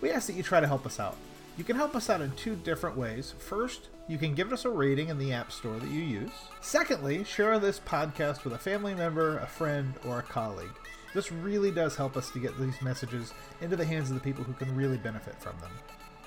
we 0.00 0.10
ask 0.10 0.26
that 0.26 0.34
you 0.34 0.42
try 0.42 0.60
to 0.60 0.66
help 0.66 0.86
us 0.86 0.98
out. 0.98 1.16
You 1.56 1.64
can 1.64 1.76
help 1.76 1.94
us 1.94 2.08
out 2.08 2.20
in 2.20 2.30
two 2.32 2.56
different 2.56 2.96
ways. 2.96 3.34
First, 3.38 3.88
you 4.08 4.18
can 4.18 4.34
give 4.34 4.52
us 4.52 4.64
a 4.64 4.70
rating 4.70 5.08
in 5.08 5.18
the 5.18 5.32
App 5.32 5.52
Store 5.52 5.78
that 5.78 5.90
you 5.90 6.00
use. 6.00 6.30
Secondly, 6.60 7.22
share 7.24 7.58
this 7.58 7.80
podcast 7.80 8.44
with 8.44 8.54
a 8.54 8.58
family 8.58 8.94
member, 8.94 9.38
a 9.38 9.46
friend, 9.46 9.92
or 10.06 10.20
a 10.20 10.22
colleague. 10.22 10.70
This 11.12 11.30
really 11.30 11.70
does 11.70 11.96
help 11.96 12.16
us 12.16 12.30
to 12.30 12.38
get 12.38 12.58
these 12.58 12.80
messages 12.80 13.34
into 13.60 13.76
the 13.76 13.84
hands 13.84 14.10
of 14.10 14.14
the 14.14 14.20
people 14.20 14.44
who 14.44 14.52
can 14.52 14.74
really 14.74 14.96
benefit 14.96 15.34
from 15.40 15.58
them. 15.60 15.70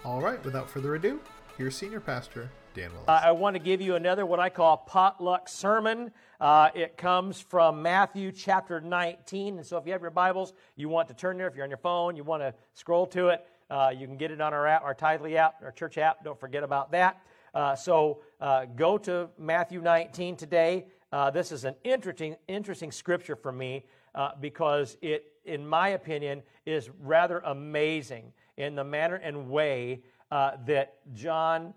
All 0.06 0.22
right, 0.22 0.44
without 0.44 0.70
further 0.70 0.96
ado, 0.96 1.20
here's 1.58 1.76
Senior 1.76 2.02
Pastor 2.02 2.50
Dan 2.74 2.92
Willis. 2.92 3.08
I 3.08 3.32
want 3.32 3.56
to 3.56 3.60
give 3.60 3.82
you 3.82 3.96
another 3.96 4.26
what 4.26 4.40
I 4.40 4.50
call 4.50 4.78
potluck 4.78 5.48
sermon. 5.48 6.12
Uh, 6.40 6.70
it 6.74 6.98
comes 6.98 7.40
from 7.40 7.82
Matthew 7.82 8.32
chapter 8.32 8.82
19. 8.82 9.58
And 9.58 9.66
so 9.66 9.78
if 9.78 9.86
you 9.86 9.94
have 9.94 10.02
your 10.02 10.12
Bibles, 10.12 10.54
you 10.76 10.90
want 10.90 11.08
to 11.08 11.14
turn 11.14 11.38
there. 11.38 11.48
If 11.48 11.56
you're 11.56 11.64
on 11.64 11.70
your 11.70 11.78
phone, 11.78 12.16
you 12.16 12.24
want 12.24 12.42
to 12.44 12.54
scroll 12.74 13.06
to 13.08 13.30
it. 13.30 13.46
Uh, 13.74 13.90
you 13.90 14.06
can 14.06 14.18
get 14.18 14.30
it 14.30 14.40
on 14.40 14.54
our 14.54 14.68
app, 14.68 14.84
our 14.84 14.94
Tithely 14.94 15.36
app, 15.36 15.56
our 15.64 15.72
church 15.72 15.98
app. 15.98 16.24
Don't 16.24 16.40
forget 16.40 16.62
about 16.62 16.92
that. 16.92 17.20
Uh, 17.56 17.76
so 17.76 18.20
uh, 18.40 18.66
go 18.66 19.00
to 19.00 19.28
Matthew 19.40 19.82
19 19.82 20.36
today. 20.36 20.86
Uh, 21.12 21.32
this 21.32 21.52
is 21.52 21.66
an 21.66 21.74
interesting, 21.84 22.36
interesting 22.48 22.92
scripture 22.92 23.36
for 23.36 23.52
me 23.52 23.84
uh, 24.14 24.30
because 24.40 24.96
it, 25.02 25.32
in 25.46 25.68
my 25.68 25.90
opinion, 25.90 26.44
is 26.68 26.92
rather 27.02 27.40
amazing 27.40 28.32
in 28.58 28.76
the 28.76 28.84
manner 28.84 29.16
and 29.16 29.50
way 29.50 30.04
uh, 30.30 30.52
that 30.68 30.98
John 31.16 31.74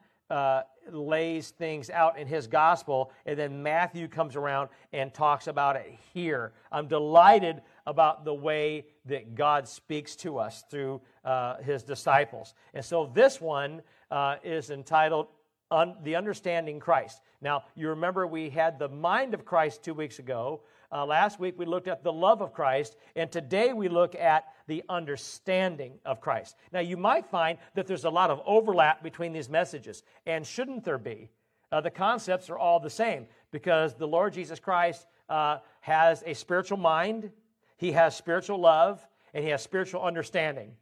lays 0.92 1.50
things 1.50 1.89
out 1.89 2.19
in 2.19 2.27
his 2.27 2.47
gospel, 2.47 3.11
and 3.24 3.39
then 3.39 3.62
Matthew 3.62 4.06
comes 4.06 4.36
around 4.36 4.69
and 4.92 5.14
talks 5.14 5.47
about 5.47 5.77
it 5.77 5.98
here. 6.12 6.52
I'm 6.70 6.89
delighted 6.89 7.62
about 7.86 8.27
the 8.27 8.34
way 8.34 8.84
that 9.06 9.34
God 9.34 9.68
speaks 9.68 10.16
to 10.16 10.38
us 10.38 10.64
through 10.70 11.00
uh, 11.24 11.56
his 11.58 11.82
disciples. 11.82 12.54
And 12.74 12.84
so 12.84 13.10
this 13.14 13.40
one 13.40 13.82
uh, 14.10 14.36
is 14.44 14.70
entitled 14.70 15.28
Un- 15.70 15.96
The 16.02 16.16
Understanding 16.16 16.80
Christ. 16.80 17.20
Now, 17.40 17.64
you 17.74 17.88
remember 17.88 18.27
we 18.27 18.50
had 18.50 18.78
the 18.78 18.88
mind 18.88 19.34
of 19.34 19.44
Christ 19.44 19.82
two 19.82 19.94
weeks 19.94 20.18
ago. 20.18 20.62
Uh, 20.92 21.04
last 21.04 21.40
week 21.40 21.58
we 21.58 21.66
looked 21.66 21.88
at 21.88 22.04
the 22.04 22.12
love 22.12 22.40
of 22.40 22.52
Christ, 22.52 22.96
and 23.16 23.30
today 23.30 23.72
we 23.72 23.88
look 23.88 24.14
at 24.14 24.44
the 24.68 24.84
understanding 24.88 25.94
of 26.04 26.20
Christ. 26.20 26.56
Now, 26.72 26.80
you 26.80 26.96
might 26.96 27.27
find 27.27 27.58
that 27.74 27.86
there's 27.86 28.04
a 28.04 28.10
lot 28.10 28.30
of 28.30 28.40
overlap 28.46 29.02
between 29.02 29.32
these 29.32 29.48
messages, 29.48 30.02
and 30.27 30.46
shouldn't 30.46 30.84
there 30.84 30.98
be? 30.98 31.30
Uh, 31.72 31.80
the 31.80 31.90
concepts 31.90 32.48
are 32.48 32.58
all 32.58 32.78
the 32.78 32.90
same 32.90 33.27
because 33.50 33.94
the 33.94 34.06
Lord 34.06 34.32
Jesus 34.32 34.60
Christ 34.60 35.06
uh, 35.28 35.58
has 35.80 36.22
a 36.24 36.34
spiritual 36.34 36.78
mind, 36.78 37.30
he 37.77 37.92
has 37.92 38.16
spiritual 38.16 38.58
love 38.58 39.06
and 39.34 39.44
he 39.44 39.50
has 39.50 39.62
spiritual 39.62 40.02
understanding. 40.02 40.72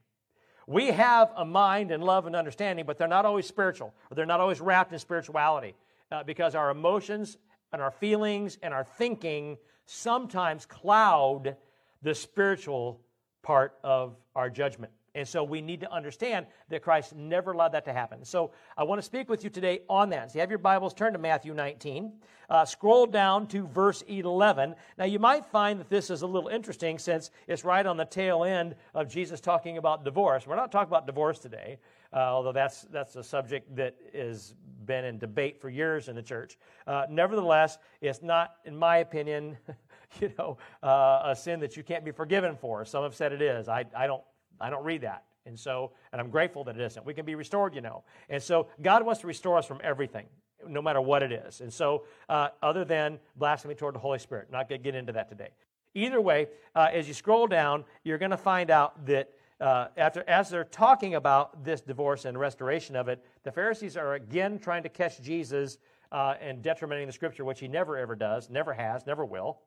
We 0.66 0.86
have 0.88 1.32
a 1.36 1.44
mind 1.44 1.90
and 1.90 2.02
love 2.02 2.26
and 2.26 2.34
understanding, 2.34 2.86
but 2.86 2.96
they're 2.96 3.08
not 3.08 3.26
always 3.26 3.46
spiritual, 3.46 3.92
or 4.10 4.14
they're 4.14 4.24
not 4.24 4.40
always 4.40 4.60
wrapped 4.60 4.92
in 4.92 4.98
spirituality, 4.98 5.74
uh, 6.10 6.22
because 6.22 6.54
our 6.54 6.70
emotions 6.70 7.36
and 7.72 7.82
our 7.82 7.90
feelings 7.90 8.58
and 8.62 8.72
our 8.72 8.84
thinking 8.84 9.58
sometimes 9.84 10.64
cloud 10.64 11.56
the 12.02 12.14
spiritual 12.14 13.00
part 13.42 13.74
of 13.82 14.16
our 14.34 14.48
judgment. 14.48 14.92
And 15.14 15.26
so 15.26 15.44
we 15.44 15.60
need 15.60 15.80
to 15.80 15.92
understand 15.92 16.46
that 16.70 16.82
Christ 16.82 17.14
never 17.14 17.52
allowed 17.52 17.72
that 17.72 17.84
to 17.84 17.92
happen. 17.92 18.24
So 18.24 18.50
I 18.76 18.82
want 18.82 18.98
to 18.98 19.02
speak 19.04 19.28
with 19.28 19.44
you 19.44 19.50
today 19.50 19.80
on 19.88 20.10
that. 20.10 20.32
So 20.32 20.36
you 20.36 20.40
have 20.40 20.50
your 20.50 20.58
Bibles, 20.58 20.92
turn 20.92 21.12
to 21.12 21.18
Matthew 21.18 21.54
19. 21.54 22.12
Uh, 22.50 22.64
scroll 22.64 23.06
down 23.06 23.46
to 23.48 23.66
verse 23.68 24.02
11. 24.02 24.74
Now 24.98 25.04
you 25.04 25.18
might 25.18 25.46
find 25.46 25.78
that 25.78 25.88
this 25.88 26.10
is 26.10 26.22
a 26.22 26.26
little 26.26 26.48
interesting 26.48 26.98
since 26.98 27.30
it's 27.46 27.64
right 27.64 27.86
on 27.86 27.96
the 27.96 28.04
tail 28.04 28.44
end 28.44 28.74
of 28.92 29.08
Jesus 29.08 29.40
talking 29.40 29.78
about 29.78 30.04
divorce. 30.04 30.46
We're 30.46 30.56
not 30.56 30.72
talking 30.72 30.90
about 30.90 31.06
divorce 31.06 31.38
today, 31.38 31.78
uh, 32.12 32.16
although 32.16 32.52
that's, 32.52 32.82
that's 32.90 33.14
a 33.16 33.22
subject 33.22 33.74
that 33.76 33.94
has 34.14 34.54
been 34.84 35.04
in 35.04 35.18
debate 35.18 35.60
for 35.60 35.70
years 35.70 36.08
in 36.08 36.16
the 36.16 36.22
church. 36.22 36.58
Uh, 36.86 37.06
nevertheless, 37.08 37.78
it's 38.00 38.20
not, 38.20 38.56
in 38.64 38.76
my 38.76 38.98
opinion, 38.98 39.56
you 40.20 40.32
know, 40.38 40.58
uh, 40.82 41.22
a 41.24 41.36
sin 41.36 41.60
that 41.60 41.76
you 41.76 41.84
can't 41.84 42.04
be 42.04 42.10
forgiven 42.10 42.56
for. 42.56 42.84
Some 42.84 43.04
have 43.04 43.14
said 43.14 43.32
it 43.32 43.40
is. 43.40 43.68
I, 43.68 43.84
I 43.96 44.06
don't 44.06 44.22
I 44.60 44.70
don't 44.70 44.84
read 44.84 45.02
that. 45.02 45.24
And 45.46 45.58
so, 45.58 45.92
and 46.12 46.20
I'm 46.20 46.30
grateful 46.30 46.64
that 46.64 46.76
it 46.76 46.80
isn't. 46.80 47.04
We 47.04 47.12
can 47.12 47.26
be 47.26 47.34
restored, 47.34 47.74
you 47.74 47.80
know. 47.80 48.02
And 48.30 48.42
so, 48.42 48.68
God 48.80 49.04
wants 49.04 49.20
to 49.20 49.26
restore 49.26 49.58
us 49.58 49.66
from 49.66 49.80
everything, 49.84 50.26
no 50.66 50.80
matter 50.80 51.00
what 51.00 51.22
it 51.22 51.32
is. 51.32 51.60
And 51.60 51.72
so, 51.72 52.04
uh, 52.28 52.48
other 52.62 52.84
than 52.84 53.18
blasphemy 53.36 53.74
toward 53.74 53.94
the 53.94 53.98
Holy 53.98 54.18
Spirit, 54.18 54.50
not 54.50 54.68
going 54.68 54.80
to 54.80 54.84
get 54.84 54.94
into 54.94 55.12
that 55.12 55.28
today. 55.28 55.50
Either 55.94 56.20
way, 56.20 56.48
uh, 56.74 56.88
as 56.92 57.06
you 57.06 57.14
scroll 57.14 57.46
down, 57.46 57.84
you're 58.04 58.18
going 58.18 58.30
to 58.30 58.36
find 58.36 58.70
out 58.70 59.04
that 59.06 59.30
uh, 59.60 59.88
after, 59.96 60.24
as 60.28 60.50
they're 60.50 60.64
talking 60.64 61.14
about 61.14 61.62
this 61.64 61.80
divorce 61.80 62.24
and 62.24 62.38
restoration 62.38 62.96
of 62.96 63.08
it, 63.08 63.24
the 63.44 63.52
Pharisees 63.52 63.96
are 63.96 64.14
again 64.14 64.58
trying 64.58 64.82
to 64.82 64.88
catch 64.88 65.20
Jesus 65.22 65.78
uh, 66.10 66.34
and 66.40 66.62
detrimenting 66.62 67.06
the 67.06 67.12
Scripture, 67.12 67.44
which 67.44 67.60
he 67.60 67.68
never 67.68 67.96
ever 67.96 68.16
does, 68.16 68.50
never 68.50 68.72
has, 68.72 69.06
never 69.06 69.24
will. 69.24 69.58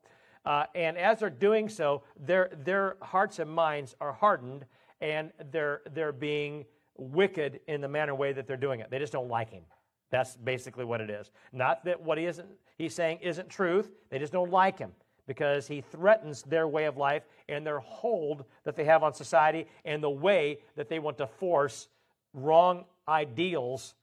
Uh, 0.44 0.64
and 0.74 0.96
as 0.96 1.20
they're 1.20 1.30
doing 1.30 1.68
so, 1.68 2.02
their, 2.18 2.50
their 2.64 2.96
hearts 3.02 3.38
and 3.38 3.50
minds 3.50 3.94
are 4.00 4.12
hardened, 4.12 4.64
and 5.00 5.32
they're, 5.50 5.82
they're 5.92 6.12
being 6.12 6.64
wicked 6.96 7.60
in 7.68 7.80
the 7.80 7.88
manner 7.88 8.14
way 8.14 8.32
that 8.32 8.46
they're 8.46 8.56
doing 8.56 8.80
it. 8.80 8.90
They 8.90 8.98
just 8.98 9.12
don't 9.12 9.28
like 9.28 9.50
him. 9.50 9.62
That's 10.10 10.36
basically 10.36 10.84
what 10.84 11.00
it 11.00 11.10
is. 11.10 11.30
Not 11.52 11.84
that 11.84 12.00
what 12.00 12.18
he 12.18 12.24
isn't, 12.24 12.48
he's 12.76 12.94
saying 12.94 13.18
isn't 13.22 13.48
truth. 13.48 13.90
They 14.10 14.18
just 14.18 14.32
don't 14.32 14.50
like 14.50 14.78
him 14.78 14.92
because 15.26 15.68
he 15.68 15.82
threatens 15.82 16.42
their 16.42 16.66
way 16.66 16.86
of 16.86 16.96
life 16.96 17.22
and 17.48 17.66
their 17.66 17.80
hold 17.80 18.44
that 18.64 18.74
they 18.74 18.84
have 18.84 19.02
on 19.02 19.12
society 19.12 19.66
and 19.84 20.02
the 20.02 20.10
way 20.10 20.58
that 20.74 20.88
they 20.88 20.98
want 20.98 21.18
to 21.18 21.26
force 21.26 21.88
wrong 22.32 22.84
ideals 23.06 23.94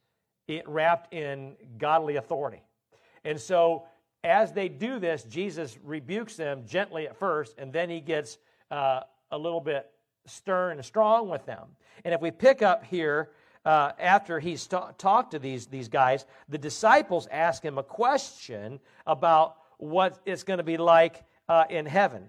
wrapped 0.67 1.13
in 1.13 1.55
godly 1.77 2.17
authority. 2.17 2.61
And 3.23 3.39
so, 3.39 3.85
as 4.25 4.51
they 4.51 4.67
do 4.67 4.99
this, 4.99 5.23
Jesus 5.23 5.77
rebukes 5.83 6.35
them 6.35 6.63
gently 6.65 7.07
at 7.07 7.15
first, 7.15 7.55
and 7.57 7.71
then 7.71 7.89
he 7.89 8.01
gets 8.01 8.39
uh, 8.71 9.01
a 9.31 9.37
little 9.37 9.61
bit 9.61 9.89
stern 10.25 10.77
and 10.77 10.85
strong 10.85 11.29
with 11.29 11.45
them. 11.45 11.67
And 12.03 12.13
if 12.13 12.21
we 12.21 12.31
pick 12.31 12.61
up 12.61 12.83
here, 12.83 13.29
uh, 13.65 13.91
after 13.99 14.39
he's 14.39 14.65
ta- 14.67 14.91
talked 14.97 15.31
to 15.31 15.39
these, 15.39 15.67
these 15.67 15.87
guys, 15.87 16.25
the 16.49 16.57
disciples 16.57 17.27
ask 17.31 17.63
him 17.63 17.77
a 17.77 17.83
question 17.83 18.79
about 19.05 19.57
what 19.77 20.19
it's 20.25 20.43
going 20.43 20.57
to 20.57 20.63
be 20.63 20.77
like 20.77 21.23
uh, 21.47 21.65
in 21.69 21.85
heaven. 21.85 22.27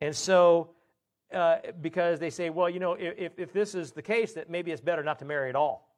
And 0.00 0.14
so, 0.14 0.70
uh, 1.32 1.58
because 1.80 2.18
they 2.20 2.30
say, 2.30 2.50
well, 2.50 2.70
you 2.70 2.80
know, 2.80 2.94
if, 2.94 3.32
if 3.36 3.52
this 3.52 3.74
is 3.74 3.92
the 3.92 4.02
case, 4.02 4.32
that 4.34 4.48
maybe 4.48 4.70
it's 4.70 4.80
better 4.80 5.02
not 5.02 5.18
to 5.20 5.24
marry 5.24 5.48
at 5.48 5.56
all. 5.56 5.88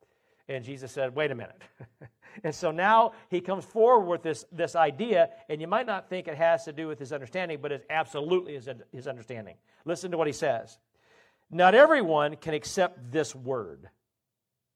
And 0.49 0.65
Jesus 0.65 0.93
said, 0.93 1.15
wait 1.15 1.31
a 1.31 1.35
minute. 1.35 1.61
and 2.45 2.55
so 2.55 2.71
now 2.71 3.13
he 3.29 3.41
comes 3.41 3.65
forward 3.65 4.07
with 4.07 4.23
this, 4.23 4.45
this 4.53 4.75
idea, 4.77 5.31
and 5.49 5.61
you 5.61 5.67
might 5.67 5.87
not 5.87 6.09
think 6.09 6.29
it 6.29 6.37
has 6.37 6.65
to 6.65 6.73
do 6.73 6.89
with 6.89 6.99
his 6.99 7.13
understanding, 7.13 7.59
but 7.61 7.73
it 7.73 7.87
absolutely 7.91 8.55
is 8.55 8.69
his 8.93 9.07
understanding. 9.07 9.57
Listen 9.85 10.11
to 10.11 10.19
what 10.19 10.27
he 10.27 10.33
says. 10.33 10.79
Not 11.51 11.75
everyone 11.75 12.37
can 12.37 12.55
accept 12.55 13.13
this 13.13 13.35
word. 13.35 13.89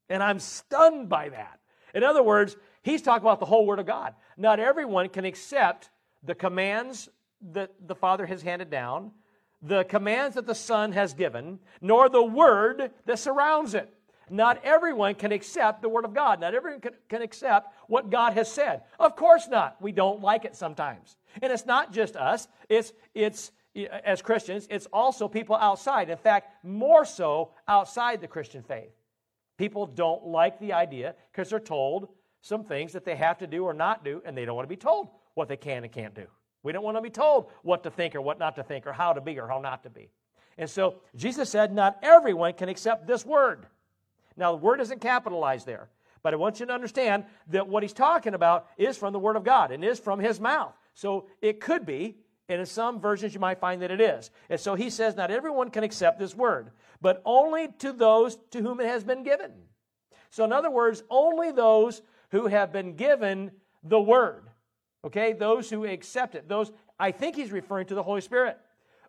And 0.09 0.23
I'm 0.23 0.39
stunned 0.39 1.09
by 1.09 1.29
that. 1.29 1.59
In 1.93 2.03
other 2.03 2.23
words, 2.23 2.55
he's 2.83 3.01
talking 3.01 3.23
about 3.23 3.39
the 3.39 3.45
whole 3.45 3.65
Word 3.65 3.79
of 3.79 3.85
God. 3.85 4.13
Not 4.37 4.59
everyone 4.59 5.09
can 5.09 5.25
accept 5.25 5.89
the 6.23 6.35
commands 6.35 7.09
that 7.53 7.71
the 7.85 7.95
Father 7.95 8.25
has 8.25 8.41
handed 8.41 8.69
down, 8.69 9.11
the 9.61 9.83
commands 9.83 10.35
that 10.35 10.45
the 10.45 10.55
Son 10.55 10.91
has 10.91 11.13
given, 11.13 11.59
nor 11.81 12.09
the 12.09 12.23
Word 12.23 12.91
that 13.05 13.19
surrounds 13.19 13.73
it. 13.73 13.91
Not 14.29 14.63
everyone 14.63 15.15
can 15.15 15.31
accept 15.31 15.81
the 15.81 15.89
Word 15.89 16.05
of 16.05 16.13
God. 16.13 16.39
Not 16.41 16.53
everyone 16.53 16.81
can, 16.81 16.93
can, 17.07 17.21
accept 17.21 17.73
what 17.87 18.09
God 18.09 18.33
has 18.33 18.51
said. 18.51 18.83
Of 18.99 19.15
course 19.15 19.47
not. 19.47 19.81
We 19.81 19.91
don't 19.91 20.21
like 20.21 20.45
it 20.45 20.55
sometimes. 20.55 21.15
And 21.41 21.51
it's 21.51 21.65
not 21.65 21.93
just 21.93 22.15
us, 22.15 22.47
it's, 22.69 22.93
it's 23.13 23.51
as 24.03 24.21
Christians, 24.21 24.67
it's 24.69 24.87
also 24.87 25.27
people 25.27 25.55
outside. 25.55 26.09
In 26.09 26.17
fact, 26.17 26.63
more 26.63 27.05
so 27.05 27.51
outside 27.67 28.21
the 28.21 28.27
Christian 28.27 28.63
faith. 28.63 28.91
People 29.57 29.85
don't 29.85 30.27
like 30.27 30.59
the 30.59 30.73
idea 30.73 31.15
because 31.31 31.49
they're 31.49 31.59
told 31.59 32.09
some 32.41 32.63
things 32.63 32.93
that 32.93 33.05
they 33.05 33.15
have 33.15 33.37
to 33.39 33.47
do 33.47 33.63
or 33.63 33.73
not 33.73 34.05
do, 34.05 34.21
and 34.25 34.37
they 34.37 34.45
don't 34.45 34.55
want 34.55 34.67
to 34.67 34.73
be 34.73 34.79
told 34.79 35.09
what 35.33 35.47
they 35.47 35.57
can 35.57 35.83
and 35.83 35.91
can't 35.91 36.15
do. 36.15 36.25
We 36.63 36.71
don't 36.71 36.83
want 36.83 36.97
to 36.97 37.01
be 37.01 37.09
told 37.09 37.47
what 37.63 37.83
to 37.83 37.91
think 37.91 38.15
or 38.15 38.21
what 38.21 38.39
not 38.39 38.55
to 38.55 38.63
think 38.63 38.87
or 38.87 38.93
how 38.93 39.13
to 39.13 39.21
be 39.21 39.39
or 39.39 39.47
how 39.47 39.59
not 39.59 39.83
to 39.83 39.89
be. 39.89 40.09
And 40.57 40.69
so 40.69 40.95
Jesus 41.15 41.49
said, 41.49 41.73
Not 41.73 41.97
everyone 42.01 42.53
can 42.53 42.69
accept 42.69 43.07
this 43.07 43.25
word. 43.25 43.67
Now, 44.37 44.51
the 44.51 44.57
word 44.57 44.79
isn't 44.79 45.01
capitalized 45.01 45.65
there, 45.65 45.89
but 46.21 46.33
I 46.33 46.37
want 46.37 46.59
you 46.59 46.65
to 46.67 46.73
understand 46.73 47.25
that 47.47 47.67
what 47.67 47.83
he's 47.83 47.93
talking 47.93 48.33
about 48.33 48.67
is 48.77 48.97
from 48.97 49.13
the 49.13 49.19
Word 49.19 49.35
of 49.35 49.43
God 49.43 49.71
and 49.71 49.83
is 49.83 49.99
from 49.99 50.19
his 50.19 50.39
mouth. 50.39 50.73
So 50.93 51.27
it 51.41 51.59
could 51.59 51.85
be, 51.85 52.17
and 52.49 52.59
in 52.59 52.65
some 52.65 52.99
versions 52.99 53.33
you 53.33 53.39
might 53.39 53.59
find 53.59 53.81
that 53.81 53.91
it 53.91 53.99
is. 53.99 54.31
And 54.49 54.59
so 54.59 54.75
he 54.75 54.89
says, 54.89 55.15
Not 55.15 55.31
everyone 55.31 55.69
can 55.69 55.83
accept 55.83 56.19
this 56.19 56.35
word, 56.35 56.71
but 57.01 57.21
only 57.25 57.69
to 57.79 57.91
those 57.91 58.37
to 58.51 58.61
whom 58.61 58.79
it 58.79 58.87
has 58.87 59.03
been 59.03 59.23
given. 59.23 59.51
So, 60.29 60.43
in 60.43 60.51
other 60.51 60.71
words, 60.71 61.03
only 61.09 61.51
those 61.51 62.01
who 62.31 62.47
have 62.47 62.71
been 62.71 62.95
given 62.95 63.51
the 63.83 63.99
word. 63.99 64.49
Okay? 65.03 65.33
Those 65.33 65.69
who 65.69 65.85
accept 65.85 66.35
it. 66.35 66.47
Those, 66.47 66.71
I 66.99 67.11
think 67.11 67.35
he's 67.35 67.51
referring 67.51 67.87
to 67.87 67.95
the 67.95 68.03
Holy 68.03 68.21
Spirit. 68.21 68.57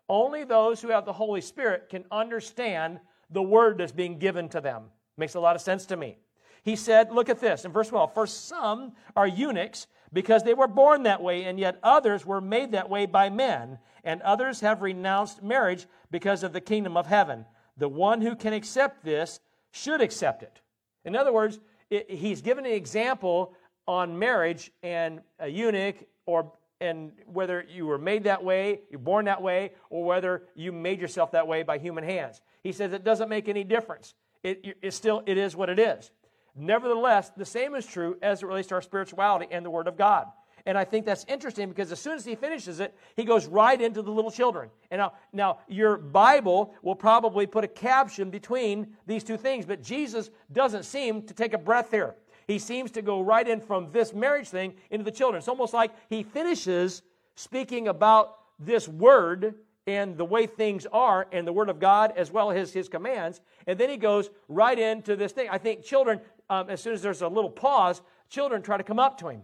Only 0.07 0.43
those 0.43 0.81
who 0.81 0.89
have 0.89 1.05
the 1.05 1.13
Holy 1.13 1.41
Spirit 1.41 1.89
can 1.89 2.05
understand 2.11 2.99
the 3.29 3.43
word 3.43 3.77
that's 3.77 3.91
being 3.91 4.17
given 4.17 4.49
to 4.49 4.61
them. 4.61 4.85
Makes 5.19 5.35
a 5.35 5.39
lot 5.39 5.55
of 5.57 5.61
sense 5.61 5.85
to 5.87 5.97
me. 5.97 6.17
He 6.63 6.75
said, 6.75 7.11
look 7.11 7.29
at 7.29 7.41
this 7.41 7.65
in 7.65 7.71
verse 7.71 7.89
12. 7.89 8.13
For 8.13 8.25
some 8.25 8.93
are 9.15 9.27
eunuchs 9.27 9.87
because 10.13 10.43
they 10.43 10.53
were 10.53 10.67
born 10.67 11.03
that 11.03 11.21
way, 11.21 11.43
and 11.43 11.59
yet 11.59 11.77
others 11.83 12.25
were 12.25 12.41
made 12.41 12.71
that 12.71 12.89
way 12.89 13.05
by 13.05 13.29
men, 13.29 13.79
and 14.03 14.21
others 14.21 14.61
have 14.61 14.81
renounced 14.81 15.43
marriage 15.43 15.87
because 16.09 16.41
of 16.41 16.53
the 16.53 16.61
kingdom 16.61 16.95
of 16.95 17.05
heaven. 17.05 17.45
The 17.77 17.89
one 17.89 18.21
who 18.21 18.35
can 18.35 18.53
accept 18.53 19.03
this 19.03 19.41
should 19.71 20.01
accept 20.01 20.41
it. 20.41 20.61
In 21.03 21.15
other 21.15 21.33
words, 21.33 21.59
it, 21.89 22.09
he's 22.09 22.41
given 22.41 22.65
an 22.65 22.71
example 22.71 23.53
on 23.87 24.17
marriage 24.17 24.71
and 24.83 25.21
a 25.39 25.47
eunuch 25.47 25.97
or 26.25 26.53
and 26.81 27.11
whether 27.25 27.65
you 27.69 27.85
were 27.85 27.97
made 27.97 28.23
that 28.23 28.41
way, 28.41 28.79
you're 28.89 28.99
born 28.99 29.25
that 29.25 29.41
way, 29.41 29.73
or 29.89 30.05
whether 30.05 30.43
you 30.55 30.71
made 30.71 31.01
yourself 31.01 31.31
that 31.31 31.45
way 31.45 31.61
by 31.61 31.77
human 31.77 32.05
hands. 32.05 32.41
He 32.63 32.71
says 32.71 32.93
it 32.93 33.03
doesn't 33.03 33.27
make 33.27 33.49
any 33.49 33.65
difference. 33.65 34.13
It, 34.43 34.77
it 34.81 34.93
still 34.93 35.23
it 35.25 35.37
is 35.37 35.55
what 35.55 35.69
it 35.69 35.79
is. 35.79 36.11
Nevertheless, 36.55 37.31
the 37.35 37.45
same 37.45 37.75
is 37.75 37.85
true 37.85 38.17
as 38.21 38.43
it 38.43 38.45
relates 38.45 38.67
to 38.69 38.75
our 38.75 38.81
spirituality 38.81 39.47
and 39.51 39.65
the 39.65 39.69
Word 39.69 39.87
of 39.87 39.97
God. 39.97 40.27
And 40.65 40.77
I 40.77 40.83
think 40.83 41.05
that's 41.05 41.25
interesting 41.27 41.69
because 41.69 41.91
as 41.91 41.99
soon 41.99 42.15
as 42.15 42.25
he 42.25 42.35
finishes 42.35 42.79
it, 42.79 42.95
he 43.15 43.23
goes 43.23 43.47
right 43.47 43.79
into 43.79 44.01
the 44.01 44.11
little 44.11 44.31
children. 44.31 44.69
And 44.91 44.99
now, 44.99 45.13
now 45.31 45.59
your 45.67 45.97
Bible 45.97 46.75
will 46.81 46.95
probably 46.95 47.47
put 47.47 47.63
a 47.63 47.67
caption 47.67 48.29
between 48.29 48.95
these 49.07 49.23
two 49.23 49.37
things, 49.37 49.65
but 49.65 49.81
Jesus 49.81 50.29
doesn't 50.51 50.83
seem 50.83 51.23
to 51.23 51.33
take 51.33 51.53
a 51.53 51.57
breath 51.57 51.91
here. 51.91 52.15
He 52.45 52.59
seems 52.59 52.91
to 52.91 53.01
go 53.01 53.21
right 53.21 53.47
in 53.47 53.61
from 53.61 53.91
this 53.91 54.13
marriage 54.13 54.49
thing 54.49 54.73
into 54.91 55.05
the 55.05 55.11
children. 55.11 55.39
It's 55.39 55.47
almost 55.47 55.73
like 55.73 55.91
he 56.09 56.23
finishes 56.23 57.03
speaking 57.35 57.87
about 57.87 58.37
this 58.59 58.87
word 58.87 59.55
and 59.89 60.17
the 60.17 60.25
way 60.25 60.45
things 60.45 60.85
are 60.93 61.27
and 61.31 61.47
the 61.47 61.51
word 61.51 61.67
of 61.67 61.79
God 61.79 62.13
as 62.15 62.31
well 62.31 62.51
as 62.51 62.71
his 62.71 62.87
commands. 62.87 63.41
And 63.65 63.79
then 63.79 63.89
he 63.89 63.97
goes 63.97 64.29
right 64.47 64.77
into 64.77 65.15
this 65.15 65.31
thing. 65.31 65.49
I 65.49 65.57
think 65.57 65.83
children, 65.83 66.21
um, 66.49 66.69
as 66.69 66.79
soon 66.81 66.93
as 66.93 67.01
there's 67.01 67.23
a 67.23 67.27
little 67.27 67.49
pause, 67.49 68.01
children 68.29 68.61
try 68.61 68.77
to 68.77 68.83
come 68.83 68.99
up 68.99 69.17
to 69.19 69.29
him. 69.29 69.41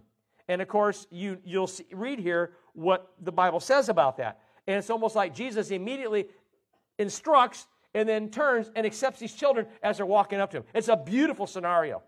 And 0.47 0.61
of 0.61 0.67
course, 0.67 1.07
you, 1.09 1.39
you'll 1.43 1.67
see, 1.67 1.85
read 1.91 2.19
here 2.19 2.53
what 2.73 3.11
the 3.19 3.31
Bible 3.31 3.59
says 3.59 3.89
about 3.89 4.17
that. 4.17 4.39
And 4.67 4.77
it's 4.77 4.91
almost 4.91 5.15
like 5.15 5.33
Jesus 5.33 5.71
immediately 5.71 6.27
instructs 6.99 7.65
and 7.95 8.07
then 8.07 8.29
turns 8.29 8.69
and 8.75 8.85
accepts 8.85 9.19
these 9.19 9.33
children 9.33 9.65
as 9.81 9.97
they're 9.97 10.05
walking 10.05 10.39
up 10.39 10.51
to 10.51 10.57
him. 10.57 10.63
It's 10.75 10.89
a 10.89 10.97
beautiful 10.97 11.47
scenario. 11.47 12.03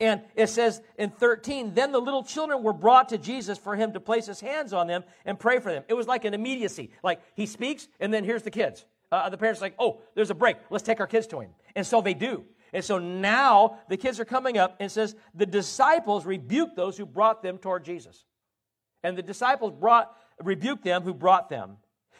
And 0.00 0.22
it 0.34 0.46
says 0.46 0.80
in 0.96 1.10
13, 1.10 1.74
then 1.74 1.92
the 1.92 2.00
little 2.00 2.24
children 2.24 2.62
were 2.62 2.72
brought 2.72 3.10
to 3.10 3.18
Jesus 3.18 3.58
for 3.58 3.76
him 3.76 3.92
to 3.92 4.00
place 4.00 4.26
his 4.26 4.40
hands 4.40 4.72
on 4.72 4.86
them 4.86 5.04
and 5.26 5.38
pray 5.38 5.60
for 5.60 5.70
them. 5.70 5.84
It 5.88 5.94
was 5.94 6.08
like 6.08 6.24
an 6.24 6.32
immediacy. 6.32 6.90
Like 7.02 7.20
he 7.36 7.44
speaks, 7.44 7.86
and 8.00 8.12
then 8.12 8.24
here's 8.24 8.42
the 8.42 8.50
kids. 8.50 8.86
Uh, 9.12 9.28
the 9.28 9.36
parents 9.36 9.60
are 9.60 9.66
like, 9.66 9.74
oh, 9.78 10.00
there's 10.14 10.30
a 10.30 10.34
break. 10.34 10.56
Let's 10.70 10.84
take 10.84 11.00
our 11.00 11.06
kids 11.06 11.26
to 11.28 11.40
him. 11.40 11.50
And 11.76 11.86
so 11.86 12.00
they 12.00 12.14
do. 12.14 12.44
And 12.72 12.82
so 12.82 12.98
now 12.98 13.78
the 13.88 13.96
kids 13.96 14.18
are 14.20 14.24
coming 14.24 14.56
up 14.56 14.76
and 14.80 14.90
says, 14.90 15.16
the 15.34 15.46
disciples 15.46 16.24
rebuked 16.24 16.76
those 16.76 16.96
who 16.96 17.04
brought 17.04 17.42
them 17.42 17.58
toward 17.58 17.84
Jesus. 17.84 18.24
And 19.02 19.18
the 19.18 19.22
disciples 19.22 19.72
brought, 19.78 20.16
rebuked 20.42 20.84
them 20.84 21.02
who 21.02 21.12
brought 21.12 21.50
them. 21.50 21.76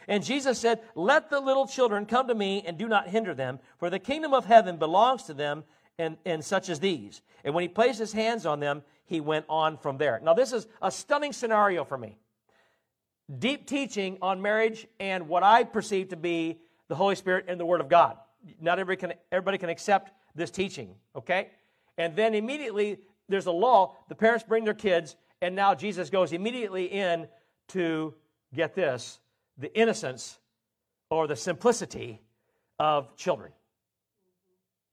And 0.09 0.25
Jesus 0.25 0.59
said, 0.59 0.81
Let 0.94 1.31
the 1.31 1.41
little 1.41 1.67
children 1.67 2.06
come 2.06 2.29
to 2.29 2.35
me 2.35 2.65
and 2.67 2.76
do 2.76 2.88
not 2.88 3.09
hinder 3.09 3.35
them, 3.35 3.61
for 3.79 3.91
the 3.91 3.99
kingdom 3.99 4.35
of 4.35 4.47
heaven 4.47 4.76
belongs 4.76 5.25
to 5.25 5.35
them 5.35 5.65
and, 6.00 6.17
and 6.25 6.44
such 6.44 6.69
as 6.70 6.81
these. 6.81 7.20
And 7.44 7.55
when 7.55 7.62
he 7.62 7.69
placed 7.69 7.99
his 7.99 8.12
hands 8.12 8.47
on 8.47 8.58
them, 8.58 8.82
he 9.05 9.20
went 9.20 9.44
on 9.49 9.76
from 9.76 9.99
there. 9.99 10.19
Now, 10.23 10.35
this 10.35 10.52
is 10.52 10.67
a 10.81 10.91
stunning 10.91 11.32
scenario 11.32 11.85
for 11.85 11.99
me. 11.99 12.17
Deep 13.38 13.67
teaching 13.67 14.19
on 14.23 14.41
marriage 14.41 14.87
and 14.99 15.29
what 15.29 15.43
I 15.43 15.62
perceive 15.64 16.08
to 16.08 16.17
be 16.17 16.58
the 16.88 16.94
Holy 16.94 17.14
Spirit 17.14 17.44
and 17.49 17.61
the 17.61 17.67
Word 17.67 17.81
of 17.81 17.88
God. 17.88 18.17
Not 18.61 18.79
everybody 18.79 19.14
can, 19.14 19.19
everybody 19.31 19.58
can 19.58 19.69
accept 19.69 20.12
this 20.35 20.50
teaching, 20.50 20.94
okay? 21.14 21.50
And 21.99 22.17
then 22.17 22.35
immediately 22.35 22.99
there's 23.29 23.47
a 23.47 23.52
law. 23.52 23.97
The 24.08 24.14
parents 24.14 24.44
bring 24.49 24.64
their 24.64 24.75
kids, 24.75 25.17
and 25.43 25.55
now 25.55 25.75
Jesus 25.75 26.08
goes 26.08 26.32
immediately 26.32 26.87
in 26.87 27.29
to 27.69 28.14
get 28.55 28.75
this 28.75 29.19
the 29.58 29.73
innocence 29.79 30.38
or 31.11 31.26
the 31.26 31.37
simplicity 31.37 32.23
of 32.79 33.14
children. 33.17 33.52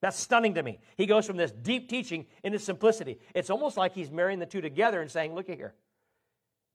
That's 0.02 0.20
stunning 0.20 0.54
to 0.56 0.64
me. 0.64 0.80
He 0.96 1.06
goes 1.06 1.26
from 1.26 1.38
this 1.38 1.52
deep 1.52 1.90
teaching 1.90 2.26
into 2.44 2.60
simplicity. 2.60 3.20
It's 3.34 3.50
almost 3.50 3.78
like 3.78 3.94
he's 3.94 4.12
marrying 4.12 4.40
the 4.40 4.46
two 4.46 4.62
together 4.62 5.02
and 5.02 5.10
saying, 5.10 5.34
Look 5.34 5.50
at 5.50 5.58
here. 5.58 5.74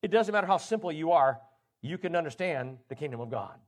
It 0.03 0.11
doesn't 0.11 0.33
matter 0.33 0.47
how 0.47 0.57
simple 0.57 0.91
you 0.91 1.13
are, 1.13 1.41
you 1.81 1.99
can 1.99 2.17
understand 2.17 2.79
the 2.89 2.95
kingdom 2.95 3.21
of 3.21 3.31
God. 3.31 3.59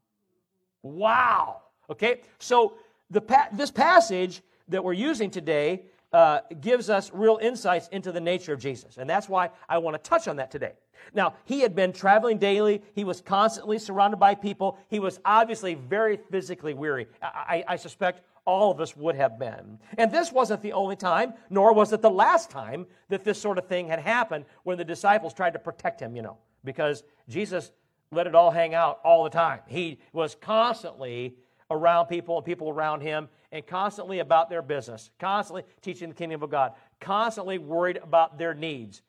Wow. 0.83 1.63
Okay? 1.89 2.23
So 2.39 2.75
the 3.11 3.21
pa- 3.21 3.49
this 3.53 3.71
passage 3.71 4.43
that 4.69 4.83
we're 4.83 4.95
using 4.95 5.31
today 5.31 5.83
uh, 6.13 6.41
gives 6.61 6.91
us 6.91 7.11
real 7.13 7.39
insights 7.43 7.89
into 7.89 8.13
the 8.13 8.21
nature 8.21 8.53
of 8.53 8.61
Jesus. 8.61 8.99
And 8.99 9.11
that's 9.11 9.29
why 9.29 9.51
I 9.69 9.79
want 9.79 9.95
to 10.03 10.09
touch 10.09 10.29
on 10.29 10.37
that 10.37 10.51
today. 10.51 10.73
Now, 11.13 11.35
he 11.45 11.61
had 11.61 11.75
been 11.75 11.93
traveling 11.93 12.39
daily. 12.39 12.83
He 12.95 13.05
was 13.05 13.21
constantly 13.21 13.79
surrounded 13.79 14.19
by 14.19 14.35
people. 14.35 14.79
He 14.89 15.01
was 15.01 15.21
obviously 15.25 15.75
very 15.75 16.17
physically 16.17 16.73
weary. 16.73 17.09
I, 17.21 17.65
I, 17.67 17.77
suspect 17.77 18.23
all 18.45 18.71
of 18.71 18.81
us 18.81 18.97
would 18.97 19.17
have 19.17 19.39
been. 19.39 19.79
And 19.97 20.11
this 20.11 20.33
wasn't 20.33 20.63
the 20.63 20.73
only 20.73 20.97
time, 20.97 21.35
nor 21.51 21.73
was 21.73 21.93
it 21.93 22.03
the 22.03 22.11
last 22.11 22.51
time 22.51 22.87
that 23.09 23.25
this 23.25 23.41
sort 23.41 23.59
of 23.59 23.67
thing 23.67 23.89
had 23.89 24.01
happened 24.01 24.45
when 24.65 24.79
the 24.79 24.85
disciples 24.85 25.33
tried 25.35 25.55
to 25.55 25.59
protect 25.59 26.01
him, 26.01 26.15
you 26.15 26.23
know, 26.23 26.39
because 26.65 27.05
Jesus 27.29 27.73
let 28.11 28.27
it 28.27 28.35
all 28.35 28.51
hang 28.51 28.75
out 28.75 29.01
all 29.05 29.25
the 29.25 29.31
time. 29.31 29.61
He 29.67 29.99
was 30.13 30.35
constantly 30.35 31.37
around 31.71 32.07
people 32.07 32.37
and 32.37 32.45
people 32.45 32.69
around 32.69 33.01
him 33.01 33.29
and 33.51 33.67
constantly 33.67 34.19
about 34.19 34.51
their 34.51 34.63
business, 34.63 35.11
constantly 35.19 35.65
teaching 35.81 36.09
the 36.11 36.15
kingdom 36.15 36.43
of 36.43 36.51
God, 36.51 36.73
constantly 37.01 37.59
worried 37.59 37.99
about 38.03 38.39
their 38.39 38.55
needs, 38.55 39.03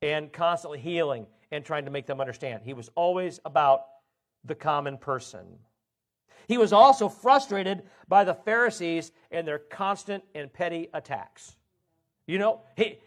and 0.00 0.32
constantly 0.32 0.80
healing 0.80 1.26
and 1.52 1.64
trying 1.64 1.84
to 1.84 1.90
make 1.90 2.06
them 2.06 2.20
understand. 2.20 2.62
He 2.64 2.74
was 2.74 2.90
always 2.94 3.38
about 3.44 3.84
the 4.44 4.54
common 4.54 4.98
person. 4.98 5.46
He 6.48 6.58
was 6.58 6.72
also 6.72 7.08
frustrated 7.08 7.82
by 8.08 8.24
the 8.24 8.34
Pharisees 8.34 9.12
and 9.30 9.46
their 9.46 9.58
constant 9.58 10.24
and 10.34 10.52
petty 10.52 10.88
attacks. 10.92 11.56
You 12.26 12.38
know, 12.38 12.60
he, 12.76 12.98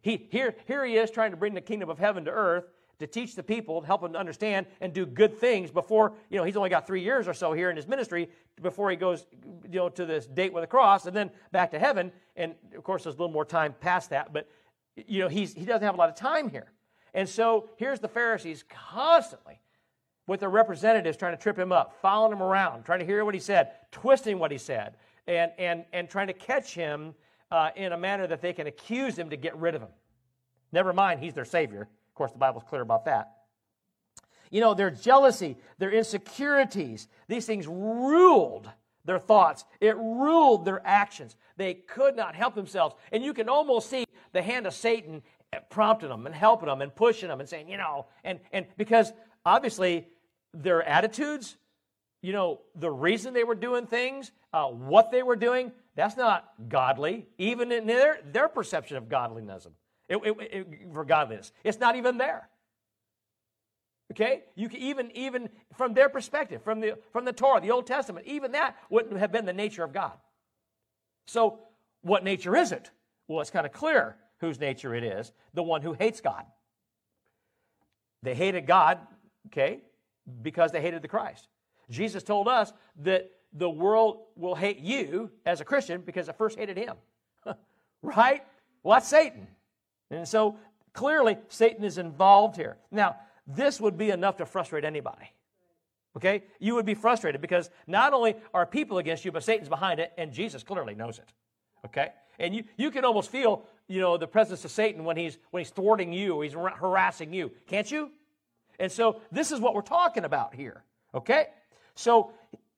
he, 0.00 0.28
here, 0.30 0.54
here 0.66 0.84
he 0.84 0.96
is 0.96 1.10
trying 1.10 1.30
to 1.30 1.36
bring 1.36 1.54
the 1.54 1.60
kingdom 1.60 1.88
of 1.90 1.98
heaven 1.98 2.24
to 2.24 2.30
earth, 2.30 2.64
to 2.98 3.06
teach 3.06 3.34
the 3.34 3.42
people, 3.42 3.80
to 3.80 3.86
help 3.86 4.02
them 4.02 4.12
to 4.12 4.18
understand 4.18 4.66
and 4.80 4.92
do 4.92 5.04
good 5.04 5.36
things 5.38 5.70
before, 5.70 6.12
you 6.30 6.38
know, 6.38 6.44
he's 6.44 6.56
only 6.56 6.70
got 6.70 6.86
three 6.86 7.02
years 7.02 7.26
or 7.26 7.34
so 7.34 7.52
here 7.52 7.70
in 7.70 7.76
his 7.76 7.88
ministry 7.88 8.28
before 8.60 8.90
he 8.90 8.96
goes, 8.96 9.26
you 9.68 9.78
know, 9.78 9.88
to 9.88 10.06
this 10.06 10.26
date 10.26 10.52
with 10.52 10.62
the 10.62 10.68
cross 10.68 11.06
and 11.06 11.16
then 11.16 11.30
back 11.50 11.70
to 11.72 11.78
heaven. 11.78 12.12
And 12.36 12.54
of 12.76 12.84
course, 12.84 13.04
there's 13.04 13.16
a 13.16 13.18
little 13.18 13.32
more 13.32 13.44
time 13.44 13.74
past 13.80 14.10
that, 14.10 14.32
but, 14.32 14.48
you 14.94 15.20
know, 15.20 15.28
he's, 15.28 15.52
he 15.54 15.64
doesn't 15.64 15.82
have 15.82 15.94
a 15.94 15.98
lot 15.98 16.10
of 16.10 16.14
time 16.14 16.48
here. 16.48 16.70
And 17.14 17.28
so 17.28 17.68
here's 17.76 18.00
the 18.00 18.08
Pharisees 18.08 18.64
constantly 18.68 19.60
with 20.26 20.40
their 20.40 20.48
representatives 20.50 21.16
trying 21.16 21.36
to 21.36 21.42
trip 21.42 21.58
him 21.58 21.72
up, 21.72 21.98
following 22.00 22.32
him 22.32 22.42
around, 22.42 22.84
trying 22.84 23.00
to 23.00 23.04
hear 23.04 23.24
what 23.24 23.34
he 23.34 23.40
said, 23.40 23.72
twisting 23.90 24.38
what 24.38 24.50
he 24.50 24.58
said, 24.58 24.94
and, 25.26 25.52
and, 25.58 25.84
and 25.92 26.08
trying 26.08 26.28
to 26.28 26.32
catch 26.32 26.74
him 26.74 27.14
uh, 27.50 27.70
in 27.76 27.92
a 27.92 27.98
manner 27.98 28.26
that 28.26 28.40
they 28.40 28.52
can 28.52 28.66
accuse 28.66 29.18
him 29.18 29.30
to 29.30 29.36
get 29.36 29.56
rid 29.56 29.74
of 29.74 29.82
him. 29.82 29.90
Never 30.72 30.92
mind, 30.92 31.20
he's 31.20 31.34
their 31.34 31.44
Savior. 31.44 31.82
Of 31.82 32.14
course, 32.14 32.32
the 32.32 32.38
Bible's 32.38 32.64
clear 32.68 32.82
about 32.82 33.04
that. 33.04 33.32
You 34.50 34.60
know, 34.60 34.74
their 34.74 34.90
jealousy, 34.90 35.56
their 35.78 35.90
insecurities, 35.90 37.08
these 37.26 37.46
things 37.46 37.66
ruled 37.66 38.68
their 39.04 39.18
thoughts. 39.18 39.64
It 39.80 39.96
ruled 39.96 40.64
their 40.64 40.80
actions. 40.86 41.36
They 41.56 41.74
could 41.74 42.16
not 42.16 42.34
help 42.34 42.54
themselves. 42.54 42.94
And 43.10 43.24
you 43.24 43.34
can 43.34 43.48
almost 43.48 43.90
see 43.90 44.04
the 44.32 44.42
hand 44.42 44.66
of 44.66 44.74
Satan 44.74 45.22
prompting 45.70 46.08
them 46.08 46.26
and 46.26 46.34
helping 46.34 46.68
them 46.68 46.80
and 46.80 46.94
pushing 46.94 47.28
them 47.28 47.40
and 47.40 47.48
saying, 47.48 47.68
you 47.68 47.76
know, 47.76 48.06
and, 48.24 48.40
and 48.52 48.66
because 48.76 49.12
obviously 49.44 50.06
their 50.54 50.82
attitudes, 50.82 51.56
you 52.22 52.32
know, 52.32 52.60
the 52.74 52.90
reason 52.90 53.34
they 53.34 53.44
were 53.44 53.54
doing 53.54 53.86
things, 53.86 54.30
uh, 54.52 54.66
what 54.66 55.10
they 55.10 55.22
were 55.22 55.36
doing, 55.36 55.72
that's 55.94 56.16
not 56.16 56.48
godly, 56.68 57.26
even 57.38 57.72
in 57.72 57.86
their, 57.86 58.18
their 58.32 58.48
perception 58.48 58.96
of 58.96 59.08
godliness 59.08 59.66
it, 60.08 60.16
it, 60.24 60.36
it, 60.40 60.66
for 60.92 61.04
godliness. 61.04 61.52
It's 61.64 61.78
not 61.78 61.96
even 61.96 62.18
there. 62.18 62.48
Okay? 64.12 64.42
You 64.54 64.68
can 64.68 64.80
even, 64.80 65.10
even 65.16 65.48
from 65.74 65.94
their 65.94 66.08
perspective, 66.08 66.62
from 66.62 66.80
the, 66.80 66.98
from 67.12 67.24
the 67.24 67.32
Torah, 67.32 67.60
the 67.60 67.70
Old 67.70 67.86
Testament, 67.86 68.26
even 68.26 68.52
that 68.52 68.76
wouldn't 68.90 69.18
have 69.18 69.32
been 69.32 69.46
the 69.46 69.52
nature 69.52 69.84
of 69.84 69.92
God. 69.92 70.12
So 71.26 71.60
what 72.02 72.24
nature 72.24 72.56
is 72.56 72.72
it? 72.72 72.90
Well, 73.28 73.40
it's 73.40 73.50
kind 73.50 73.66
of 73.66 73.72
clear 73.72 74.16
whose 74.42 74.60
nature 74.60 74.94
it 74.94 75.04
is 75.04 75.32
the 75.54 75.62
one 75.62 75.80
who 75.80 75.94
hates 75.94 76.20
God. 76.20 76.44
They 78.22 78.34
hated 78.34 78.66
God, 78.66 78.98
okay, 79.46 79.80
because 80.42 80.72
they 80.72 80.82
hated 80.82 81.00
the 81.00 81.08
Christ. 81.08 81.48
Jesus 81.88 82.22
told 82.22 82.48
us 82.48 82.72
that 83.02 83.30
the 83.52 83.70
world 83.70 84.24
will 84.36 84.54
hate 84.54 84.78
you 84.78 85.30
as 85.46 85.60
a 85.60 85.64
Christian 85.64 86.02
because 86.02 86.28
it 86.28 86.36
first 86.36 86.58
hated 86.58 86.76
him. 86.76 86.96
right? 88.02 88.42
Well, 88.82 88.96
that's 88.96 89.08
Satan. 89.08 89.46
And 90.10 90.26
so 90.26 90.56
clearly, 90.92 91.38
Satan 91.48 91.84
is 91.84 91.98
involved 91.98 92.56
here. 92.56 92.76
Now, 92.90 93.16
this 93.46 93.80
would 93.80 93.96
be 93.96 94.10
enough 94.10 94.36
to 94.38 94.46
frustrate 94.46 94.84
anybody. 94.84 95.30
Okay? 96.16 96.44
You 96.58 96.74
would 96.74 96.86
be 96.86 96.94
frustrated 96.94 97.40
because 97.40 97.70
not 97.86 98.12
only 98.12 98.36
are 98.52 98.66
people 98.66 98.98
against 98.98 99.24
you, 99.24 99.32
but 99.32 99.44
Satan's 99.44 99.68
behind 99.68 100.00
it, 100.00 100.12
and 100.18 100.32
Jesus 100.32 100.62
clearly 100.62 100.94
knows 100.94 101.18
it. 101.18 101.32
Okay? 101.86 102.10
And 102.38 102.54
you, 102.54 102.64
you 102.76 102.90
can 102.90 103.04
almost 103.04 103.30
feel, 103.30 103.64
you 103.92 104.00
know, 104.00 104.16
the 104.16 104.26
presence 104.26 104.64
of 104.64 104.70
Satan 104.70 105.04
when 105.04 105.18
he's 105.18 105.36
when 105.50 105.60
he's 105.60 105.70
thwarting 105.70 106.12
you, 106.12 106.40
he's 106.40 106.54
harassing 106.54 107.34
you. 107.34 107.52
Can't 107.66 107.90
you? 107.90 108.10
And 108.78 108.90
so 108.90 109.20
this 109.30 109.52
is 109.52 109.60
what 109.60 109.74
we're 109.74 109.82
talking 109.82 110.24
about 110.24 110.54
here. 110.54 110.82
Okay? 111.14 111.48
So 111.94 112.32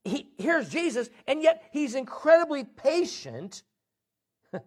he, 0.04 0.28
here's 0.36 0.68
Jesus, 0.68 1.08
and 1.26 1.40
yet 1.40 1.62
he's 1.70 1.94
incredibly 1.94 2.64
patient 2.64 3.62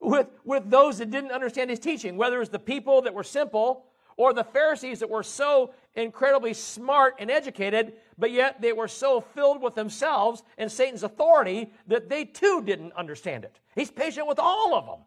with, 0.00 0.28
with 0.44 0.70
those 0.70 0.98
that 0.98 1.10
didn't 1.10 1.32
understand 1.32 1.68
his 1.68 1.80
teaching, 1.80 2.16
whether 2.16 2.36
it 2.36 2.40
was 2.40 2.48
the 2.48 2.58
people 2.58 3.02
that 3.02 3.12
were 3.12 3.24
simple 3.24 3.86
or 4.16 4.32
the 4.32 4.44
Pharisees 4.44 5.00
that 5.00 5.10
were 5.10 5.24
so 5.24 5.74
incredibly 5.94 6.54
smart 6.54 7.16
and 7.18 7.30
educated, 7.30 7.94
but 8.16 8.30
yet 8.30 8.62
they 8.62 8.72
were 8.72 8.88
so 8.88 9.20
filled 9.20 9.60
with 9.60 9.74
themselves 9.74 10.42
and 10.56 10.70
Satan's 10.72 11.02
authority 11.02 11.72
that 11.88 12.08
they 12.08 12.24
too 12.24 12.62
didn't 12.64 12.92
understand 12.92 13.44
it. 13.44 13.58
He's 13.74 13.90
patient 13.90 14.26
with 14.26 14.38
all 14.38 14.74
of 14.74 14.86
them. 14.86 15.00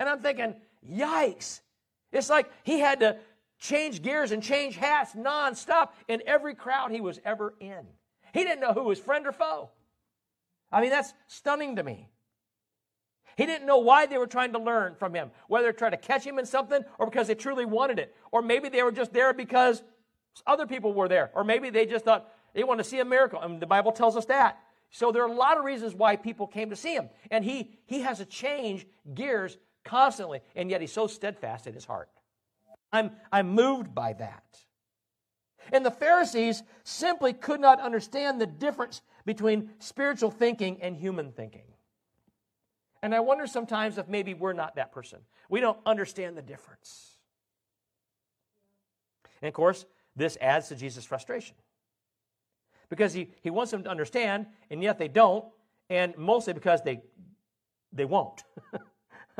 And 0.00 0.08
I'm 0.08 0.20
thinking, 0.20 0.54
yikes. 0.90 1.60
It's 2.10 2.30
like 2.30 2.50
he 2.64 2.80
had 2.80 3.00
to 3.00 3.18
change 3.60 4.02
gears 4.02 4.32
and 4.32 4.42
change 4.42 4.74
hats 4.76 5.12
nonstop 5.14 5.90
in 6.08 6.22
every 6.26 6.54
crowd 6.54 6.90
he 6.90 7.02
was 7.02 7.20
ever 7.24 7.54
in. 7.60 7.86
He 8.32 8.42
didn't 8.42 8.60
know 8.60 8.72
who 8.72 8.84
was 8.84 8.98
friend 8.98 9.26
or 9.26 9.32
foe. 9.32 9.70
I 10.72 10.80
mean, 10.80 10.90
that's 10.90 11.12
stunning 11.28 11.76
to 11.76 11.82
me. 11.82 12.08
He 13.36 13.46
didn't 13.46 13.66
know 13.66 13.78
why 13.78 14.06
they 14.06 14.18
were 14.18 14.26
trying 14.26 14.52
to 14.52 14.58
learn 14.58 14.94
from 14.96 15.14
him, 15.14 15.30
whether 15.48 15.70
to 15.70 15.78
try 15.78 15.90
to 15.90 15.96
catch 15.96 16.24
him 16.24 16.38
in 16.38 16.46
something 16.46 16.82
or 16.98 17.06
because 17.06 17.26
they 17.26 17.34
truly 17.34 17.64
wanted 17.64 17.98
it. 17.98 18.14
Or 18.32 18.42
maybe 18.42 18.68
they 18.68 18.82
were 18.82 18.92
just 18.92 19.12
there 19.12 19.32
because 19.34 19.82
other 20.46 20.66
people 20.66 20.92
were 20.92 21.08
there. 21.08 21.30
Or 21.34 21.44
maybe 21.44 21.70
they 21.70 21.86
just 21.86 22.04
thought 22.04 22.32
they 22.54 22.64
want 22.64 22.78
to 22.78 22.84
see 22.84 23.00
a 23.00 23.04
miracle. 23.04 23.40
Mean, 23.46 23.60
the 23.60 23.66
Bible 23.66 23.92
tells 23.92 24.16
us 24.16 24.24
that. 24.26 24.58
So 24.90 25.12
there 25.12 25.22
are 25.22 25.28
a 25.28 25.34
lot 25.34 25.58
of 25.58 25.64
reasons 25.64 25.94
why 25.94 26.16
people 26.16 26.46
came 26.46 26.70
to 26.70 26.76
see 26.76 26.94
him. 26.94 27.10
And 27.30 27.44
he, 27.44 27.78
he 27.86 28.00
has 28.00 28.18
to 28.18 28.24
change 28.24 28.86
gears 29.14 29.56
constantly, 29.84 30.40
and 30.54 30.70
yet 30.70 30.80
he's 30.80 30.92
so 30.92 31.06
steadfast 31.06 31.66
in 31.66 31.74
his 31.74 31.84
heart. 31.84 32.08
I'm, 32.92 33.12
I'm 33.32 33.50
moved 33.50 33.94
by 33.94 34.14
that. 34.14 34.44
And 35.72 35.84
the 35.84 35.90
Pharisees 35.90 36.62
simply 36.84 37.32
could 37.32 37.60
not 37.60 37.80
understand 37.80 38.40
the 38.40 38.46
difference 38.46 39.02
between 39.24 39.70
spiritual 39.78 40.30
thinking 40.30 40.82
and 40.82 40.96
human 40.96 41.32
thinking. 41.32 41.62
And 43.02 43.14
I 43.14 43.20
wonder 43.20 43.46
sometimes 43.46 43.98
if 43.98 44.08
maybe 44.08 44.34
we're 44.34 44.52
not 44.52 44.76
that 44.76 44.92
person. 44.92 45.20
We 45.48 45.60
don't 45.60 45.78
understand 45.86 46.36
the 46.36 46.42
difference. 46.42 47.16
And 49.40 49.48
of 49.48 49.54
course, 49.54 49.86
this 50.16 50.36
adds 50.40 50.68
to 50.68 50.76
Jesus' 50.76 51.04
frustration. 51.04 51.56
Because 52.88 53.12
he, 53.12 53.30
he 53.42 53.50
wants 53.50 53.70
them 53.70 53.84
to 53.84 53.90
understand, 53.90 54.46
and 54.70 54.82
yet 54.82 54.98
they 54.98 55.08
don't, 55.08 55.44
and 55.88 56.16
mostly 56.18 56.52
because 56.52 56.82
they, 56.82 57.00
they 57.92 58.04
won't. 58.04 58.42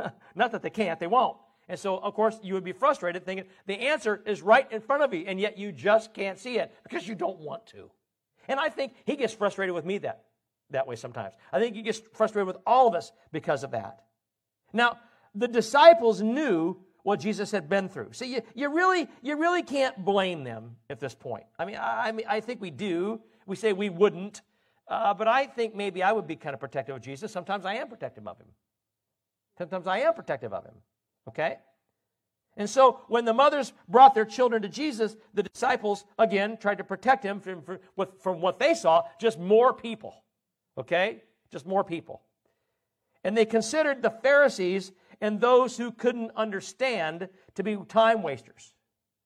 not 0.35 0.52
that 0.52 0.62
they 0.62 0.71
can't, 0.71 0.99
they 1.00 1.07
won't. 1.07 1.37
And 1.69 1.78
so, 1.78 1.99
of 1.99 2.14
course, 2.14 2.38
you 2.42 2.54
would 2.54 2.64
be 2.64 2.73
frustrated 2.73 3.25
thinking 3.25 3.47
the 3.66 3.75
answer 3.75 4.23
is 4.26 4.42
right 4.42 4.71
in 4.73 4.80
front 4.80 5.02
of 5.02 5.14
you, 5.14 5.25
and 5.26 5.38
yet 5.38 5.57
you 5.57 5.71
just 5.71 6.12
can't 6.12 6.38
see 6.38 6.59
it 6.59 6.75
because 6.83 7.07
you 7.07 7.14
don't 7.14 7.38
want 7.38 7.66
to. 7.66 7.90
And 8.49 8.59
I 8.59 8.69
think 8.69 8.95
he 9.04 9.14
gets 9.14 9.33
frustrated 9.33 9.75
with 9.75 9.85
me 9.85 9.99
that 9.99 10.25
that 10.71 10.87
way 10.87 10.97
sometimes. 10.97 11.35
I 11.52 11.59
think 11.61 11.76
he 11.76 11.83
gets 11.83 12.00
frustrated 12.12 12.47
with 12.47 12.57
all 12.66 12.88
of 12.88 12.95
us 12.95 13.12
because 13.33 13.64
of 13.64 13.73
that. 13.73 14.04
Now, 14.73 14.99
the 15.35 15.49
disciples 15.49 16.23
knew 16.23 16.76
what 17.02 17.21
Jesus 17.21 17.50
had 17.50 17.69
been 17.69 17.88
through. 17.88 18.12
See, 18.12 18.35
you, 18.35 18.42
you, 18.54 18.75
really, 18.75 19.09
you 19.23 19.37
really 19.37 19.62
can't 19.62 20.04
blame 20.04 20.45
them 20.45 20.76
at 20.88 21.00
this 21.00 21.14
point. 21.14 21.45
I 21.59 21.64
mean, 21.64 21.76
I, 21.76 22.09
I 22.09 22.12
mean, 22.12 22.26
I 22.28 22.40
think 22.40 22.61
we 22.61 22.71
do. 22.71 23.21
We 23.47 23.57
say 23.57 23.73
we 23.73 23.90
wouldn't. 23.90 24.42
Uh, 24.87 25.14
but 25.14 25.28
I 25.28 25.47
think 25.47 25.75
maybe 25.75 26.02
I 26.02 26.12
would 26.12 26.26
be 26.26 26.37
kind 26.37 26.54
of 26.54 26.61
protective 26.61 26.97
of 26.97 27.02
Jesus. 27.02 27.33
Sometimes 27.33 27.64
I 27.64 27.75
am 27.75 27.88
protective 27.88 28.26
of 28.26 28.38
him. 28.38 28.49
Sometimes 29.60 29.86
I 29.86 29.98
am 29.98 30.14
protective 30.14 30.54
of 30.54 30.64
him. 30.64 30.72
Okay? 31.28 31.58
And 32.56 32.68
so 32.68 33.00
when 33.08 33.26
the 33.26 33.34
mothers 33.34 33.74
brought 33.86 34.14
their 34.14 34.24
children 34.24 34.62
to 34.62 34.70
Jesus, 34.70 35.16
the 35.34 35.42
disciples, 35.42 36.06
again, 36.18 36.56
tried 36.56 36.78
to 36.78 36.84
protect 36.84 37.22
him 37.22 37.40
from, 37.40 37.62
from, 38.22 38.40
what 38.40 38.58
they 38.58 38.72
saw 38.72 39.02
just 39.20 39.38
more 39.38 39.74
people. 39.74 40.24
Okay? 40.78 41.22
Just 41.52 41.66
more 41.66 41.84
people. 41.84 42.22
And 43.22 43.36
they 43.36 43.44
considered 43.44 44.00
the 44.00 44.08
Pharisees 44.08 44.92
and 45.20 45.38
those 45.38 45.76
who 45.76 45.92
couldn't 45.92 46.30
understand 46.36 47.28
to 47.56 47.62
be 47.62 47.76
time 47.86 48.22
wasters. 48.22 48.72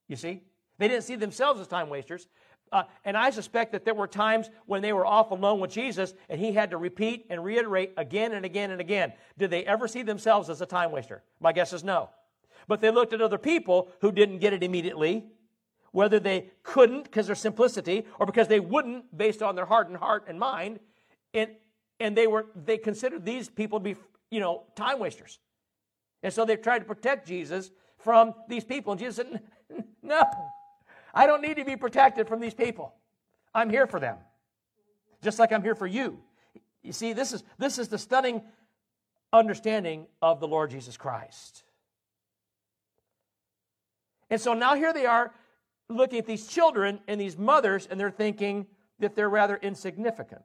You 0.09 0.17
see? 0.17 0.43
They 0.79 0.89
didn't 0.89 1.05
see 1.05 1.15
themselves 1.15 1.61
as 1.61 1.69
time 1.69 1.91
wasters. 1.91 2.27
Uh, 2.75 2.83
and 3.05 3.17
I 3.17 3.31
suspect 3.31 3.71
that 3.71 3.85
there 3.85 3.95
were 3.95 4.09
times 4.09 4.51
when 4.67 4.83
they 4.83 4.93
were 4.93 5.07
off 5.07 5.31
alone 5.31 5.61
with 5.61 5.71
Jesus 5.71 6.13
and 6.29 6.41
he 6.41 6.53
had 6.53 6.71
to 6.73 6.77
repeat 6.77 7.25
and 7.31 7.45
reiterate 7.45 7.93
again 7.97 8.33
and 8.33 8.45
again 8.45 8.73
and 8.73 8.81
again. 8.81 9.13
Did 9.39 9.51
they 9.51 9.65
ever 9.65 9.87
see 9.87 10.03
themselves 10.03 10.51
as 10.51 10.61
a 10.61 10.67
time 10.67 10.91
waster? 10.91 11.23
My 11.39 11.53
guess 11.53 11.73
is 11.73 11.85
no. 11.85 12.11
But 12.67 12.81
they 12.81 12.91
looked 12.91 13.13
at 13.13 13.23
other 13.23 13.39
people 13.39 13.91
who 14.01 14.11
didn't 14.11 14.41
get 14.41 14.53
it 14.53 14.65
immediately, 14.65 15.25
whether 15.93 16.19
they 16.19 16.51
couldn't 16.65 17.05
because 17.05 17.29
of 17.29 17.39
simplicity 17.39 18.07
or 18.19 18.27
because 18.27 18.49
they 18.49 18.59
wouldn't 18.59 19.17
based 19.17 19.41
on 19.41 19.55
their 19.55 19.67
hardened 19.67 19.99
heart 19.99 20.25
and 20.27 20.37
mind, 20.37 20.81
and, 21.33 21.51
and 22.01 22.17
they 22.17 22.27
were 22.27 22.47
they 22.57 22.77
considered 22.77 23.25
these 23.25 23.49
people 23.49 23.79
to 23.79 23.85
be 23.85 23.97
you 24.31 24.41
know 24.41 24.65
time 24.75 24.99
wasters 24.99 25.39
and 26.25 26.33
so 26.33 26.45
they 26.45 26.57
tried 26.57 26.81
to 26.81 26.85
protect 26.85 27.27
jesus 27.27 27.71
from 27.99 28.35
these 28.49 28.65
people 28.65 28.93
and 28.93 29.01
jesus 29.01 29.17
said 29.17 29.41
no 30.03 30.23
i 31.15 31.27
don't 31.27 31.43
need 31.43 31.57
to 31.57 31.65
be 31.65 31.77
protected 31.77 32.29
from 32.29 32.41
these 32.41 32.55
people. 32.55 32.95
I'm 33.55 33.71
here 33.71 33.87
for 33.87 34.01
them. 34.01 34.17
Just 35.23 35.39
like 35.39 35.53
i'm 35.53 35.63
here 35.63 35.75
for 35.75 35.87
you. 35.87 36.19
You 36.83 36.93
see 36.93 37.13
this 37.13 37.33
is 37.33 37.43
this 37.59 37.79
is 37.79 37.89
the 37.89 37.99
stunning 37.99 38.43
understanding 39.33 40.07
of 40.21 40.41
the 40.41 40.49
lord 40.49 40.71
jesus 40.71 40.97
christ. 40.97 41.63
And 44.31 44.41
so 44.41 44.55
now 44.55 44.75
here 44.75 44.93
they 44.93 45.07
are 45.07 45.33
looking 45.89 46.19
at 46.19 46.27
these 46.27 46.47
children 46.47 47.01
and 47.07 47.21
these 47.21 47.37
mothers 47.37 47.87
and 47.91 48.01
they're 48.01 48.11
thinking 48.11 48.67
that 48.99 49.15
they're 49.15 49.31
rather 49.31 49.57
insignificant. 49.57 50.43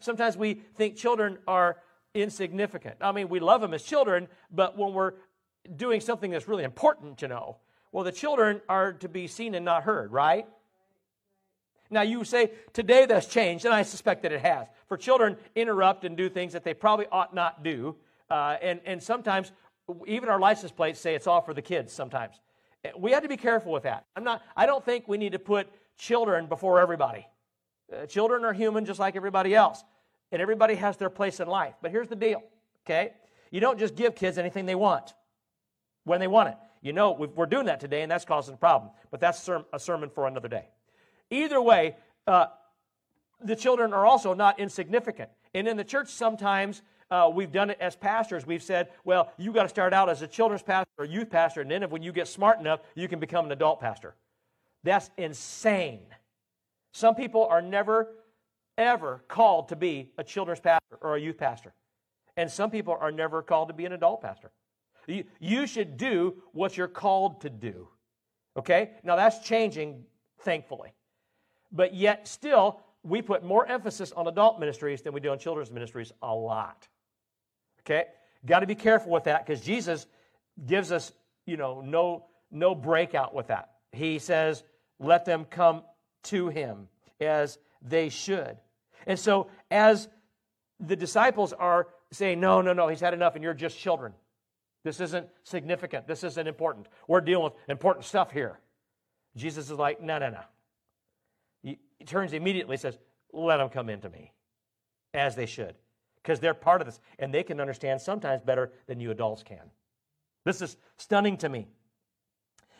Sometimes 0.00 0.36
we 0.36 0.54
think 0.76 0.96
children 0.96 1.38
are 1.48 1.78
insignificant. 2.14 2.96
I 3.00 3.12
mean, 3.12 3.28
we 3.28 3.40
love 3.40 3.60
them 3.60 3.74
as 3.74 3.82
children, 3.82 4.28
but 4.50 4.78
when 4.78 4.92
we're 4.92 5.14
doing 5.76 6.00
something 6.00 6.30
that's 6.30 6.46
really 6.46 6.64
important 6.64 7.22
you 7.22 7.28
know, 7.28 7.56
well, 7.94 8.02
the 8.02 8.10
children 8.10 8.60
are 8.68 8.92
to 8.94 9.08
be 9.08 9.28
seen 9.28 9.54
and 9.54 9.64
not 9.64 9.84
heard, 9.84 10.10
right? 10.10 10.48
Now, 11.90 12.02
you 12.02 12.24
say, 12.24 12.50
today 12.72 13.06
that's 13.06 13.26
changed, 13.26 13.66
and 13.66 13.72
I 13.72 13.82
suspect 13.84 14.24
that 14.24 14.32
it 14.32 14.40
has. 14.40 14.66
For 14.88 14.96
children, 14.96 15.36
interrupt 15.54 16.04
and 16.04 16.16
do 16.16 16.28
things 16.28 16.54
that 16.54 16.64
they 16.64 16.74
probably 16.74 17.06
ought 17.12 17.32
not 17.32 17.62
do. 17.62 17.94
Uh, 18.28 18.56
and, 18.60 18.80
and 18.84 19.00
sometimes, 19.00 19.52
even 20.08 20.28
our 20.28 20.40
license 20.40 20.72
plates 20.72 20.98
say 20.98 21.14
it's 21.14 21.28
all 21.28 21.40
for 21.40 21.54
the 21.54 21.62
kids 21.62 21.92
sometimes. 21.92 22.40
We 22.98 23.12
have 23.12 23.22
to 23.22 23.28
be 23.28 23.36
careful 23.36 23.70
with 23.70 23.84
that. 23.84 24.06
I'm 24.16 24.24
not, 24.24 24.42
I 24.56 24.66
don't 24.66 24.84
think 24.84 25.06
we 25.06 25.16
need 25.16 25.30
to 25.30 25.38
put 25.38 25.68
children 25.96 26.46
before 26.46 26.80
everybody. 26.80 27.28
Uh, 27.92 28.06
children 28.06 28.44
are 28.44 28.52
human 28.52 28.86
just 28.86 28.98
like 28.98 29.14
everybody 29.14 29.54
else, 29.54 29.84
and 30.32 30.42
everybody 30.42 30.74
has 30.74 30.96
their 30.96 31.10
place 31.10 31.38
in 31.38 31.46
life. 31.46 31.74
But 31.80 31.92
here's 31.92 32.08
the 32.08 32.16
deal, 32.16 32.42
okay? 32.84 33.12
You 33.52 33.60
don't 33.60 33.78
just 33.78 33.94
give 33.94 34.16
kids 34.16 34.36
anything 34.36 34.66
they 34.66 34.74
want 34.74 35.14
when 36.02 36.18
they 36.18 36.26
want 36.26 36.48
it. 36.48 36.56
You 36.84 36.92
know, 36.92 37.12
we're 37.12 37.46
doing 37.46 37.64
that 37.66 37.80
today, 37.80 38.02
and 38.02 38.12
that's 38.12 38.26
causing 38.26 38.54
a 38.54 38.58
problem. 38.58 38.92
But 39.10 39.18
that's 39.18 39.48
a 39.48 39.78
sermon 39.78 40.10
for 40.10 40.26
another 40.26 40.48
day. 40.48 40.66
Either 41.30 41.60
way, 41.60 41.96
uh, 42.26 42.46
the 43.42 43.56
children 43.56 43.94
are 43.94 44.04
also 44.04 44.34
not 44.34 44.60
insignificant. 44.60 45.30
And 45.54 45.66
in 45.66 45.78
the 45.78 45.84
church, 45.84 46.08
sometimes 46.08 46.82
uh, 47.10 47.30
we've 47.32 47.50
done 47.50 47.70
it 47.70 47.78
as 47.80 47.96
pastors. 47.96 48.46
We've 48.46 48.62
said, 48.62 48.90
well, 49.02 49.32
you 49.38 49.50
got 49.50 49.62
to 49.62 49.68
start 49.70 49.94
out 49.94 50.10
as 50.10 50.20
a 50.20 50.26
children's 50.26 50.62
pastor 50.62 50.90
or 50.98 51.06
youth 51.06 51.30
pastor, 51.30 51.62
and 51.62 51.70
then 51.70 51.88
when 51.88 52.02
you 52.02 52.12
get 52.12 52.28
smart 52.28 52.60
enough, 52.60 52.80
you 52.94 53.08
can 53.08 53.18
become 53.18 53.46
an 53.46 53.52
adult 53.52 53.80
pastor. 53.80 54.14
That's 54.82 55.10
insane. 55.16 56.02
Some 56.92 57.14
people 57.14 57.46
are 57.46 57.62
never, 57.62 58.08
ever 58.76 59.24
called 59.26 59.68
to 59.68 59.76
be 59.76 60.10
a 60.18 60.22
children's 60.22 60.60
pastor 60.60 60.98
or 61.00 61.16
a 61.16 61.20
youth 61.20 61.38
pastor. 61.38 61.72
And 62.36 62.50
some 62.50 62.70
people 62.70 62.94
are 63.00 63.10
never 63.10 63.40
called 63.40 63.68
to 63.68 63.74
be 63.74 63.86
an 63.86 63.94
adult 63.94 64.20
pastor. 64.20 64.50
You, 65.06 65.66
should 65.66 65.96
do 65.96 66.34
what 66.52 66.76
you're 66.76 66.88
called 66.88 67.42
to 67.42 67.50
do. 67.50 67.88
Okay? 68.56 68.90
Now 69.02 69.16
that's 69.16 69.46
changing, 69.46 70.04
thankfully. 70.40 70.92
But 71.72 71.94
yet, 71.94 72.28
still, 72.28 72.80
we 73.02 73.20
put 73.20 73.44
more 73.44 73.66
emphasis 73.66 74.12
on 74.12 74.26
adult 74.28 74.60
ministries 74.60 75.02
than 75.02 75.12
we 75.12 75.20
do 75.20 75.30
on 75.30 75.38
children's 75.38 75.70
ministries 75.70 76.12
a 76.22 76.34
lot. 76.34 76.88
Okay? 77.80 78.04
Got 78.46 78.60
to 78.60 78.66
be 78.66 78.74
careful 78.74 79.10
with 79.10 79.24
that 79.24 79.46
because 79.46 79.60
Jesus 79.60 80.06
gives 80.66 80.92
us, 80.92 81.12
you 81.46 81.56
know, 81.56 81.80
no 81.80 82.26
no 82.50 82.74
breakout 82.74 83.34
with 83.34 83.48
that. 83.48 83.70
He 83.92 84.18
says, 84.18 84.62
"Let 85.00 85.24
them 85.24 85.44
come 85.44 85.82
to 86.24 86.48
him 86.48 86.88
as 87.20 87.58
they 87.82 88.08
should." 88.08 88.56
And 89.06 89.18
so 89.18 89.48
as 89.70 90.08
the 90.78 90.94
disciples 90.94 91.52
are 91.52 91.88
saying, 92.12 92.38
"No, 92.38 92.60
no, 92.60 92.72
no, 92.72 92.88
he's 92.88 93.00
had 93.00 93.14
enough 93.14 93.34
and 93.34 93.42
you're 93.42 93.54
just 93.54 93.78
children. 93.78 94.14
This 94.84 95.00
isn't 95.00 95.28
significant. 95.42 96.06
This 96.06 96.22
isn't 96.22 96.46
important. 96.46 96.86
We're 97.08 97.20
dealing 97.20 97.44
with 97.44 97.54
important 97.68 98.04
stuff 98.04 98.30
here." 98.30 98.60
Jesus 99.34 99.70
is 99.70 99.78
like, 99.78 100.00
"No, 100.00 100.18
no, 100.18 100.30
no." 100.30 100.40
He, 101.62 101.78
turns 102.06 102.32
immediately 102.32 102.76
says, 102.76 102.98
"Let 103.32 103.56
them 103.56 103.70
come 103.70 103.88
into 103.88 104.08
me 104.08 104.32
as 105.12 105.34
they 105.34 105.46
should." 105.46 105.74
because 106.24 106.40
they're 106.40 106.54
part 106.54 106.80
of 106.80 106.86
this 106.86 107.00
and 107.18 107.32
they 107.32 107.42
can 107.42 107.60
understand 107.60 108.00
sometimes 108.00 108.42
better 108.42 108.72
than 108.86 108.98
you 108.98 109.10
adults 109.10 109.42
can. 109.42 109.70
This 110.44 110.62
is 110.62 110.76
stunning 110.96 111.36
to 111.38 111.48
me. 111.48 111.68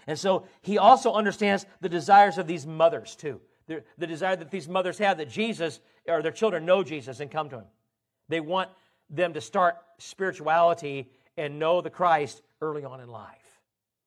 And 0.07 0.19
so 0.19 0.47
he 0.63 0.79
also 0.79 1.13
understands 1.13 1.67
the 1.81 1.89
desires 1.89 2.39
of 2.39 2.47
these 2.47 2.67
mothers 2.67 3.15
too. 3.15 3.41
The, 3.67 3.85
the 3.99 4.07
desire 4.07 4.37
that 4.37 4.51
these 4.51 4.69
mothers 4.69 4.99
have 4.99 5.19
that 5.19 5.29
Jesus 5.29 5.81
or 6.09 6.23
their 6.23 6.33
children 6.33 6.67
know 6.67 6.83
Jesus 6.83 7.21
and 7.21 7.31
come 7.31 7.49
to 7.51 7.59
him. 7.59 7.65
They 8.29 8.41
want 8.41 8.71
them 9.11 9.35
to 9.35 9.41
start 9.41 9.77
spirituality 9.99 11.11
and 11.37 11.59
know 11.59 11.81
the 11.81 11.91
Christ 11.91 12.43
early 12.61 12.85
on 12.85 13.01
in 13.01 13.09
life. 13.09 13.61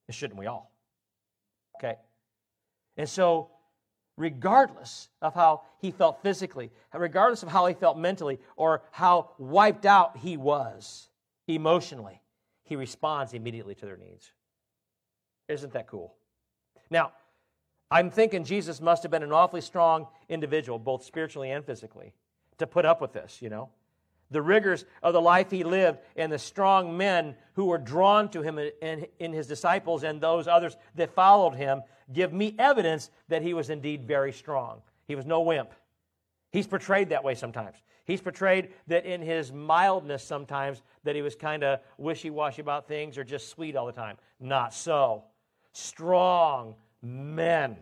And 0.07 0.15
shouldn't 0.15 0.39
we 0.39 0.47
all? 0.47 0.71
Okay. 1.77 1.95
And 2.95 3.07
so 3.07 3.49
regardless 4.17 5.09
of 5.21 5.33
how 5.33 5.61
he 5.79 5.91
felt 5.91 6.21
physically, 6.23 6.71
regardless 6.93 7.43
of 7.43 7.49
how 7.49 7.67
he 7.67 7.73
felt 7.73 7.97
mentally, 7.97 8.39
or 8.55 8.81
how 8.91 9.31
wiped 9.37 9.85
out 9.85 10.17
he 10.17 10.37
was 10.37 11.09
emotionally, 11.47 12.21
he 12.63 12.75
responds 12.75 13.33
immediately 13.33 13.75
to 13.75 13.85
their 13.85 13.97
needs. 13.97 14.31
Isn't 15.47 15.71
that 15.73 15.87
cool? 15.87 16.15
Now, 16.89 17.13
I'm 17.89 18.09
thinking 18.09 18.43
Jesus 18.43 18.81
must 18.81 19.03
have 19.03 19.11
been 19.11 19.23
an 19.23 19.31
awfully 19.31 19.61
strong 19.61 20.07
individual, 20.27 20.77
both 20.77 21.05
spiritually 21.05 21.51
and 21.51 21.63
physically, 21.63 22.13
to 22.57 22.67
put 22.67 22.85
up 22.85 22.99
with 22.99 23.13
this, 23.13 23.41
you 23.41 23.49
know? 23.49 23.69
The 24.29 24.41
rigors 24.41 24.85
of 25.01 25.13
the 25.13 25.21
life 25.21 25.51
he 25.51 25.63
lived 25.63 25.99
and 26.15 26.31
the 26.31 26.39
strong 26.39 26.97
men 26.97 27.35
who 27.53 27.65
were 27.65 27.77
drawn 27.77 28.29
to 28.29 28.41
him 28.41 28.59
in, 28.59 29.07
in 29.19 29.33
his 29.33 29.47
disciples 29.47 30.03
and 30.03 30.19
those 30.19 30.47
others 30.47 30.75
that 30.95 31.13
followed 31.13 31.55
him 31.55 31.81
give 32.11 32.33
me 32.33 32.55
evidence 32.59 33.09
that 33.29 33.41
he 33.41 33.53
was 33.53 33.69
indeed 33.69 34.05
very 34.05 34.33
strong. 34.33 34.81
He 35.05 35.15
was 35.15 35.25
no 35.25 35.41
wimp. 35.41 35.71
He's 36.51 36.67
portrayed 36.67 37.09
that 37.09 37.23
way 37.23 37.35
sometimes. 37.35 37.77
He's 38.05 38.21
portrayed 38.21 38.69
that 38.87 39.05
in 39.05 39.21
his 39.21 39.51
mildness 39.51 40.23
sometimes 40.23 40.81
that 41.03 41.15
he 41.15 41.21
was 41.21 41.35
kind 41.35 41.63
of 41.63 41.79
wishy-washy 41.97 42.61
about 42.61 42.87
things 42.87 43.17
or 43.17 43.23
just 43.23 43.49
sweet 43.49 43.75
all 43.75 43.85
the 43.85 43.91
time. 43.91 44.17
Not 44.39 44.73
so. 44.73 45.25
Strong 45.73 46.75
men 47.01 47.77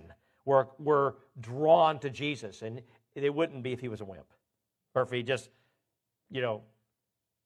were, 0.46 0.70
were 0.80 1.18
drawn 1.40 2.00
to 2.00 2.10
Jesus, 2.10 2.62
and 2.62 2.82
they 3.16 3.30
wouldn't 3.30 3.64
be 3.64 3.72
if 3.72 3.80
he 3.80 3.88
was 3.88 4.02
a 4.02 4.06
wimp 4.06 4.26
or 4.96 5.04
if 5.04 5.12
he 5.12 5.24
just, 5.24 5.50
you 6.30 6.42
know, 6.42 6.62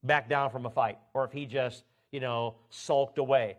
back 0.03 0.29
down 0.29 0.49
from 0.49 0.65
a 0.65 0.69
fight 0.69 0.97
or 1.13 1.25
if 1.25 1.31
he 1.31 1.45
just, 1.45 1.83
you 2.11 2.19
know, 2.19 2.55
sulked 2.69 3.17
away 3.17 3.57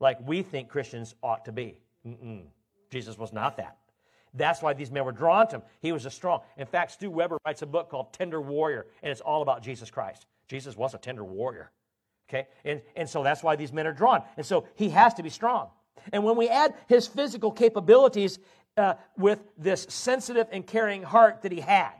like 0.00 0.18
we 0.26 0.42
think 0.42 0.68
Christians 0.68 1.14
ought 1.22 1.44
to 1.46 1.52
be. 1.52 1.78
Mm-mm. 2.06 2.42
Jesus 2.90 3.18
was 3.18 3.32
not 3.32 3.56
that. 3.56 3.78
That's 4.34 4.62
why 4.62 4.74
these 4.74 4.90
men 4.90 5.04
were 5.04 5.12
drawn 5.12 5.48
to 5.48 5.56
him. 5.56 5.62
He 5.80 5.92
was 5.92 6.06
a 6.06 6.10
strong. 6.10 6.40
In 6.56 6.66
fact, 6.66 6.92
Stu 6.92 7.10
Weber 7.10 7.38
writes 7.46 7.62
a 7.62 7.66
book 7.66 7.90
called 7.90 8.12
Tender 8.12 8.40
Warrior, 8.40 8.86
and 9.02 9.10
it's 9.10 9.20
all 9.20 9.42
about 9.42 9.62
Jesus 9.62 9.90
Christ. 9.90 10.26
Jesus 10.48 10.76
was 10.76 10.94
a 10.94 10.98
tender 10.98 11.24
warrior. 11.24 11.70
Okay? 12.28 12.46
And, 12.64 12.82
and 12.96 13.08
so 13.08 13.22
that's 13.22 13.42
why 13.42 13.56
these 13.56 13.72
men 13.72 13.86
are 13.86 13.92
drawn. 13.92 14.22
And 14.36 14.44
so 14.44 14.66
he 14.74 14.90
has 14.90 15.14
to 15.14 15.22
be 15.22 15.30
strong. 15.30 15.68
And 16.12 16.24
when 16.24 16.36
we 16.36 16.48
add 16.48 16.74
his 16.86 17.06
physical 17.06 17.50
capabilities 17.50 18.38
uh, 18.76 18.94
with 19.16 19.40
this 19.56 19.86
sensitive 19.88 20.46
and 20.52 20.66
caring 20.66 21.02
heart 21.02 21.42
that 21.42 21.52
he 21.52 21.60
had, 21.60 21.94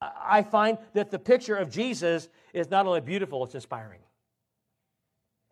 I 0.00 0.42
find 0.42 0.78
that 0.94 1.10
the 1.10 1.18
picture 1.18 1.56
of 1.56 1.70
Jesus 1.70 2.28
is 2.52 2.70
not 2.70 2.86
only 2.86 3.00
beautiful, 3.00 3.44
it's 3.44 3.54
inspiring. 3.54 4.00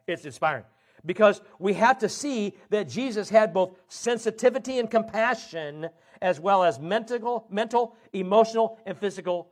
It's 0.07 0.25
inspiring 0.25 0.65
because 1.07 1.41
we 1.59 1.75
have 1.75 1.99
to 1.99 2.09
see 2.09 2.55
that 2.71 2.89
Jesus 2.89 3.29
had 3.31 3.55
both 3.55 3.77
sensitivity 3.89 4.79
and 4.79 4.91
compassion, 4.91 5.89
as 6.21 6.41
well 6.41 6.65
as 6.65 6.79
mental, 6.79 7.47
mental 7.49 7.97
emotional, 8.13 8.79
and 8.85 8.99
physical 8.99 9.49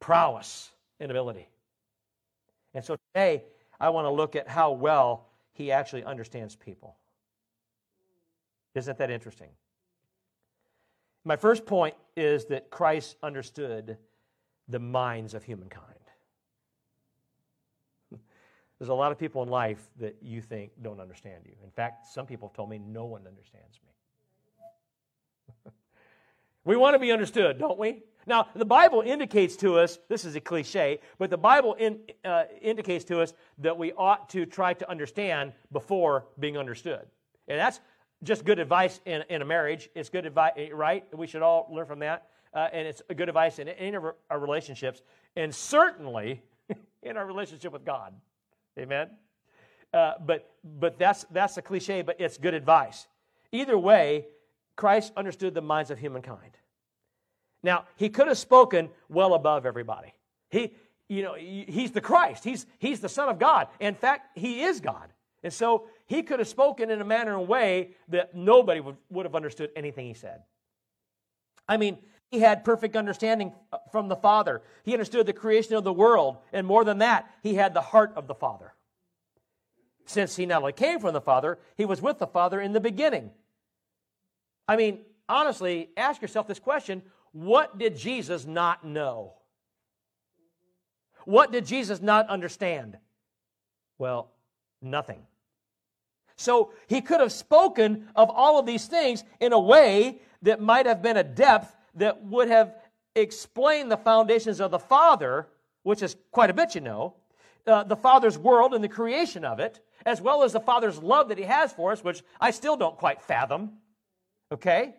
prowess 0.00 0.70
and 1.00 1.10
ability. 1.10 1.48
And 2.74 2.84
so 2.84 2.96
today, 3.14 3.44
I 3.80 3.90
want 3.90 4.06
to 4.06 4.10
look 4.10 4.36
at 4.36 4.48
how 4.48 4.72
well 4.72 5.28
he 5.52 5.72
actually 5.72 6.04
understands 6.04 6.56
people. 6.56 6.96
Isn't 8.74 8.98
that 8.98 9.10
interesting? 9.10 9.50
My 11.24 11.36
first 11.36 11.66
point 11.66 11.94
is 12.16 12.46
that 12.46 12.70
Christ 12.70 13.16
understood 13.22 13.96
the 14.68 14.78
minds 14.78 15.34
of 15.34 15.44
humankind. 15.44 15.86
There's 18.78 18.88
a 18.88 18.94
lot 18.94 19.12
of 19.12 19.18
people 19.18 19.42
in 19.42 19.48
life 19.48 19.88
that 20.00 20.16
you 20.22 20.40
think 20.40 20.72
don't 20.82 21.00
understand 21.00 21.42
you. 21.44 21.54
In 21.64 21.70
fact, 21.70 22.06
some 22.06 22.26
people 22.26 22.48
have 22.48 22.54
told 22.54 22.70
me 22.70 22.78
no 22.78 23.04
one 23.04 23.26
understands 23.26 23.80
me. 25.66 25.72
we 26.64 26.76
want 26.76 26.94
to 26.94 26.98
be 26.98 27.12
understood, 27.12 27.58
don't 27.58 27.78
we? 27.78 28.02
Now, 28.26 28.48
the 28.54 28.64
Bible 28.64 29.02
indicates 29.04 29.56
to 29.56 29.78
us, 29.78 29.98
this 30.08 30.24
is 30.24 30.36
a 30.36 30.40
cliche, 30.40 31.00
but 31.18 31.30
the 31.30 31.38
Bible 31.38 31.74
in, 31.74 31.98
uh, 32.24 32.44
indicates 32.60 33.04
to 33.06 33.20
us 33.20 33.34
that 33.58 33.76
we 33.76 33.92
ought 33.92 34.28
to 34.30 34.46
try 34.46 34.74
to 34.74 34.88
understand 34.88 35.52
before 35.72 36.26
being 36.38 36.56
understood. 36.56 37.06
And 37.48 37.58
that's 37.58 37.80
just 38.22 38.44
good 38.44 38.60
advice 38.60 39.00
in, 39.04 39.24
in 39.28 39.42
a 39.42 39.44
marriage. 39.44 39.90
It's 39.94 40.08
good 40.08 40.26
advice, 40.26 40.52
right? 40.72 41.04
We 41.16 41.26
should 41.26 41.42
all 41.42 41.68
learn 41.72 41.86
from 41.86 41.98
that. 42.00 42.28
Uh, 42.54 42.68
and 42.72 42.86
it's 42.86 43.02
a 43.08 43.14
good 43.14 43.28
advice 43.28 43.58
in 43.58 43.68
any 43.68 43.96
of 43.96 44.04
our 44.30 44.38
relationships, 44.38 45.02
and 45.36 45.54
certainly 45.54 46.42
in 47.02 47.16
our 47.16 47.26
relationship 47.26 47.72
with 47.72 47.84
God. 47.84 48.12
Amen? 48.78 49.08
Uh, 49.92 50.14
but 50.24 50.52
but 50.64 50.98
that's, 50.98 51.24
that's 51.30 51.56
a 51.56 51.62
cliche, 51.62 52.02
but 52.02 52.20
it's 52.20 52.38
good 52.38 52.54
advice. 52.54 53.08
Either 53.50 53.78
way, 53.78 54.26
Christ 54.76 55.12
understood 55.16 55.54
the 55.54 55.60
minds 55.60 55.90
of 55.90 55.98
humankind. 55.98 56.56
Now, 57.62 57.84
he 57.96 58.08
could 58.08 58.28
have 58.28 58.38
spoken 58.38 58.90
well 59.08 59.34
above 59.34 59.66
everybody. 59.66 60.14
He, 60.50 60.74
you 61.08 61.22
know, 61.22 61.34
he's 61.34 61.92
the 61.92 62.00
Christ. 62.00 62.42
He's, 62.42 62.66
he's 62.78 63.00
the 63.00 63.08
Son 63.08 63.28
of 63.28 63.38
God. 63.38 63.68
In 63.80 63.94
fact, 63.94 64.36
he 64.36 64.62
is 64.62 64.80
God. 64.80 65.12
And 65.44 65.52
so 65.52 65.86
he 66.06 66.22
could 66.22 66.38
have 66.38 66.48
spoken 66.48 66.90
in 66.90 67.00
a 67.00 67.04
manner 67.04 67.38
and 67.38 67.46
way 67.46 67.90
that 68.08 68.34
nobody 68.34 68.80
would, 68.80 68.96
would 69.10 69.26
have 69.26 69.34
understood 69.34 69.70
anything 69.76 70.06
he 70.06 70.14
said. 70.14 70.42
I 71.68 71.76
mean, 71.76 71.98
he 72.32 72.40
had 72.40 72.64
perfect 72.64 72.96
understanding 72.96 73.52
uh, 73.72 73.76
from 73.92 74.08
the 74.08 74.16
Father. 74.16 74.62
He 74.84 74.94
understood 74.94 75.26
the 75.26 75.34
creation 75.34 75.74
of 75.74 75.84
the 75.84 75.92
world. 75.92 76.38
And 76.50 76.66
more 76.66 76.82
than 76.82 76.98
that, 76.98 77.30
he 77.42 77.54
had 77.54 77.74
the 77.74 77.82
heart 77.82 78.14
of 78.16 78.26
the 78.26 78.34
Father. 78.34 78.72
Since 80.06 80.34
he 80.34 80.46
not 80.46 80.62
only 80.62 80.72
came 80.72 80.98
from 80.98 81.12
the 81.12 81.20
Father, 81.20 81.58
he 81.76 81.84
was 81.84 82.00
with 82.00 82.18
the 82.18 82.26
Father 82.26 82.58
in 82.58 82.72
the 82.72 82.80
beginning. 82.80 83.30
I 84.66 84.76
mean, 84.76 85.00
honestly, 85.28 85.90
ask 85.94 86.22
yourself 86.22 86.48
this 86.48 86.58
question 86.58 87.02
what 87.32 87.78
did 87.78 87.96
Jesus 87.96 88.46
not 88.46 88.82
know? 88.82 89.34
What 91.24 91.52
did 91.52 91.66
Jesus 91.66 92.00
not 92.00 92.28
understand? 92.28 92.96
Well, 93.98 94.30
nothing. 94.80 95.20
So 96.36 96.72
he 96.88 97.02
could 97.02 97.20
have 97.20 97.30
spoken 97.30 98.08
of 98.16 98.30
all 98.30 98.58
of 98.58 98.64
these 98.64 98.86
things 98.86 99.22
in 99.38 99.52
a 99.52 99.60
way 99.60 100.20
that 100.40 100.60
might 100.60 100.86
have 100.86 101.02
been 101.02 101.18
a 101.18 101.24
depth 101.24 101.76
that 101.94 102.22
would 102.24 102.48
have 102.48 102.74
explained 103.14 103.90
the 103.90 103.96
foundations 103.96 104.60
of 104.60 104.70
the 104.70 104.78
Father, 104.78 105.48
which 105.82 106.02
is 106.02 106.16
quite 106.30 106.50
a 106.50 106.54
bit, 106.54 106.74
you 106.74 106.80
know, 106.80 107.14
uh, 107.66 107.84
the 107.84 107.96
Father's 107.96 108.38
world 108.38 108.74
and 108.74 108.82
the 108.82 108.88
creation 108.88 109.44
of 109.44 109.60
it, 109.60 109.80
as 110.04 110.20
well 110.20 110.42
as 110.42 110.52
the 110.52 110.60
Father's 110.60 110.98
love 110.98 111.28
that 111.28 111.38
He 111.38 111.44
has 111.44 111.72
for 111.72 111.92
us, 111.92 112.02
which 112.02 112.22
I 112.40 112.50
still 112.50 112.76
don't 112.76 112.96
quite 112.96 113.22
fathom. 113.22 113.78
Okay? 114.50 114.94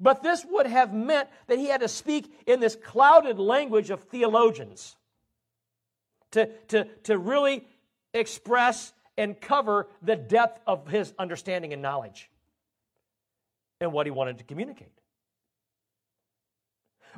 But 0.00 0.22
this 0.22 0.44
would 0.48 0.66
have 0.66 0.94
meant 0.94 1.28
that 1.48 1.58
he 1.58 1.66
had 1.66 1.80
to 1.80 1.88
speak 1.88 2.32
in 2.46 2.60
this 2.60 2.76
clouded 2.76 3.38
language 3.38 3.90
of 3.90 4.04
theologians 4.04 4.96
to, 6.32 6.46
to, 6.68 6.84
to 7.04 7.18
really 7.18 7.66
express 8.14 8.92
and 9.16 9.40
cover 9.40 9.88
the 10.02 10.14
depth 10.14 10.60
of 10.66 10.86
his 10.86 11.12
understanding 11.18 11.72
and 11.72 11.82
knowledge 11.82 12.30
and 13.80 13.92
what 13.92 14.06
he 14.06 14.10
wanted 14.10 14.38
to 14.38 14.44
communicate. 14.44 14.97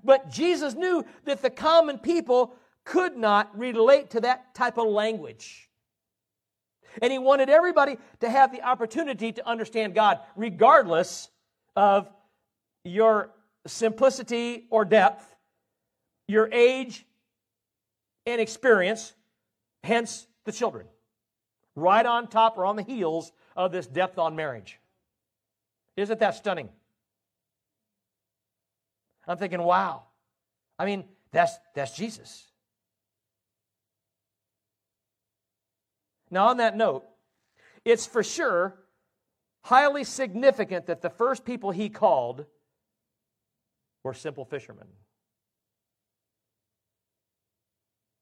But 0.04 0.30
Jesus 0.30 0.74
knew 0.74 1.04
that 1.24 1.42
the 1.42 1.50
common 1.50 1.98
people 1.98 2.54
could 2.84 3.16
not 3.16 3.56
relate 3.58 4.10
to 4.10 4.20
that 4.20 4.54
type 4.54 4.78
of 4.78 4.88
language. 4.88 5.68
And 7.00 7.12
he 7.12 7.18
wanted 7.18 7.48
everybody 7.48 7.98
to 8.20 8.28
have 8.28 8.52
the 8.52 8.62
opportunity 8.62 9.32
to 9.32 9.48
understand 9.48 9.94
God, 9.94 10.18
regardless 10.34 11.28
of 11.76 12.08
your 12.84 13.30
simplicity 13.66 14.66
or 14.70 14.84
depth, 14.84 15.34
your 16.26 16.48
age 16.52 17.06
and 18.26 18.40
experience, 18.40 19.12
Hence 19.82 20.26
the 20.44 20.52
children. 20.52 20.86
Right 21.74 22.04
on 22.04 22.28
top 22.28 22.58
or 22.58 22.66
on 22.66 22.76
the 22.76 22.82
heels 22.82 23.32
of 23.56 23.72
this 23.72 23.86
depth 23.86 24.18
on 24.18 24.36
marriage. 24.36 24.78
Isn't 25.96 26.20
that 26.20 26.34
stunning? 26.34 26.68
I'm 29.30 29.36
thinking, 29.36 29.62
wow. 29.62 30.02
I 30.76 30.84
mean, 30.86 31.04
that's, 31.30 31.56
that's 31.72 31.96
Jesus. 31.96 32.48
Now, 36.32 36.48
on 36.48 36.56
that 36.56 36.76
note, 36.76 37.04
it's 37.84 38.06
for 38.06 38.24
sure 38.24 38.74
highly 39.62 40.02
significant 40.02 40.86
that 40.86 41.00
the 41.00 41.10
first 41.10 41.44
people 41.44 41.70
he 41.70 41.88
called 41.88 42.44
were 44.02 44.14
simple 44.14 44.44
fishermen. 44.44 44.88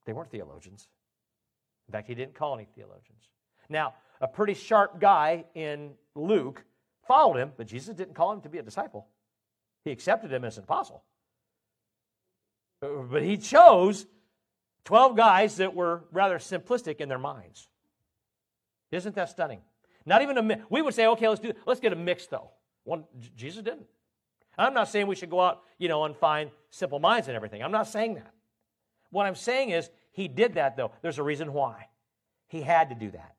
They 0.05 0.13
weren't 0.13 0.29
theologians. 0.29 0.87
In 1.87 1.91
fact, 1.91 2.07
he 2.07 2.13
didn't 2.13 2.35
call 2.35 2.53
any 2.53 2.67
theologians. 2.75 3.29
Now, 3.67 3.95
a 4.21 4.27
pretty 4.27 4.53
sharp 4.53 4.99
guy 4.99 5.45
in 5.55 5.93
Luke 6.13 6.63
followed 7.07 7.37
him, 7.37 7.51
but 7.57 7.65
Jesus 7.65 7.95
didn't 7.95 8.13
call 8.13 8.31
him 8.31 8.41
to 8.41 8.49
be 8.49 8.59
a 8.59 8.63
disciple. 8.63 9.07
He 9.83 9.91
accepted 9.91 10.31
him 10.31 10.43
as 10.43 10.57
an 10.57 10.63
apostle. 10.63 11.03
But 12.81 13.23
he 13.23 13.37
chose 13.37 14.05
12 14.85 15.15
guys 15.15 15.57
that 15.57 15.75
were 15.75 16.03
rather 16.11 16.37
simplistic 16.39 16.97
in 16.97 17.09
their 17.09 17.19
minds. 17.19 17.67
Isn't 18.91 19.15
that 19.15 19.29
stunning? 19.29 19.61
Not 20.05 20.21
even 20.21 20.37
a 20.37 20.59
we 20.69 20.81
would 20.81 20.93
say, 20.93 21.07
okay, 21.07 21.27
let's 21.27 21.41
do 21.41 21.53
let's 21.65 21.79
get 21.79 21.93
a 21.93 21.95
mix 21.95 22.25
though. 22.27 22.51
One 22.83 23.03
Jesus 23.35 23.61
didn't. 23.61 23.85
I'm 24.57 24.73
not 24.73 24.89
saying 24.89 25.07
we 25.07 25.15
should 25.15 25.29
go 25.29 25.41
out, 25.41 25.61
you 25.77 25.87
know, 25.87 26.03
and 26.05 26.15
find 26.15 26.51
simple 26.69 26.99
minds 26.99 27.27
and 27.27 27.35
everything. 27.35 27.61
I'm 27.63 27.71
not 27.71 27.87
saying 27.87 28.15
that. 28.15 28.33
What 29.11 29.25
I'm 29.25 29.35
saying 29.35 29.69
is 29.69 29.89
he 30.11 30.27
did 30.27 30.55
that 30.55 30.75
though. 30.75 30.91
There's 31.01 31.19
a 31.19 31.23
reason 31.23 31.53
why. 31.53 31.87
He 32.47 32.61
had 32.61 32.89
to 32.89 32.95
do 32.95 33.11
that. 33.11 33.35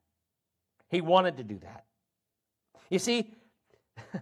He 0.89 1.01
wanted 1.01 1.37
to 1.37 1.43
do 1.43 1.59
that. 1.59 1.85
You 2.89 2.99
see, 2.99 3.33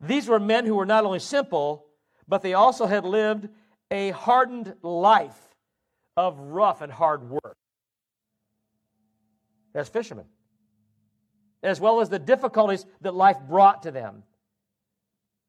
these 0.00 0.28
were 0.28 0.38
men 0.38 0.66
who 0.66 0.74
were 0.74 0.86
not 0.86 1.04
only 1.04 1.18
simple, 1.18 1.86
but 2.26 2.42
they 2.42 2.54
also 2.54 2.86
had 2.86 3.04
lived 3.04 3.48
a 3.90 4.10
hardened 4.10 4.74
life 4.82 5.38
of 6.16 6.38
rough 6.38 6.82
and 6.82 6.92
hard 6.92 7.28
work 7.28 7.56
as 9.74 9.88
fishermen, 9.88 10.26
as 11.62 11.80
well 11.80 12.00
as 12.00 12.08
the 12.08 12.18
difficulties 12.18 12.84
that 13.00 13.14
life 13.14 13.36
brought 13.48 13.84
to 13.84 13.90
them. 13.90 14.22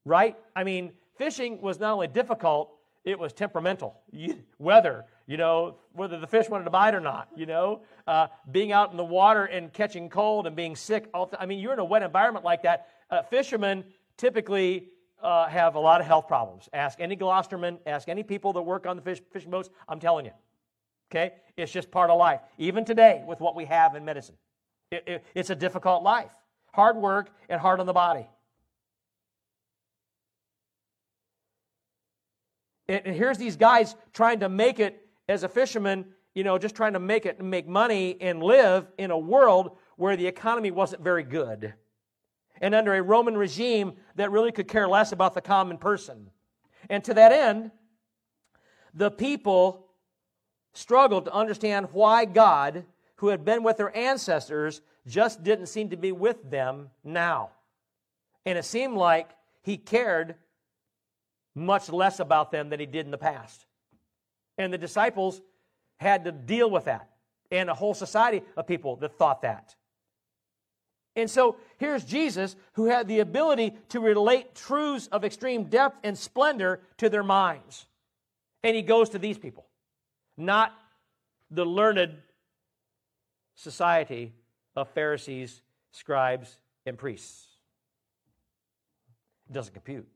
Right? 0.04 0.36
I 0.56 0.64
mean, 0.64 0.92
fishing 1.18 1.60
was 1.60 1.78
not 1.78 1.92
only 1.92 2.08
difficult, 2.08 2.72
it 3.04 3.18
was 3.18 3.32
temperamental. 3.32 4.00
Weather, 4.58 5.04
you 5.26 5.36
know, 5.36 5.76
whether 5.92 6.18
the 6.18 6.26
fish 6.26 6.48
wanted 6.48 6.64
to 6.64 6.70
bite 6.70 6.94
or 6.94 7.00
not, 7.00 7.28
you 7.36 7.46
know, 7.46 7.82
uh, 8.06 8.28
being 8.50 8.72
out 8.72 8.90
in 8.90 8.96
the 8.96 9.04
water 9.04 9.44
and 9.44 9.72
catching 9.72 10.08
cold 10.08 10.46
and 10.46 10.56
being 10.56 10.76
sick. 10.76 11.08
I 11.38 11.46
mean, 11.46 11.58
you're 11.58 11.72
in 11.72 11.78
a 11.78 11.84
wet 11.84 12.02
environment 12.02 12.44
like 12.44 12.62
that. 12.62 12.88
Uh, 13.10 13.22
fishermen 13.22 13.84
typically 14.20 14.88
uh, 15.22 15.48
have 15.48 15.74
a 15.74 15.80
lot 15.80 16.00
of 16.00 16.06
health 16.06 16.28
problems. 16.28 16.68
Ask 16.72 17.00
any 17.00 17.16
Gloucesterman, 17.16 17.78
ask 17.86 18.08
any 18.08 18.22
people 18.22 18.52
that 18.52 18.62
work 18.62 18.86
on 18.86 18.96
the 18.96 19.02
fish, 19.02 19.20
fishing 19.32 19.50
boats. 19.50 19.70
I'm 19.88 19.98
telling 19.98 20.26
you. 20.26 20.32
Okay? 21.10 21.32
It's 21.56 21.72
just 21.72 21.90
part 21.90 22.10
of 22.10 22.18
life. 22.18 22.40
Even 22.58 22.84
today, 22.84 23.24
with 23.26 23.40
what 23.40 23.56
we 23.56 23.64
have 23.64 23.94
in 23.96 24.04
medicine, 24.04 24.36
it, 24.90 25.04
it, 25.06 25.24
it's 25.34 25.50
a 25.50 25.54
difficult 25.54 26.02
life. 26.02 26.30
Hard 26.72 26.96
work 26.96 27.30
and 27.48 27.60
hard 27.60 27.80
on 27.80 27.86
the 27.86 27.92
body. 27.92 28.28
And, 32.88 33.02
and 33.06 33.16
here's 33.16 33.38
these 33.38 33.56
guys 33.56 33.96
trying 34.12 34.40
to 34.40 34.48
make 34.48 34.80
it 34.80 35.06
as 35.28 35.42
a 35.42 35.48
fisherman, 35.48 36.04
you 36.34 36.44
know, 36.44 36.58
just 36.58 36.74
trying 36.74 36.92
to 36.92 37.00
make 37.00 37.26
it 37.26 37.38
and 37.38 37.50
make 37.50 37.66
money 37.66 38.16
and 38.20 38.42
live 38.42 38.86
in 38.98 39.10
a 39.10 39.18
world 39.18 39.76
where 39.96 40.16
the 40.16 40.26
economy 40.26 40.70
wasn't 40.70 41.02
very 41.02 41.22
good 41.22 41.74
and 42.60 42.74
under 42.74 42.94
a 42.94 43.02
Roman 43.02 43.36
regime 43.36 43.94
that 44.16 44.30
really 44.30 44.52
could 44.52 44.68
care 44.68 44.88
less 44.88 45.12
about 45.12 45.34
the 45.34 45.40
common 45.40 45.78
person. 45.78 46.30
And 46.88 47.02
to 47.04 47.14
that 47.14 47.32
end, 47.32 47.70
the 48.94 49.10
people 49.10 49.86
struggled 50.72 51.24
to 51.26 51.32
understand 51.32 51.88
why 51.92 52.24
God, 52.24 52.84
who 53.16 53.28
had 53.28 53.44
been 53.44 53.62
with 53.62 53.76
their 53.76 53.96
ancestors, 53.96 54.82
just 55.06 55.42
didn't 55.42 55.66
seem 55.66 55.90
to 55.90 55.96
be 55.96 56.12
with 56.12 56.50
them 56.50 56.90
now. 57.02 57.50
And 58.46 58.58
it 58.58 58.64
seemed 58.64 58.96
like 58.96 59.30
he 59.62 59.76
cared 59.76 60.36
much 61.54 61.90
less 61.90 62.20
about 62.20 62.50
them 62.52 62.68
than 62.70 62.80
he 62.80 62.86
did 62.86 63.04
in 63.04 63.10
the 63.10 63.18
past. 63.18 63.66
And 64.58 64.72
the 64.72 64.78
disciples 64.78 65.40
had 65.98 66.24
to 66.24 66.32
deal 66.32 66.70
with 66.70 66.84
that, 66.84 67.10
and 67.50 67.68
a 67.68 67.74
whole 67.74 67.94
society 67.94 68.42
of 68.56 68.66
people 68.66 68.96
that 68.96 69.18
thought 69.18 69.42
that. 69.42 69.74
And 71.16 71.28
so 71.28 71.56
here's 71.78 72.04
Jesus 72.04 72.56
who 72.74 72.86
had 72.86 73.08
the 73.08 73.20
ability 73.20 73.74
to 73.88 74.00
relate 74.00 74.54
truths 74.54 75.08
of 75.08 75.24
extreme 75.24 75.64
depth 75.64 75.98
and 76.04 76.16
splendor 76.16 76.80
to 76.98 77.08
their 77.08 77.22
minds. 77.22 77.86
And 78.62 78.76
he 78.76 78.82
goes 78.82 79.10
to 79.10 79.18
these 79.18 79.38
people, 79.38 79.66
not 80.36 80.72
the 81.50 81.64
learned 81.64 82.16
society 83.56 84.32
of 84.76 84.88
Pharisees, 84.90 85.62
scribes, 85.90 86.56
and 86.86 86.96
priests. 86.96 87.46
It 89.48 89.54
doesn't 89.54 89.74
compute. 89.74 90.06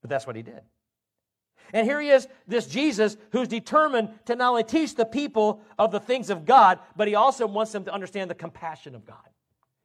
But 0.00 0.08
that's 0.08 0.26
what 0.26 0.36
he 0.36 0.42
did. 0.42 0.62
And 1.72 1.86
here 1.86 2.00
he 2.00 2.08
is, 2.08 2.26
this 2.48 2.66
Jesus, 2.66 3.16
who's 3.30 3.46
determined 3.46 4.08
to 4.24 4.34
not 4.34 4.50
only 4.50 4.64
teach 4.64 4.94
the 4.94 5.04
people 5.04 5.60
of 5.78 5.92
the 5.92 6.00
things 6.00 6.30
of 6.30 6.46
God, 6.46 6.78
but 6.96 7.06
he 7.06 7.14
also 7.14 7.46
wants 7.46 7.70
them 7.70 7.84
to 7.84 7.92
understand 7.92 8.30
the 8.30 8.34
compassion 8.34 8.94
of 8.94 9.04
God 9.04 9.29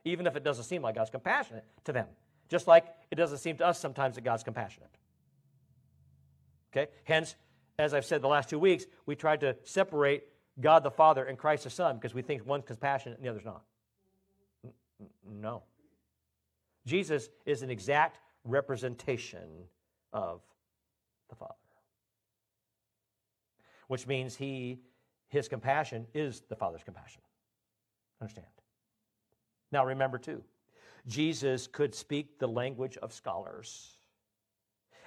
even 0.06 0.28
if 0.28 0.36
it 0.36 0.44
doesn't 0.44 0.64
seem 0.64 0.82
like 0.82 0.96
God's 0.96 1.10
compassionate 1.10 1.66
to 1.84 1.92
them. 1.92 2.08
Just 2.48 2.68
like 2.68 2.86
it 3.12 3.16
doesn't 3.16 3.40
seem 3.40 3.58
to 3.58 3.66
us 3.66 3.80
sometimes 3.80 4.16
that 4.16 4.24
God's 4.24 4.44
compassionate. 4.44 4.92
Okay? 6.72 6.92
Hence, 7.04 7.36
as 7.78 7.94
I've 7.94 8.06
said 8.06 8.22
the 8.22 8.28
last 8.28 8.50
two 8.50 8.60
weeks, 8.60 8.86
we 9.06 9.16
tried 9.16 9.42
to 9.42 9.56
separate 9.64 10.24
God 10.62 10.84
the 10.84 10.92
Father 10.92 11.26
and 11.26 11.38
Christ 11.38 11.66
the 11.66 11.70
Son 11.70 11.96
because 11.96 12.14
we 12.14 12.22
think 12.22 12.46
one's 12.46 12.66
compassionate 12.66 13.18
and 13.18 13.26
the 13.26 13.30
other's 13.30 13.46
not. 13.46 13.64
No. 15.30 15.64
Jesus 16.86 17.30
is 17.46 17.64
an 17.64 17.70
exact 17.70 18.20
representation 18.44 19.48
of 20.14 20.42
the 21.30 21.36
Father. 21.36 21.54
Which 23.88 24.08
means 24.08 24.36
he 24.36 24.80
his 25.28 25.48
compassion 25.48 26.08
is 26.14 26.44
the 26.48 26.56
Father's 26.56 26.84
compassion. 26.84 27.22
Understand? 28.22 28.48
Now, 29.72 29.86
remember, 29.86 30.18
too, 30.18 30.44
Jesus 31.08 31.68
could 31.68 31.94
speak 31.94 32.40
the 32.40 32.48
language 32.48 32.98
of 32.98 33.14
scholars. 33.14 33.94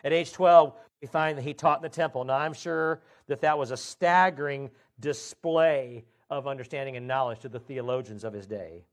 At 0.05 0.13
age 0.13 0.33
12, 0.33 0.75
we 1.03 1.09
find 1.09 1.39
that 1.39 1.43
he 1.43 1.55
taught 1.55 1.79
in 1.79 1.83
the 1.83 1.89
temple. 1.89 2.25
Now, 2.25 2.37
I'm 2.37 2.53
sure 2.53 3.01
that 3.27 3.41
that 3.41 3.59
was 3.59 3.71
a 3.71 3.77
staggering 3.77 4.71
display 5.01 6.05
of 6.31 6.47
understanding 6.47 6.97
and 6.97 7.07
knowledge 7.07 7.41
to 7.41 7.49
the 7.49 7.59
theologians 7.59 8.25
of 8.25 8.33
his 8.33 8.47
day. 8.47 8.85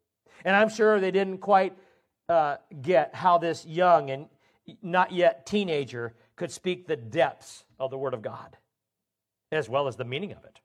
And 0.44 0.56
I'm 0.56 0.70
sure 0.70 1.00
they 1.00 1.12
didn't 1.12 1.40
quite 1.40 1.74
uh, 2.30 2.58
get 2.82 3.14
how 3.14 3.38
this 3.38 3.66
young 3.66 4.10
and 4.10 4.28
not 4.82 5.12
yet 5.12 5.46
teenager 5.46 6.14
could 6.36 6.52
speak 6.52 6.88
the 6.88 6.96
depths 6.96 7.66
of 7.80 7.92
the 7.92 7.98
Word 7.98 8.14
of 8.14 8.22
God, 8.22 8.58
as 9.52 9.70
well 9.70 9.88
as 9.88 9.96
the 9.96 10.06
meaning 10.06 10.32
of 10.32 10.44
it. 10.44 10.60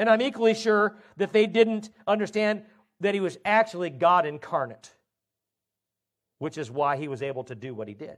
And 0.00 0.08
I'm 0.08 0.22
equally 0.22 0.54
sure 0.54 0.96
that 1.18 1.34
they 1.34 1.46
didn't 1.46 1.90
understand 2.06 2.62
that 3.00 3.12
he 3.12 3.20
was 3.20 3.36
actually 3.44 3.90
God 3.90 4.24
incarnate, 4.24 4.94
which 6.38 6.56
is 6.56 6.70
why 6.70 6.96
he 6.96 7.06
was 7.06 7.20
able 7.22 7.44
to 7.44 7.54
do 7.54 7.74
what 7.74 7.86
he 7.86 7.92
did. 7.92 8.16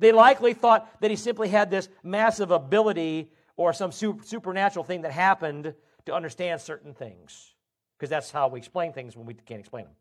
They 0.00 0.10
likely 0.10 0.52
thought 0.52 1.00
that 1.00 1.12
he 1.12 1.16
simply 1.16 1.48
had 1.48 1.70
this 1.70 1.88
massive 2.02 2.50
ability 2.50 3.30
or 3.56 3.72
some 3.72 3.92
supernatural 3.92 4.84
thing 4.84 5.02
that 5.02 5.12
happened 5.12 5.74
to 6.06 6.12
understand 6.12 6.60
certain 6.60 6.92
things, 6.92 7.54
because 7.96 8.10
that's 8.10 8.32
how 8.32 8.48
we 8.48 8.58
explain 8.58 8.92
things 8.92 9.16
when 9.16 9.26
we 9.26 9.34
can't 9.34 9.60
explain 9.60 9.84
them. 9.84 9.94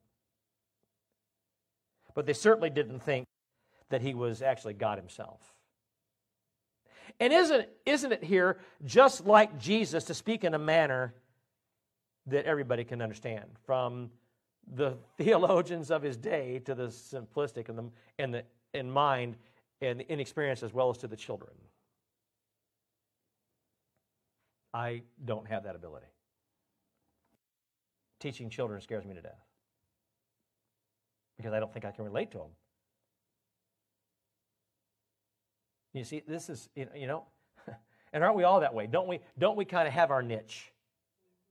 But 2.15 2.25
they 2.25 2.33
certainly 2.33 2.71
didn't 2.71 3.01
think 3.01 3.27
that 3.89 4.01
he 4.01 4.15
was 4.15 4.41
actually 4.41 4.73
God 4.73 4.97
himself. 4.97 5.52
And 7.19 7.31
isn't, 7.33 7.67
isn't 7.85 8.11
it 8.11 8.23
here 8.23 8.59
just 8.85 9.25
like 9.25 9.57
Jesus 9.59 10.05
to 10.05 10.13
speak 10.13 10.43
in 10.43 10.53
a 10.53 10.59
manner 10.59 11.13
that 12.27 12.45
everybody 12.45 12.83
can 12.83 13.01
understand? 13.01 13.45
From 13.65 14.09
the 14.73 14.97
theologians 15.17 15.91
of 15.91 16.01
his 16.01 16.17
day 16.17 16.59
to 16.65 16.75
the 16.75 16.87
simplistic 16.87 17.69
and 17.69 17.77
the, 17.77 17.83
and 18.19 18.33
the 18.33 18.43
in 18.73 18.89
mind 18.89 19.35
and 19.81 19.99
the 19.99 20.11
inexperienced 20.11 20.63
as 20.63 20.73
well 20.73 20.89
as 20.89 20.97
to 20.99 21.07
the 21.07 21.15
children. 21.15 21.53
I 24.73 25.03
don't 25.23 25.47
have 25.47 25.63
that 25.65 25.75
ability. 25.75 26.07
Teaching 28.19 28.49
children 28.49 28.81
scares 28.81 29.05
me 29.05 29.13
to 29.13 29.21
death 29.21 29.45
because 31.37 31.53
I 31.53 31.59
don't 31.59 31.71
think 31.71 31.85
I 31.85 31.91
can 31.91 32.05
relate 32.05 32.31
to 32.31 32.39
them. 32.39 32.47
You 35.93 36.03
see, 36.03 36.23
this 36.27 36.49
is, 36.49 36.69
you 36.75 37.07
know, 37.07 37.25
And 38.13 38.23
aren't 38.23 38.35
we 38.35 38.43
all 38.43 38.59
that 38.59 38.73
way? 38.73 38.87
Don't 38.87 39.07
we, 39.07 39.19
don't 39.39 39.57
we 39.57 39.65
kind 39.65 39.87
of 39.87 39.93
have 39.93 40.11
our 40.11 40.21
niche, 40.21 40.71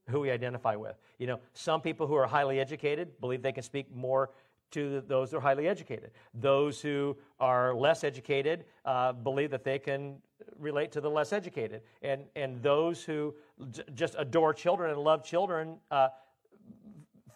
who 0.08 0.20
we 0.20 0.30
identify 0.30 0.76
with? 0.76 0.96
You 1.18 1.26
know, 1.26 1.40
some 1.54 1.80
people 1.80 2.06
who 2.06 2.14
are 2.14 2.26
highly 2.26 2.60
educated 2.60 3.20
believe 3.20 3.42
they 3.42 3.52
can 3.52 3.64
speak 3.64 3.92
more 3.94 4.30
to 4.70 5.02
those 5.06 5.32
who 5.32 5.36
are 5.36 5.40
highly 5.40 5.68
educated. 5.68 6.12
Those 6.32 6.80
who 6.80 7.16
are 7.40 7.74
less 7.74 8.04
educated 8.04 8.64
uh, 8.84 9.12
believe 9.12 9.50
that 9.50 9.64
they 9.64 9.78
can 9.78 10.16
relate 10.58 10.92
to 10.92 11.00
the 11.00 11.10
less 11.10 11.32
educated. 11.32 11.82
And, 12.00 12.22
and 12.36 12.62
those 12.62 13.02
who 13.02 13.34
j- 13.70 13.82
just 13.94 14.14
adore 14.16 14.54
children 14.54 14.90
and 14.90 15.00
love 15.00 15.24
children 15.24 15.76
uh, 15.90 16.08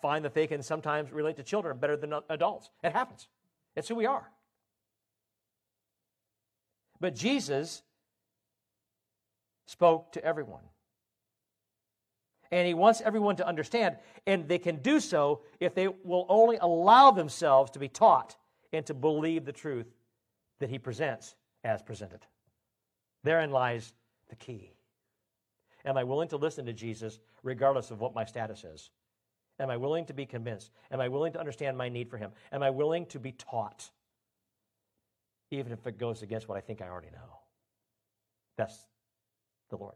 find 0.00 0.24
that 0.24 0.34
they 0.34 0.46
can 0.46 0.62
sometimes 0.62 1.12
relate 1.12 1.36
to 1.36 1.42
children 1.42 1.76
better 1.78 1.96
than 1.96 2.14
adults. 2.30 2.70
It 2.82 2.92
happens, 2.92 3.28
it's 3.74 3.88
who 3.88 3.96
we 3.96 4.06
are. 4.06 4.30
But 7.00 7.14
Jesus 7.14 7.82
spoke 9.66 10.12
to 10.12 10.24
everyone. 10.24 10.62
And 12.52 12.66
he 12.66 12.74
wants 12.74 13.00
everyone 13.00 13.36
to 13.36 13.46
understand, 13.46 13.96
and 14.26 14.48
they 14.48 14.58
can 14.58 14.76
do 14.76 15.00
so 15.00 15.42
if 15.58 15.74
they 15.74 15.88
will 15.88 16.26
only 16.28 16.58
allow 16.58 17.10
themselves 17.10 17.72
to 17.72 17.80
be 17.80 17.88
taught 17.88 18.36
and 18.72 18.86
to 18.86 18.94
believe 18.94 19.44
the 19.44 19.52
truth 19.52 19.86
that 20.60 20.70
he 20.70 20.78
presents 20.78 21.34
as 21.64 21.82
presented. 21.82 22.20
Therein 23.24 23.50
lies 23.50 23.92
the 24.28 24.36
key. 24.36 24.72
Am 25.84 25.96
I 25.96 26.04
willing 26.04 26.28
to 26.28 26.36
listen 26.36 26.66
to 26.66 26.72
Jesus 26.72 27.18
regardless 27.42 27.90
of 27.90 28.00
what 28.00 28.14
my 28.14 28.24
status 28.24 28.64
is? 28.64 28.90
Am 29.58 29.70
I 29.70 29.76
willing 29.76 30.04
to 30.06 30.14
be 30.14 30.26
convinced? 30.26 30.70
Am 30.90 31.00
I 31.00 31.08
willing 31.08 31.32
to 31.32 31.40
understand 31.40 31.76
my 31.76 31.88
need 31.88 32.10
for 32.10 32.18
him? 32.18 32.30
Am 32.52 32.62
I 32.62 32.70
willing 32.70 33.06
to 33.06 33.18
be 33.18 33.32
taught? 33.32 33.90
Even 35.50 35.72
if 35.72 35.86
it 35.86 35.98
goes 35.98 36.22
against 36.22 36.48
what 36.48 36.58
I 36.58 36.60
think 36.60 36.82
I 36.82 36.88
already 36.88 37.10
know. 37.10 37.40
That's 38.56 38.76
the 39.70 39.76
Lord. 39.76 39.94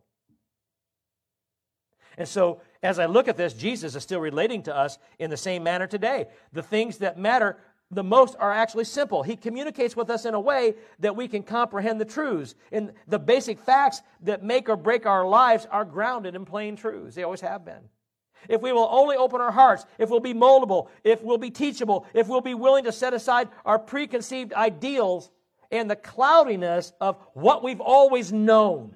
And 2.19 2.29
so, 2.29 2.61
as 2.83 2.99
I 2.99 3.07
look 3.07 3.29
at 3.29 3.37
this, 3.37 3.55
Jesus 3.55 3.95
is 3.95 4.03
still 4.03 4.21
relating 4.21 4.63
to 4.65 4.77
us 4.77 4.99
in 5.19 5.31
the 5.31 5.37
same 5.37 5.63
manner 5.63 5.87
today. 5.87 6.27
The 6.53 6.63
things 6.63 6.99
that 6.99 7.19
matter 7.19 7.57
the 7.91 8.05
most 8.05 8.37
are 8.39 8.53
actually 8.53 8.85
simple. 8.85 9.23
He 9.23 9.37
communicates 9.37 9.97
with 9.97 10.11
us 10.11 10.25
in 10.25 10.35
a 10.35 10.41
way 10.41 10.75
that 11.01 11.17
we 11.17 11.27
can 11.27 11.43
comprehend 11.43 12.01
the 12.01 12.05
truths. 12.05 12.55
And 12.71 12.93
the 13.09 13.19
basic 13.19 13.59
facts 13.59 14.03
that 14.23 14.45
make 14.45 14.69
or 14.69 14.77
break 14.77 15.07
our 15.07 15.27
lives 15.27 15.67
are 15.71 15.85
grounded 15.85 16.35
in 16.35 16.45
plain 16.45 16.77
truths. 16.77 17.17
They 17.17 17.25
always 17.25 17.41
have 17.41 17.65
been. 17.65 17.89
If 18.49 18.63
we 18.63 18.73
will 18.73 18.89
only 18.91 19.17
open 19.17 19.41
our 19.41 19.51
hearts, 19.51 19.85
if 19.99 20.09
we'll 20.09 20.21
be 20.21 20.35
moldable, 20.35 20.89
if 21.05 21.23
we'll 21.23 21.37
be 21.37 21.51
teachable, 21.51 22.07
if 22.15 22.29
we'll 22.29 22.41
be 22.41 22.55
willing 22.55 22.85
to 22.85 22.93
set 22.93 23.13
aside 23.13 23.49
our 23.67 23.79
preconceived 23.79 24.53
ideals 24.55 25.31
and 25.71 25.91
the 25.91 25.97
cloudiness 25.97 26.93
of 27.01 27.17
what 27.35 27.63
we've 27.63 27.81
always 27.81 28.33
known, 28.33 28.95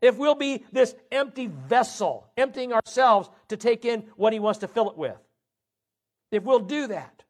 if 0.00 0.16
we'll 0.18 0.34
be 0.34 0.64
this 0.72 0.94
empty 1.10 1.46
vessel, 1.46 2.26
emptying 2.36 2.72
ourselves 2.72 3.28
to 3.48 3.56
take 3.56 3.84
in 3.84 4.04
what 4.16 4.32
He 4.32 4.40
wants 4.40 4.60
to 4.60 4.68
fill 4.68 4.90
it 4.90 4.96
with, 4.96 5.18
if 6.30 6.42
we'll 6.42 6.60
do 6.60 6.88
that, 6.88 7.24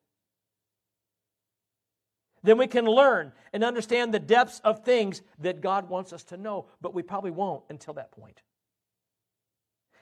then 2.42 2.59
we 2.59 2.66
can 2.66 2.87
learn 2.87 3.33
and 3.52 3.62
understand 3.62 4.12
the 4.12 4.18
depths 4.18 4.61
of 4.64 4.85
things 4.85 5.22
that 5.40 5.61
God 5.61 5.88
wants 5.88 6.12
us 6.12 6.24
to 6.24 6.37
know, 6.37 6.66
but 6.81 6.94
we 6.94 7.02
probably 7.02 7.31
won't 7.31 7.62
until 7.68 7.94
that 7.94 8.12
point. 8.12 8.40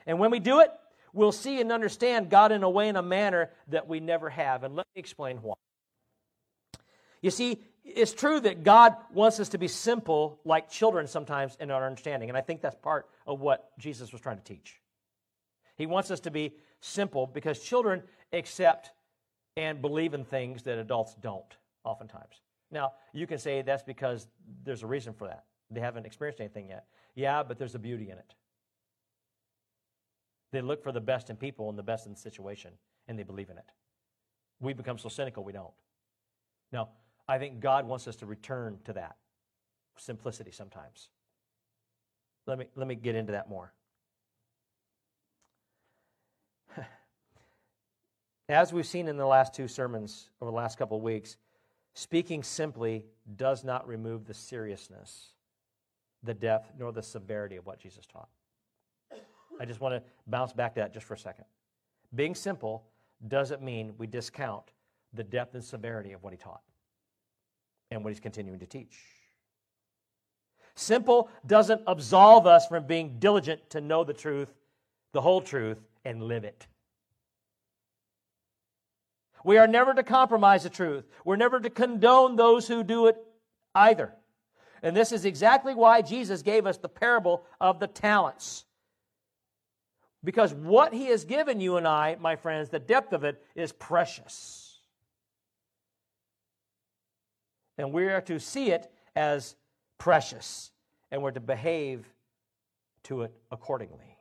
And 0.07 0.19
when 0.19 0.31
we 0.31 0.39
do 0.39 0.61
it, 0.61 0.71
we'll 1.13 1.33
see 1.33 1.61
and 1.61 1.71
understand 1.71 2.31
God 2.31 2.53
in 2.53 2.63
a 2.63 2.71
way, 2.71 2.89
in 2.89 2.97
a 2.97 3.03
manner 3.03 3.51
that 3.69 3.89
we 3.89 4.01
never 4.01 4.31
have. 4.31 4.65
And 4.65 4.75
let 4.75 4.87
me 4.95 5.01
explain 5.01 5.39
why. 5.39 5.55
You 7.23 7.31
see, 7.31 7.63
it's 7.85 8.13
true 8.13 8.41
that 8.41 8.63
God 8.63 8.95
wants 9.13 9.41
us 9.41 9.51
to 9.51 9.59
be 9.59 9.69
simple 9.69 10.41
like 10.45 10.71
children 10.71 11.07
sometimes 11.07 11.57
in 11.61 11.71
our 11.71 11.87
understanding. 11.87 12.29
And 12.29 12.37
I 12.39 12.41
think 12.41 12.61
that's 12.61 12.77
part 12.77 13.09
of 13.27 13.41
what 13.41 13.77
Jesus 13.79 14.13
was 14.13 14.21
trying 14.21 14.37
to 14.37 14.45
teach. 14.45 14.81
He 15.77 15.87
wants 15.87 16.11
us 16.11 16.21
to 16.21 16.31
be 16.31 16.55
simple 16.81 17.27
because 17.27 17.61
children 17.61 18.03
accept 18.33 18.91
and 19.57 19.81
believe 19.81 20.15
in 20.15 20.25
things 20.25 20.63
that 20.63 20.79
adults 20.79 21.15
don't, 21.21 21.57
oftentimes. 21.85 22.43
Now, 22.71 22.93
you 23.13 23.27
can 23.27 23.39
say 23.39 23.63
that's 23.63 23.83
because 23.83 24.29
there's 24.65 24.83
a 24.83 24.87
reason 24.87 25.13
for 25.13 25.27
that. 25.27 25.45
They 25.71 25.81
haven't 25.81 26.07
experienced 26.07 26.41
anything 26.41 26.69
yet. 26.69 26.85
Yeah, 27.15 27.43
but 27.43 27.59
there's 27.59 27.75
a 27.75 27.79
beauty 27.79 28.11
in 28.11 28.19
it. 28.19 28.35
They 30.53 30.61
look 30.61 30.83
for 30.83 30.93
the 30.93 31.01
best 31.01 31.31
in 31.31 31.37
people 31.37 31.69
and 31.69 31.79
the 31.79 31.83
best 31.83 32.07
in 32.07 32.13
the 32.13 32.19
situation, 32.19 32.73
and 33.09 33.19
they 33.19 33.23
believe 33.23 33.51
in 33.51 33.59
it. 33.59 33.65
We 34.61 34.73
become 34.73 34.99
so 34.99 35.09
cynical 35.09 35.45
we 35.45 35.53
don't. 35.53 35.73
Now, 36.73 36.91
I 37.31 37.39
think 37.39 37.61
God 37.61 37.87
wants 37.87 38.09
us 38.09 38.17
to 38.17 38.27
return 38.27 38.81
to 38.87 38.93
that 38.95 39.15
simplicity 39.97 40.51
sometimes. 40.51 41.11
Let 42.49 42.59
me, 42.59 42.65
let 42.75 42.89
me 42.89 42.97
get 42.97 43.15
into 43.15 43.31
that 43.31 43.49
more. 43.49 43.73
As 48.49 48.73
we've 48.73 48.85
seen 48.85 49.07
in 49.07 49.17
the 49.17 49.27
last 49.27 49.55
two 49.55 49.69
sermons 49.69 50.31
over 50.41 50.51
the 50.51 50.57
last 50.57 50.77
couple 50.77 50.97
of 50.97 51.05
weeks, 51.05 51.37
speaking 51.95 52.43
simply 52.43 53.07
does 53.37 53.63
not 53.63 53.87
remove 53.87 54.27
the 54.27 54.35
seriousness, 54.35 55.29
the 56.25 56.35
depth, 56.35 56.73
nor 56.81 56.91
the 56.91 57.01
severity 57.01 57.55
of 57.55 57.65
what 57.65 57.79
Jesus 57.79 58.07
taught. 58.07 58.29
I 59.61 59.67
just 59.67 59.81
want 59.81 59.95
to 59.95 60.03
bounce 60.27 60.53
back 60.53 60.75
to 60.75 60.81
that 60.81 60.93
just 60.93 61.07
for 61.07 61.15
a 61.15 61.19
second. 61.19 61.45
Being 62.13 62.35
simple 62.35 62.87
doesn't 63.29 63.63
mean 63.63 63.93
we 63.99 64.09
discount 64.09 64.65
the 65.13 65.23
depth 65.23 65.55
and 65.55 65.63
severity 65.63 66.11
of 66.11 66.25
what 66.25 66.33
he 66.33 66.37
taught 66.37 66.63
and 67.91 68.05
what 68.05 68.11
he's 68.11 68.21
continuing 68.21 68.61
to 68.61 68.67
teach. 68.67 68.99
Simple 70.75 71.29
doesn't 71.47 71.83
absolve 71.87 72.47
us 72.47 72.67
from 72.67 72.87
being 72.87 73.19
diligent 73.19 73.69
to 73.71 73.81
know 73.81 74.05
the 74.05 74.15
truth, 74.15 74.53
the 75.13 75.21
whole 75.21 75.41
truth, 75.41 75.79
and 76.05 76.23
live 76.23 76.45
it. 76.45 76.67
We 79.45 79.59
are 79.59 79.67
never 79.67 79.95
to 79.95 80.03
compromise 80.03 80.63
the 80.63 80.71
truth. 80.71 81.05
We're 81.25 81.37
never 81.37 81.61
to 81.61 81.71
condone 81.71 82.37
those 82.37 82.69
who 82.69 82.85
do 82.85 83.07
it 83.07 83.17
either. 83.75 84.15
And 84.83 84.97
this 84.97 85.13
is 85.13 85.25
exactly 85.25 85.75
why 85.75 86.03
Jesus 86.03 86.43
gave 86.43 86.67
us 86.67 86.79
the 86.79 86.89
parable 86.89 87.45
of 87.61 87.81
the 87.81 87.87
talents. 87.87 88.65
Because 90.23 90.55
what 90.55 90.93
he 90.93 91.07
has 91.07 91.25
given 91.25 91.61
you 91.61 91.77
and 91.77 91.89
I, 91.89 92.17
my 92.21 92.37
friends, 92.37 92.69
the 92.69 92.79
depth 92.79 93.13
of 93.13 93.25
it 93.25 93.43
is 93.55 93.73
precious 93.73 94.60
and 97.81 97.93
we 97.95 98.05
are 98.09 98.21
to 98.21 98.39
see 98.39 98.73
it 98.73 98.93
as 99.17 99.57
precious, 99.97 100.71
and 101.11 101.23
we're 101.23 101.31
to 101.31 101.41
behave 101.41 102.07
to 103.05 103.23
it 103.23 103.33
accordingly. 103.51 104.19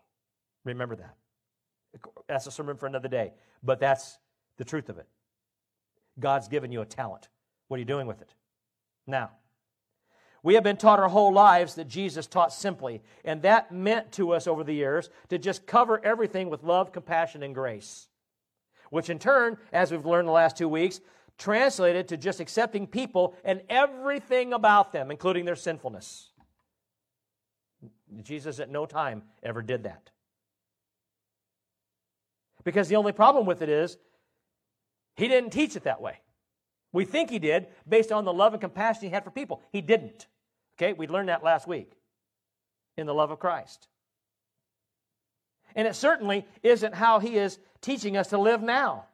Remember 0.63 0.95
that. 0.95 1.15
That's 2.27 2.47
a 2.47 2.51
sermon 2.51 2.77
for 2.77 2.87
another 2.87 3.09
day, 3.09 3.33
but 3.61 3.79
that's 3.79 4.17
the 4.55 4.63
truth 4.63 4.87
of 4.87 4.97
it. 4.97 5.07
God's 6.19 6.47
given 6.47 6.71
you 6.71 6.79
a 6.79 6.85
talent. 6.85 7.27
What 7.67 7.75
are 7.75 7.79
you 7.79 7.85
doing 7.85 8.07
with 8.07 8.21
it? 8.21 8.33
Now, 9.05 9.31
we 10.41 10.53
have 10.53 10.63
been 10.63 10.77
taught 10.77 10.99
our 10.99 11.09
whole 11.09 11.33
lives 11.33 11.75
that 11.75 11.89
Jesus 11.89 12.27
taught 12.27 12.53
simply, 12.53 13.01
and 13.25 13.41
that 13.41 13.73
meant 13.73 14.13
to 14.13 14.31
us 14.31 14.47
over 14.47 14.63
the 14.63 14.73
years 14.73 15.09
to 15.27 15.37
just 15.37 15.67
cover 15.67 15.99
everything 16.05 16.49
with 16.49 16.63
love, 16.63 16.93
compassion, 16.93 17.43
and 17.43 17.53
grace. 17.53 18.07
Which 18.89 19.09
in 19.09 19.19
turn, 19.19 19.57
as 19.73 19.91
we've 19.91 20.05
learned 20.05 20.29
the 20.29 20.33
last 20.33 20.57
two 20.57 20.69
weeks, 20.69 21.01
translated 21.39 22.09
to 22.09 22.17
just 22.17 22.39
accepting 22.39 22.85
people 22.85 23.33
and 23.43 23.61
everything 23.69 24.53
about 24.53 24.91
them, 24.91 25.09
including 25.09 25.45
their 25.45 25.55
sinfulness. 25.55 26.29
Jesus 28.21 28.59
at 28.59 28.69
no 28.69 28.85
time 28.85 29.23
ever 29.41 29.61
did 29.61 29.83
that. 29.83 30.11
Because 32.63 32.89
the 32.89 32.97
only 32.97 33.13
problem 33.13 33.45
with 33.45 33.61
it 33.61 33.69
is 33.69 33.97
he 35.15 35.27
didn't 35.27 35.51
teach 35.51 35.75
it 35.75 35.83
that 35.83 36.01
way. 36.01 36.19
We 36.91 37.05
think 37.05 37.29
he 37.29 37.39
did 37.39 37.67
based 37.87 38.11
on 38.11 38.25
the 38.25 38.33
love 38.33 38.53
and 38.53 38.61
compassion 38.61 39.03
he 39.03 39.09
had 39.09 39.23
for 39.23 39.31
people. 39.31 39.61
He 39.71 39.81
didn't. 39.81 40.27
Okay, 40.77 40.93
we 40.93 41.07
learned 41.07 41.29
that 41.29 41.43
last 41.43 41.67
week 41.67 41.93
in 42.97 43.05
the 43.05 43.13
love 43.13 43.31
of 43.31 43.39
Christ. 43.39 43.87
And 45.75 45.87
it 45.87 45.95
certainly 45.95 46.45
isn't 46.63 46.95
how 46.95 47.19
he 47.19 47.37
is 47.37 47.59
teaching 47.81 48.17
us 48.17 48.29
to 48.29 48.37
live 48.37 48.61
now. 48.61 49.05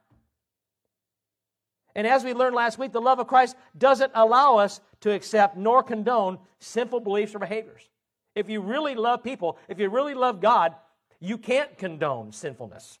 And 1.96 2.06
as 2.06 2.22
we 2.22 2.34
learned 2.34 2.54
last 2.54 2.78
week, 2.78 2.92
the 2.92 3.00
love 3.00 3.18
of 3.18 3.26
Christ 3.26 3.56
doesn't 3.76 4.12
allow 4.14 4.58
us 4.58 4.80
to 5.00 5.12
accept 5.12 5.56
nor 5.56 5.82
condone 5.82 6.38
sinful 6.60 7.00
beliefs 7.00 7.34
or 7.34 7.38
behaviors. 7.38 7.88
If 8.34 8.50
you 8.50 8.60
really 8.60 8.94
love 8.94 9.24
people, 9.24 9.58
if 9.66 9.80
you 9.80 9.88
really 9.88 10.12
love 10.12 10.42
God, 10.42 10.74
you 11.20 11.38
can't 11.38 11.76
condone 11.78 12.32
sinfulness, 12.32 12.98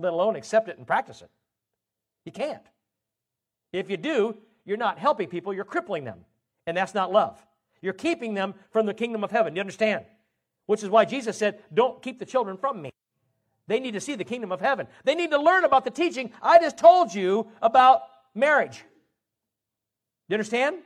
let 0.00 0.12
alone 0.12 0.34
accept 0.34 0.68
it 0.68 0.76
and 0.76 0.84
practice 0.84 1.22
it. 1.22 1.30
You 2.24 2.32
can't. 2.32 2.62
If 3.72 3.88
you 3.88 3.96
do, 3.96 4.36
you're 4.64 4.76
not 4.76 4.98
helping 4.98 5.28
people, 5.28 5.54
you're 5.54 5.64
crippling 5.64 6.02
them. 6.02 6.24
And 6.66 6.76
that's 6.76 6.94
not 6.94 7.12
love. 7.12 7.38
You're 7.82 7.92
keeping 7.92 8.34
them 8.34 8.54
from 8.70 8.86
the 8.86 8.94
kingdom 8.94 9.22
of 9.22 9.30
heaven. 9.30 9.54
You 9.54 9.60
understand? 9.60 10.06
Which 10.66 10.82
is 10.82 10.88
why 10.88 11.04
Jesus 11.04 11.38
said, 11.38 11.62
Don't 11.72 12.02
keep 12.02 12.18
the 12.18 12.26
children 12.26 12.56
from 12.56 12.82
me. 12.82 12.90
They 13.66 13.80
need 13.80 13.92
to 13.92 14.00
see 14.00 14.14
the 14.14 14.24
kingdom 14.24 14.52
of 14.52 14.60
heaven. 14.60 14.86
They 15.04 15.14
need 15.14 15.30
to 15.30 15.40
learn 15.40 15.64
about 15.64 15.84
the 15.84 15.90
teaching 15.90 16.32
I 16.42 16.58
just 16.58 16.76
told 16.76 17.14
you 17.14 17.48
about 17.62 18.02
marriage. 18.34 18.84
You 20.28 20.34
understand? 20.34 20.76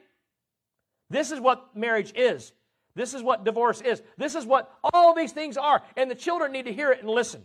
This 1.11 1.33
is 1.33 1.41
what 1.41 1.77
marriage 1.77 2.13
is. 2.15 2.53
This 2.95 3.15
is 3.15 3.23
what 3.23 3.45
divorce 3.45 3.81
is. 3.81 4.03
This 4.17 4.35
is 4.35 4.45
what 4.45 4.73
all 4.83 5.15
these 5.15 5.33
things 5.33 5.57
are. 5.57 5.83
And 5.97 6.11
the 6.11 6.15
children 6.15 6.53
need 6.53 6.67
to 6.67 6.73
hear 6.73 6.91
it 6.91 7.01
and 7.01 7.09
listen. 7.09 7.45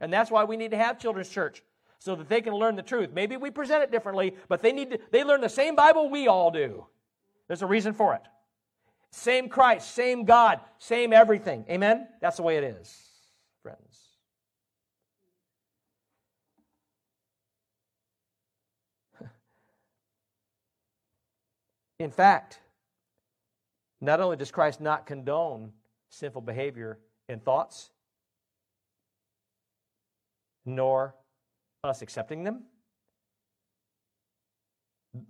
And 0.00 0.12
that's 0.12 0.30
why 0.30 0.44
we 0.44 0.56
need 0.56 0.70
to 0.70 0.78
have 0.78 0.98
children's 0.98 1.28
church 1.28 1.62
so 1.98 2.14
that 2.16 2.28
they 2.28 2.40
can 2.40 2.54
learn 2.54 2.76
the 2.76 2.82
truth. 2.82 3.10
Maybe 3.12 3.36
we 3.36 3.50
present 3.50 3.82
it 3.82 3.90
differently, 3.90 4.34
but 4.48 4.62
they 4.62 4.72
need 4.72 4.90
to 4.92 4.98
they 5.10 5.22
learn 5.22 5.42
the 5.42 5.48
same 5.48 5.76
Bible 5.76 6.08
we 6.08 6.28
all 6.28 6.50
do. 6.50 6.86
There's 7.46 7.62
a 7.62 7.66
reason 7.66 7.92
for 7.92 8.14
it. 8.14 8.22
Same 9.10 9.48
Christ, 9.48 9.94
same 9.94 10.24
God, 10.24 10.60
same 10.78 11.12
everything. 11.12 11.66
Amen? 11.68 12.08
That's 12.20 12.36
the 12.36 12.42
way 12.42 12.56
it 12.56 12.64
is, 12.64 12.96
friends. 13.62 14.16
In 21.98 22.10
fact, 22.10 22.60
not 24.00 24.20
only 24.20 24.36
does 24.36 24.50
Christ 24.50 24.80
not 24.80 25.06
condone 25.06 25.72
sinful 26.08 26.42
behavior 26.42 26.98
in 27.28 27.40
thoughts, 27.40 27.90
nor 30.64 31.14
us 31.84 32.02
accepting 32.02 32.44
them, 32.44 32.64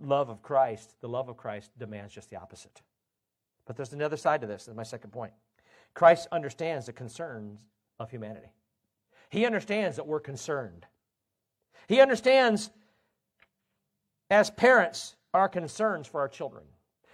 love 0.01 0.29
of 0.29 0.43
Christ, 0.43 0.95
the 1.01 1.09
love 1.09 1.29
of 1.29 1.37
Christ 1.37 1.71
demands 1.79 2.13
just 2.13 2.31
the 2.31 2.37
opposite. 2.37 2.83
But 3.67 3.77
there's 3.77 3.93
another 3.93 4.17
side 4.17 4.41
to 4.41 4.47
this. 4.47 4.65
That's 4.65 4.77
my 4.77 4.83
second 4.83 5.11
point. 5.11 5.33
Christ 5.95 6.29
understands 6.33 6.87
the 6.87 6.93
concerns 6.93 7.61
of 8.01 8.11
humanity. 8.11 8.49
He 9.29 9.47
understands 9.47 9.97
that 9.97 10.07
we're 10.07 10.19
concerned. 10.19 10.87
He 11.87 12.01
understands, 12.01 12.71
as 14.31 14.51
parents, 14.51 15.15
our 15.33 15.49
concerns 15.49 16.09
for 16.09 16.21
our 16.21 16.29
children. 16.29 16.65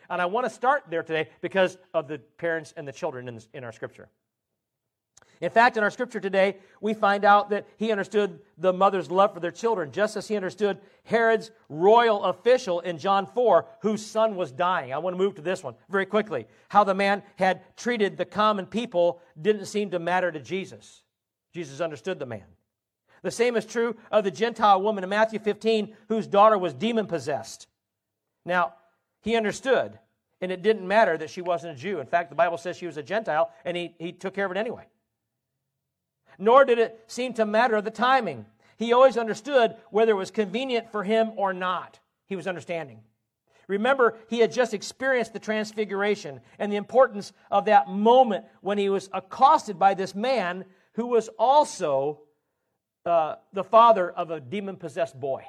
And 0.09 0.22
I 0.22 0.27
want 0.27 0.46
to 0.46 0.51
start 0.51 0.85
there 0.88 1.03
today 1.03 1.29
because 1.42 1.77
of 1.92 2.09
the 2.09 2.18
parents 2.38 2.72
and 2.77 2.87
the 2.88 2.92
children 2.92 3.29
in, 3.29 3.40
in 3.53 3.64
our 3.64 3.72
scripture. 3.72 4.09
In 5.40 5.51
fact, 5.51 5.77
in 5.77 5.83
our 5.83 5.90
scripture 5.90 6.20
today, 6.20 6.57
we 6.81 6.94
find 6.94 7.25
out 7.25 7.51
that 7.51 7.66
he 7.77 7.92
understood 7.92 8.40
the 8.57 8.72
mother's 8.72 9.11
love 9.11 9.35
for 9.35 9.40
their 9.40 9.51
children, 9.51 9.92
just 9.92 10.16
as 10.16 10.27
he 10.29 10.37
understood 10.37 10.79
Herod's 11.05 11.51
royal 11.68 12.25
official 12.25 12.81
in 12.81 12.99
John 12.99 13.27
4, 13.27 13.66
whose 13.81 14.05
son 14.05 14.37
was 14.37 14.51
dying. 14.51 14.94
I 14.94 14.99
want 14.99 15.14
to 15.14 15.18
move 15.18 15.35
to 15.35 15.42
this 15.42 15.62
one 15.62 15.75
very 15.90 16.07
quickly. 16.07 16.46
How 16.68 16.85
the 16.85 16.94
man 16.94 17.22
had 17.37 17.62
treated 17.77 18.16
the 18.16 18.25
common 18.25 18.66
people 18.66 19.20
didn't 19.40 19.66
seem 19.66 19.90
to 19.90 19.99
matter 19.99 20.33
to 20.33 20.40
Jesus. 20.40 21.03
Jesus 21.53 21.81
understood 21.81 22.18
the 22.18 22.27
man. 22.27 22.44
The 23.22 23.31
same 23.31 23.57
is 23.57 23.66
true 23.66 23.96
of 24.11 24.25
the 24.25 24.31
Gentile 24.31 24.81
woman 24.81 25.05
in 25.05 25.11
Matthew 25.11 25.38
15, 25.38 25.94
whose 26.09 26.27
daughter 26.27 26.57
was 26.57 26.72
demon 26.72 27.07
possessed. 27.07 27.66
Now, 28.46 28.75
he 29.20 29.37
understood, 29.37 29.99
and 30.40 30.51
it 30.51 30.62
didn't 30.62 30.87
matter 30.87 31.18
that 31.18 31.31
she 31.31 31.42
wasn't 31.42 31.77
a 31.77 31.81
Jew. 31.81 31.99
In 31.99 32.07
fact, 32.07 32.31
the 32.31 32.37
Bible 32.37 32.57
says 32.57 32.77
she 32.77 32.87
was 32.87 32.96
a 32.96 33.03
Gentile, 33.03 33.51
and 33.64 33.77
he, 33.77 33.94
he 33.99 34.12
took 34.12 34.35
care 34.35 34.46
of 34.46 34.53
it 34.53 34.57
anyway 34.57 34.87
nor 36.38 36.64
did 36.64 36.79
it 36.79 37.05
seem 37.07 37.33
to 37.35 37.46
matter 37.46 37.81
the 37.81 37.90
timing. 37.90 38.46
He 38.77 38.92
always 38.92 39.16
understood 39.16 39.77
whether 39.90 40.12
it 40.12 40.16
was 40.16 40.31
convenient 40.31 40.92
for 40.92 41.03
him 41.03 41.33
or 41.37 41.53
not. 41.53 41.99
He 42.27 42.37
was 42.37 42.46
understanding. 42.46 43.01
Remember, 43.68 44.16
he 44.29 44.38
had 44.38 44.53
just 44.53 44.75
experienced 44.75 45.33
the 45.33 45.38
transfiguration 45.38 46.40
and 46.59 46.70
the 46.70 46.77
importance 46.77 47.33
of 47.51 47.64
that 47.64 47.88
moment 47.88 48.44
when 48.61 48.79
he 48.79 48.88
was 48.88 49.09
accosted 49.12 49.79
by 49.79 49.94
this 49.94 50.14
man 50.14 50.64
who 50.94 51.07
was 51.07 51.29
also 51.38 52.20
uh, 53.05 53.37
the 53.53 53.64
father 53.64 54.11
of 54.11 54.31
a 54.31 54.40
demon 54.40 54.77
possessed 54.77 55.18
boy. 55.18 55.44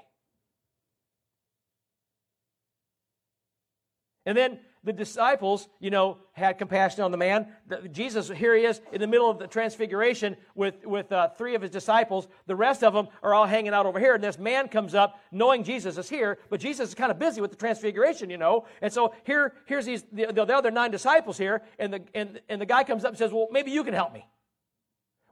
And 4.25 4.37
then 4.37 4.59
the 4.83 4.93
disciples, 4.93 5.67
you 5.79 5.89
know, 5.89 6.17
had 6.33 6.57
compassion 6.57 7.03
on 7.03 7.11
the 7.11 7.17
man. 7.17 7.47
The, 7.67 7.87
Jesus, 7.89 8.29
here 8.29 8.55
he 8.55 8.63
is 8.63 8.81
in 8.91 9.01
the 9.01 9.07
middle 9.07 9.29
of 9.29 9.39
the 9.39 9.47
transfiguration 9.47 10.37
with, 10.55 10.85
with 10.85 11.11
uh, 11.11 11.29
three 11.29 11.55
of 11.55 11.61
his 11.61 11.71
disciples. 11.71 12.27
The 12.45 12.55
rest 12.55 12.83
of 12.83 12.93
them 12.93 13.07
are 13.21 13.33
all 13.33 13.45
hanging 13.45 13.73
out 13.73 13.85
over 13.85 13.99
here. 13.99 14.15
And 14.15 14.23
this 14.23 14.39
man 14.39 14.67
comes 14.67 14.95
up 14.95 15.19
knowing 15.31 15.63
Jesus 15.63 15.97
is 15.97 16.09
here, 16.09 16.37
but 16.49 16.59
Jesus 16.59 16.89
is 16.89 16.95
kind 16.95 17.11
of 17.11 17.19
busy 17.19 17.41
with 17.41 17.51
the 17.51 17.57
transfiguration, 17.57 18.29
you 18.29 18.37
know. 18.37 18.65
And 18.81 18.91
so 18.91 19.13
here, 19.25 19.53
here's 19.65 19.85
these, 19.85 20.03
the, 20.11 20.31
the 20.31 20.55
other 20.55 20.71
nine 20.71 20.91
disciples 20.91 21.37
here. 21.37 21.63
And 21.79 21.93
the, 21.93 22.01
and, 22.13 22.39
and 22.47 22.61
the 22.61 22.65
guy 22.65 22.83
comes 22.83 23.03
up 23.03 23.09
and 23.09 23.17
says, 23.17 23.31
Well, 23.31 23.47
maybe 23.51 23.71
you 23.71 23.83
can 23.83 23.93
help 23.93 24.13
me. 24.13 24.25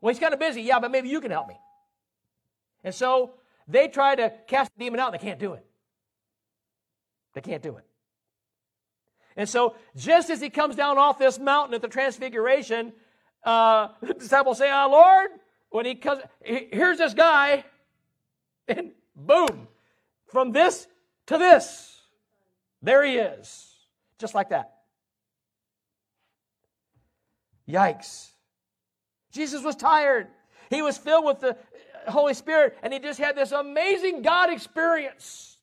Well, 0.02 0.14
he's 0.14 0.20
kind 0.20 0.34
of 0.34 0.40
busy. 0.40 0.62
Yeah, 0.64 0.80
but 0.80 0.92
maybe 0.92 1.10
you 1.10 1.22
can 1.22 1.32
help 1.32 1.48
me. 1.48 1.60
And 2.84 2.94
so 2.94 3.36
they 3.68 3.88
try 3.88 4.16
to 4.16 4.34
cast 4.48 4.72
the 4.78 4.84
demon 4.84 5.00
out 5.00 5.14
and 5.14 5.20
they 5.20 5.26
can't 5.26 5.40
do 5.40 5.54
it. 5.54 5.66
They 7.34 7.42
can't 7.42 7.62
do 7.62 7.78
it. 7.78 7.86
And 9.36 9.48
so, 9.50 9.76
just 9.96 10.30
as 10.30 10.40
he 10.42 10.50
comes 10.50 10.76
down 10.76 10.98
off 10.98 11.20
this 11.20 11.40
mountain 11.40 11.76
at 11.76 11.82
the 11.82 11.88
Transfiguration, 11.88 12.94
uh, 13.44 13.90
the 14.02 14.14
disciples 14.14 14.58
say, 14.58 14.70
"Ah, 14.72 14.86
oh, 14.86 14.92
Lord," 14.92 15.30
when 15.70 15.86
he 15.86 15.96
comes, 15.96 16.22
here's 16.42 16.98
this 16.98 17.14
guy, 17.14 17.66
and 18.68 18.92
boom, 19.16 19.68
from 20.28 20.52
this 20.52 20.88
to 21.28 21.38
this, 21.38 22.02
there 22.82 23.04
he 23.04 23.18
is, 23.18 23.74
just 24.20 24.36
like 24.36 24.50
that. 24.50 24.72
Yikes! 27.68 28.30
Jesus 29.32 29.64
was 29.64 29.76
tired. 29.76 30.28
He 30.70 30.82
was 30.82 30.98
filled 30.98 31.26
with 31.26 31.40
the 31.42 31.58
Holy 32.08 32.34
Spirit, 32.34 32.78
and 32.82 32.94
he 32.94 33.00
just 33.00 33.20
had 33.20 33.36
this 33.36 33.52
amazing 33.52 34.22
God 34.22 34.50
experience. 34.50 35.55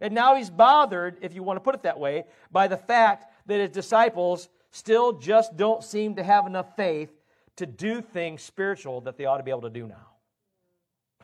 And 0.00 0.14
now 0.14 0.34
he's 0.34 0.50
bothered, 0.50 1.18
if 1.22 1.34
you 1.34 1.42
want 1.42 1.56
to 1.56 1.60
put 1.60 1.74
it 1.74 1.82
that 1.82 1.98
way, 1.98 2.24
by 2.50 2.68
the 2.68 2.76
fact 2.76 3.32
that 3.46 3.60
his 3.60 3.70
disciples 3.70 4.48
still 4.70 5.12
just 5.12 5.56
don't 5.56 5.84
seem 5.84 6.16
to 6.16 6.22
have 6.22 6.46
enough 6.46 6.76
faith 6.76 7.10
to 7.56 7.66
do 7.66 8.00
things 8.00 8.42
spiritual 8.42 9.00
that 9.02 9.16
they 9.16 9.24
ought 9.24 9.38
to 9.38 9.44
be 9.44 9.50
able 9.50 9.62
to 9.62 9.70
do 9.70 9.86
now. 9.86 10.08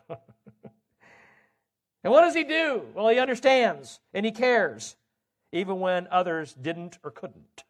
and 2.03 2.11
what 2.11 2.21
does 2.21 2.33
he 2.33 2.43
do? 2.43 2.83
Well, 2.93 3.09
he 3.09 3.19
understands 3.19 3.99
and 4.13 4.25
he 4.25 4.31
cares, 4.31 4.95
even 5.51 5.79
when 5.79 6.07
others 6.09 6.53
didn't 6.53 6.97
or 7.03 7.11
couldn't. 7.11 7.63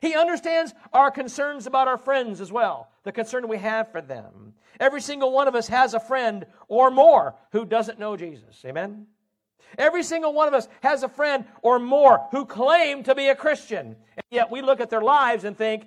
He 0.00 0.14
understands 0.14 0.74
our 0.92 1.10
concerns 1.10 1.66
about 1.66 1.88
our 1.88 1.98
friends 1.98 2.40
as 2.40 2.52
well, 2.52 2.88
the 3.04 3.12
concern 3.12 3.48
we 3.48 3.58
have 3.58 3.90
for 3.90 4.00
them. 4.00 4.54
Every 4.80 5.00
single 5.00 5.32
one 5.32 5.48
of 5.48 5.54
us 5.54 5.68
has 5.68 5.94
a 5.94 6.00
friend 6.00 6.46
or 6.68 6.90
more 6.90 7.34
who 7.52 7.64
doesn't 7.64 7.98
know 7.98 8.16
Jesus. 8.16 8.64
Amen? 8.64 9.06
Every 9.76 10.02
single 10.02 10.32
one 10.32 10.48
of 10.48 10.54
us 10.54 10.68
has 10.82 11.02
a 11.02 11.08
friend 11.08 11.44
or 11.62 11.78
more 11.78 12.26
who 12.30 12.46
claim 12.46 13.02
to 13.02 13.14
be 13.14 13.28
a 13.28 13.34
Christian. 13.34 13.96
And 14.16 14.24
yet 14.30 14.50
we 14.50 14.62
look 14.62 14.80
at 14.80 14.88
their 14.88 15.02
lives 15.02 15.44
and 15.44 15.56
think, 15.56 15.86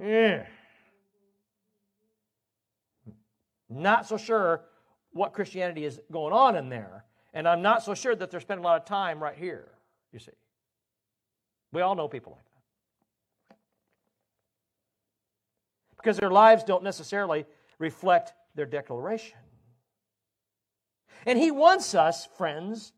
eh, 0.00 0.42
not 3.68 4.06
so 4.06 4.16
sure 4.16 4.62
what 5.12 5.32
Christianity 5.32 5.84
is 5.84 6.00
going 6.10 6.32
on 6.32 6.56
in 6.56 6.68
there. 6.68 7.04
And 7.32 7.46
I'm 7.46 7.62
not 7.62 7.82
so 7.82 7.94
sure 7.94 8.14
that 8.14 8.30
they're 8.30 8.40
spending 8.40 8.64
a 8.64 8.66
lot 8.66 8.80
of 8.80 8.86
time 8.86 9.22
right 9.22 9.36
here, 9.36 9.68
you 10.12 10.18
see. 10.18 10.32
We 11.72 11.82
all 11.82 11.94
know 11.94 12.08
people 12.08 12.32
like 12.32 12.44
that. 12.44 12.49
Because 16.02 16.16
their 16.16 16.30
lives 16.30 16.64
don't 16.64 16.82
necessarily 16.82 17.44
reflect 17.78 18.32
their 18.54 18.66
declaration. 18.66 19.38
And 21.26 21.38
he 21.38 21.50
wants 21.50 21.94
us, 21.94 22.26
friends, 22.36 22.92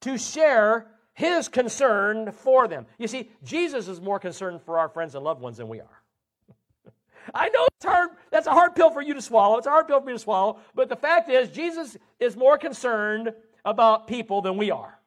to 0.00 0.18
share 0.18 0.86
his 1.14 1.48
concern 1.48 2.32
for 2.32 2.68
them. 2.68 2.86
You 2.98 3.08
see, 3.08 3.30
Jesus 3.42 3.88
is 3.88 4.00
more 4.00 4.18
concerned 4.18 4.60
for 4.62 4.78
our 4.78 4.88
friends 4.88 5.14
and 5.14 5.24
loved 5.24 5.40
ones 5.40 5.56
than 5.56 5.68
we 5.68 5.80
are. 5.80 6.02
I 7.34 7.48
know 7.48 7.66
it's 7.76 7.84
hard. 7.84 8.10
That's 8.30 8.46
a 8.46 8.52
hard 8.52 8.74
pill 8.74 8.90
for 8.90 9.00
you 9.00 9.14
to 9.14 9.22
swallow. 9.22 9.56
It's 9.56 9.66
a 9.66 9.70
hard 9.70 9.86
pill 9.86 10.00
for 10.00 10.06
me 10.06 10.12
to 10.12 10.18
swallow. 10.18 10.58
But 10.74 10.88
the 10.88 10.96
fact 10.96 11.30
is, 11.30 11.50
Jesus 11.50 11.96
is 12.20 12.36
more 12.36 12.58
concerned 12.58 13.32
about 13.64 14.06
people 14.06 14.42
than 14.42 14.56
we 14.56 14.70
are. 14.70 14.98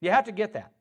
You 0.00 0.10
have 0.10 0.24
to 0.24 0.32
get 0.32 0.54
that. 0.54 0.72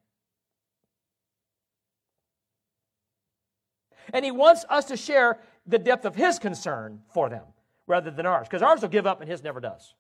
And 4.13 4.25
he 4.25 4.31
wants 4.31 4.65
us 4.69 4.85
to 4.85 4.97
share 4.97 5.39
the 5.65 5.79
depth 5.79 6.05
of 6.05 6.15
his 6.15 6.39
concern 6.39 7.01
for 7.13 7.29
them 7.29 7.43
rather 7.87 8.11
than 8.11 8.25
ours, 8.25 8.47
because 8.47 8.61
ours 8.61 8.81
will 8.81 8.89
give 8.89 9.05
up 9.05 9.21
and 9.21 9.29
his 9.29 9.43
never 9.43 9.59
does. 9.59 9.93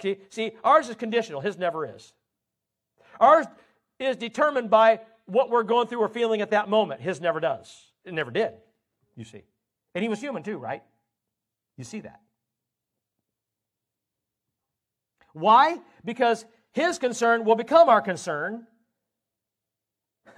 See, 0.00 0.18
see, 0.30 0.52
ours 0.62 0.88
is 0.88 0.96
conditional, 0.96 1.40
his 1.40 1.58
never 1.58 1.86
is. 1.86 2.12
Ours 3.18 3.46
is 3.98 4.16
determined 4.16 4.70
by 4.70 5.00
what 5.24 5.50
we're 5.50 5.62
going 5.62 5.88
through 5.88 6.00
or 6.00 6.08
feeling 6.08 6.40
at 6.42 6.50
that 6.50 6.68
moment. 6.68 7.00
His 7.00 7.20
never 7.20 7.40
does. 7.40 7.92
It 8.04 8.14
never 8.14 8.30
did, 8.30 8.52
you 9.16 9.24
see. 9.24 9.42
And 9.94 10.02
he 10.02 10.08
was 10.08 10.20
human 10.20 10.42
too, 10.42 10.58
right? 10.58 10.82
You 11.76 11.84
see 11.84 12.00
that. 12.00 12.20
Why? 15.32 15.78
Because 16.04 16.44
his 16.72 16.98
concern 16.98 17.44
will 17.44 17.56
become 17.56 17.88
our 17.88 18.00
concern 18.00 18.66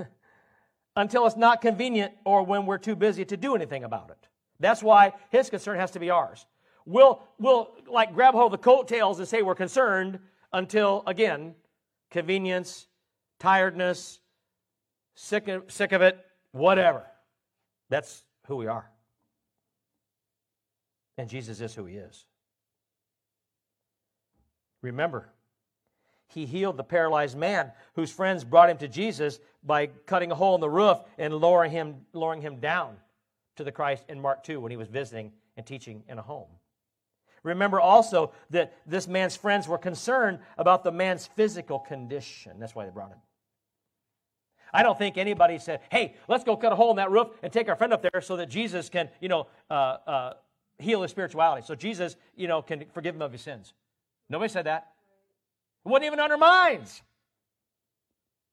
until 0.99 1.27
it's 1.27 1.37
not 1.37 1.61
convenient 1.61 2.13
or 2.25 2.43
when 2.43 2.67
we're 2.67 2.77
too 2.77 2.97
busy 2.97 3.25
to 3.25 3.37
do 3.37 3.55
anything 3.55 3.85
about 3.85 4.11
it. 4.11 4.29
That's 4.59 4.83
why 4.83 5.13
his 5.31 5.49
concern 5.49 5.79
has 5.79 5.93
to 5.93 6.01
be 6.01 6.11
ours. 6.11 6.45
we'll, 6.85 7.23
we'll 7.39 7.71
like 7.87 8.13
grab 8.13 8.35
hold 8.35 8.53
of 8.53 8.61
the 8.61 8.65
coattails 8.65 9.21
and 9.21 9.29
say 9.29 9.43
we're 9.43 9.55
concerned 9.55 10.19
until, 10.53 11.05
again, 11.07 11.55
convenience, 12.11 12.89
tiredness, 13.39 14.19
sick 15.15 15.47
of, 15.47 15.71
sick 15.71 15.93
of 15.93 16.03
it, 16.03 16.19
whatever. 16.51 17.05
That's 17.91 18.25
who 18.47 18.57
we 18.57 18.67
are. 18.67 18.91
And 21.17 21.29
Jesus 21.29 21.61
is 21.61 21.75
who 21.75 21.85
he 21.85 21.97
is. 21.97 22.27
Remember, 24.83 25.29
he 26.29 26.47
healed 26.47 26.77
the 26.77 26.85
paralyzed 26.85 27.37
man 27.37 27.73
whose 27.95 28.11
friends 28.11 28.45
brought 28.45 28.71
him 28.71 28.79
to 28.79 28.89
Jesus 28.89 29.41
by 29.63 29.87
cutting 29.87 30.31
a 30.31 30.35
hole 30.35 30.55
in 30.55 30.61
the 30.61 30.71
roof 30.71 30.99
and 31.17 31.35
lowering 31.35 31.71
him, 31.71 31.97
lowering 32.13 32.43
him 32.43 32.61
down 32.61 32.97
to 33.57 33.65
the 33.65 33.73
Christ 33.73 34.05
in 34.09 34.21
Mark 34.21 34.45
2 34.45 34.61
when 34.61 34.71
he 34.71 34.77
was 34.77 34.89
visiting 34.89 35.33
and 35.57 35.67
teaching 35.67 36.05
in 36.09 36.19
a 36.19 36.23
home. 36.23 36.49
Remember 37.43 37.81
also 37.81 38.33
that 38.51 38.77
this 38.87 39.09
man's 39.09 39.37
friends 39.37 39.67
were 39.67 39.79
concerned 39.79 40.39
about 40.57 40.85
the 40.85 40.93
man's 40.93 41.27
physical 41.27 41.79
condition. 41.79 42.59
That's 42.59 42.75
why 42.75 42.85
they 42.85 42.91
brought 42.91 43.11
him. 43.11 43.19
I 44.73 44.83
don't 44.83 44.99
think 44.99 45.17
anybody 45.17 45.59
said, 45.59 45.81
hey, 45.91 46.15
let's 46.29 46.45
go 46.45 46.57
cut 46.57 46.73
a 46.73 46.77
hole 46.77 46.91
in 46.91 46.97
that 46.97 47.11
roof 47.11 47.29
and 47.43 47.53
take 47.53 47.69
our 47.69 47.77
friend 47.77 47.93
up 47.93 48.03
there 48.03 48.21
so 48.21 48.37
that 48.37 48.51
Jesus 48.51 48.91
can, 48.91 49.09
you 49.21 49.29
know, 49.29 49.47
uh, 49.71 49.97
uh, 50.07 50.33
heal 50.79 51.01
his 51.03 51.11
spirituality. 51.11 51.65
So 51.67 51.75
Jesus, 51.75 52.17
you 52.37 52.49
know, 52.49 52.61
can 52.61 52.85
forgive 52.93 53.15
him 53.15 53.23
of 53.23 53.33
his 53.33 53.41
sins. 53.41 53.73
Nobody 54.29 54.53
said 54.53 54.67
that. 54.67 54.93
It 55.85 55.89
wasn't 55.89 56.07
even 56.07 56.21
on 56.21 56.29
their 56.29 56.39
minds. 56.39 57.03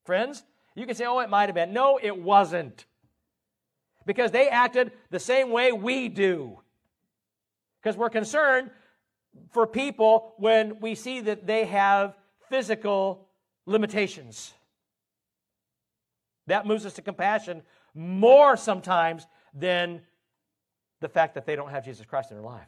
Friends, 0.05 0.43
you 0.76 0.86
can 0.86 0.95
say, 0.95 1.05
oh, 1.05 1.19
it 1.19 1.30
might 1.30 1.47
have 1.47 1.55
been. 1.55 1.73
No, 1.73 1.99
it 2.01 2.17
wasn't. 2.17 2.86
Because 4.05 4.32
they 4.32 4.47
acted 4.49 4.91
the 5.09 5.19
same 5.19 5.51
way 5.51 5.71
we 5.71 6.09
do. 6.09 6.59
Because 7.82 7.97
we're 7.97 8.09
concerned 8.09 8.69
for 9.51 9.65
people 9.65 10.34
when 10.38 10.80
we 10.80 10.95
see 10.95 11.21
that 11.21 11.47
they 11.47 11.65
have 11.65 12.15
physical 12.49 13.28
limitations. 13.65 14.53
That 16.47 16.67
moves 16.67 16.86
us 16.86 16.93
to 16.93 17.01
compassion 17.01 17.63
more 17.95 18.55
sometimes 18.55 19.26
than 19.53 20.01
the 21.01 21.09
fact 21.09 21.36
that 21.36 21.45
they 21.45 21.55
don't 21.55 21.71
have 21.71 21.84
Jesus 21.84 22.05
Christ 22.05 22.32
in 22.32 22.38
their 22.38 22.45
life. 22.45 22.67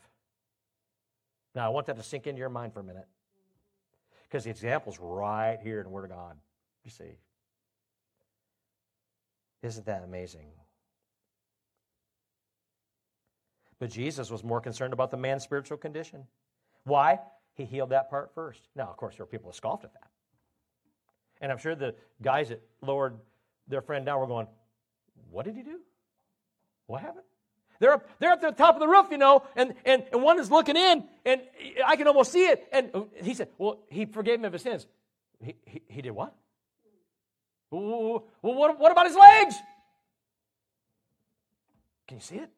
Now, 1.53 1.65
I 1.65 1.69
want 1.69 1.87
that 1.87 1.97
to 1.97 2.03
sink 2.03 2.27
into 2.27 2.39
your 2.39 2.49
mind 2.49 2.73
for 2.73 2.79
a 2.79 2.83
minute. 2.83 3.07
Because 4.30 4.43
the 4.43 4.49
example's 4.49 4.99
right 4.99 5.57
here 5.61 5.80
in 5.80 5.86
the 5.86 5.89
Word 5.89 6.05
of 6.05 6.11
God. 6.11 6.36
You 6.84 6.91
see. 6.91 7.17
Isn't 9.63 9.86
that 9.86 10.03
amazing? 10.03 10.47
But 13.80 13.91
Jesus 13.91 14.30
was 14.32 14.43
more 14.43 14.61
concerned 14.61 14.93
about 14.93 15.11
the 15.11 15.17
man's 15.17 15.43
spiritual 15.43 15.78
condition. 15.78 16.25
Why? 16.84 17.19
He 17.53 17.65
healed 17.65 17.89
that 17.89 18.09
part 18.09 18.34
first. 18.34 18.61
Now, 18.75 18.88
of 18.88 18.97
course, 18.97 19.17
there 19.17 19.25
were 19.25 19.30
people 19.30 19.49
who 19.49 19.55
scoffed 19.55 19.84
at 19.84 19.93
that. 19.93 20.09
And 21.41 21.51
I'm 21.51 21.57
sure 21.57 21.75
the 21.75 21.95
guys 22.21 22.49
that 22.49 22.61
lowered 22.82 23.17
their 23.67 23.82
friend 23.82 24.05
down 24.05 24.19
were 24.19 24.28
going, 24.28 24.47
What 25.30 25.45
did 25.45 25.55
he 25.55 25.63
do? 25.63 25.80
What 26.88 27.01
happened? 27.01 27.25
They're 27.80 27.93
up, 27.93 28.09
they're 28.19 28.32
up 28.32 28.41
to 28.41 28.47
the 28.47 28.55
top 28.55 28.75
of 28.75 28.80
the 28.80 28.88
roof, 28.88 29.07
you 29.11 29.17
know, 29.17 29.43
and, 29.55 29.73
and, 29.86 30.03
and 30.11 30.23
one 30.23 30.39
is 30.39 30.49
looking 30.49 30.75
in, 30.75 31.03
and 31.25 31.41
I 31.86 31.95
can 31.95 32.07
almost 32.07 32.32
see 32.32 32.45
it. 32.45 32.67
And 32.71 32.91
he 33.21 33.34
said, 33.34 33.49
Well, 33.57 33.80
he 33.89 34.05
forgave 34.05 34.39
him 34.39 34.45
of 34.45 34.53
his 34.53 34.63
sins. 34.63 34.88
He, 35.43 35.55
he, 35.65 35.82
he 35.88 36.01
did 36.01 36.11
what? 36.11 36.34
Well, 37.69 38.25
what, 38.41 38.80
what 38.80 38.91
about 38.91 39.07
his 39.07 39.15
legs? 39.15 39.55
Can 42.07 42.17
you 42.17 42.23
see 42.23 42.38
it? 42.38 42.49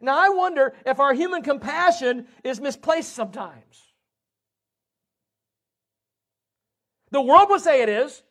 Now, 0.00 0.18
I 0.18 0.30
wonder 0.30 0.72
if 0.86 0.98
our 0.98 1.12
human 1.12 1.42
compassion 1.42 2.26
is 2.42 2.60
misplaced 2.60 3.12
sometimes. 3.12 3.92
The 7.10 7.20
world 7.20 7.50
would 7.50 7.60
say 7.60 7.82
it 7.82 7.88
is. 7.88 8.22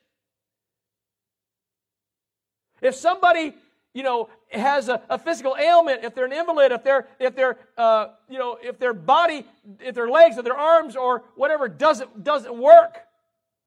If 2.81 2.95
somebody, 2.95 3.53
you 3.93 4.03
know, 4.03 4.29
has 4.51 4.89
a, 4.89 5.01
a 5.09 5.17
physical 5.17 5.55
ailment, 5.59 6.03
if 6.03 6.15
they're 6.15 6.25
an 6.25 6.33
invalid, 6.33 6.71
if 6.71 6.83
their 6.83 7.07
if 7.19 7.35
their 7.35 7.57
uh, 7.77 8.09
you 8.29 8.37
know, 8.37 8.57
if 8.61 8.79
their 8.79 8.93
body, 8.93 9.45
if 9.79 9.95
their 9.95 10.09
legs, 10.09 10.37
or 10.37 10.43
their 10.43 10.57
arms, 10.57 10.95
or 10.95 11.23
whatever 11.35 11.67
doesn't 11.67 12.23
doesn't 12.23 12.57
work, 12.57 12.99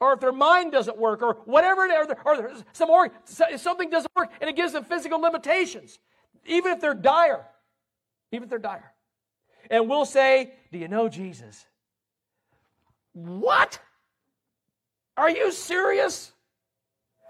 or 0.00 0.14
if 0.14 0.20
their 0.20 0.32
mind 0.32 0.72
doesn't 0.72 0.98
work, 0.98 1.22
or 1.22 1.34
whatever, 1.44 1.82
or, 1.82 2.06
or 2.24 2.54
some 2.72 2.90
organ, 2.90 3.16
something 3.24 3.90
doesn't 3.90 4.12
work, 4.16 4.30
and 4.40 4.48
it 4.48 4.56
gives 4.56 4.72
them 4.72 4.84
physical 4.84 5.20
limitations, 5.20 5.98
even 6.46 6.72
if 6.72 6.80
they're 6.80 6.94
dire, 6.94 7.46
even 8.32 8.44
if 8.44 8.50
they're 8.50 8.58
dire, 8.58 8.92
and 9.70 9.88
we'll 9.88 10.06
say, 10.06 10.52
"Do 10.70 10.78
you 10.78 10.88
know 10.88 11.08
Jesus?" 11.08 11.66
What? 13.12 13.78
Are 15.16 15.30
you 15.30 15.52
serious? 15.52 16.32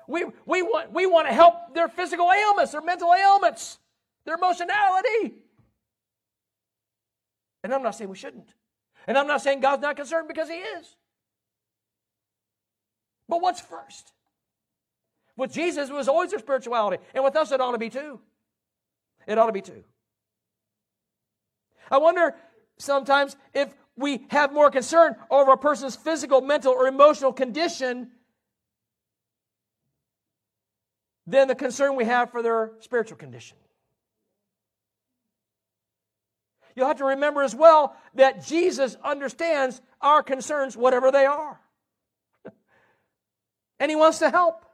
We, 0.09 0.25
we, 0.47 0.63
want, 0.63 0.93
we 0.93 1.07
want 1.07 1.29
to 1.29 1.35
help 1.35 1.75
their 1.75 1.89
physical 1.89 2.31
ailments, 2.31 2.73
their 2.73 2.83
mental 2.83 3.13
ailments, 3.15 3.79
their 4.25 4.35
emotionality. 4.35 5.35
And 7.65 7.73
I'm 7.73 7.83
not 7.83 7.95
saying 7.95 8.11
we 8.11 8.17
shouldn't. 8.17 8.53
And 9.07 9.17
I'm 9.17 9.27
not 9.27 9.43
saying 9.43 9.61
God's 9.61 9.83
not 9.83 9.97
concerned 9.97 10.29
because 10.29 10.49
He 10.49 10.57
is. 10.57 10.97
But 13.29 13.41
what's 13.41 13.61
first? 13.61 14.13
With 15.37 15.53
Jesus, 15.53 15.89
it 15.89 15.93
was 15.93 16.09
always 16.09 16.31
their 16.31 16.39
spirituality. 16.39 17.03
And 17.15 17.25
with 17.25 17.37
us, 17.37 17.53
it 17.53 17.61
ought 17.61 17.73
to 17.73 17.79
be 17.79 17.89
too. 17.89 18.21
It 19.27 19.39
ought 19.39 19.47
to 19.47 19.53
be 19.53 19.63
too. 19.63 19.85
I 21.91 21.99
wonder 21.99 22.35
sometimes 22.79 23.37
if 23.55 23.75
we 23.97 24.27
have 24.31 24.53
more 24.53 24.71
concern 24.71 25.17
over 25.31 25.53
a 25.53 25.59
person's 25.59 25.97
physical, 25.97 26.41
mental, 26.41 26.73
or 26.73 26.87
emotional 26.87 27.33
condition 27.33 28.11
than 31.27 31.49
the 31.49 31.55
concern 31.55 31.97
we 31.97 32.05
have 32.05 32.31
for 32.31 32.43
their 32.43 32.73
spiritual 32.81 33.17
condition. 33.17 33.57
You'll 36.75 36.87
have 36.87 36.99
to 36.99 37.05
remember 37.05 37.43
as 37.43 37.55
well 37.55 37.97
that 38.15 38.45
Jesus 38.45 38.97
understands 39.05 39.81
our 40.01 40.23
concerns, 40.23 40.77
whatever 40.77 41.11
they 41.11 41.27
are. 41.27 41.61
and 43.79 43.91
He 43.91 43.97
wants 43.97 44.19
to 44.21 44.31
help. 44.31 44.65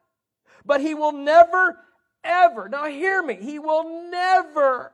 But 0.64 0.80
He 0.80 0.94
will 0.94 1.12
never, 1.12 1.78
ever, 2.22 2.68
now 2.68 2.86
hear 2.86 3.22
me, 3.22 3.36
He 3.40 3.58
will 3.58 4.10
never 4.10 4.92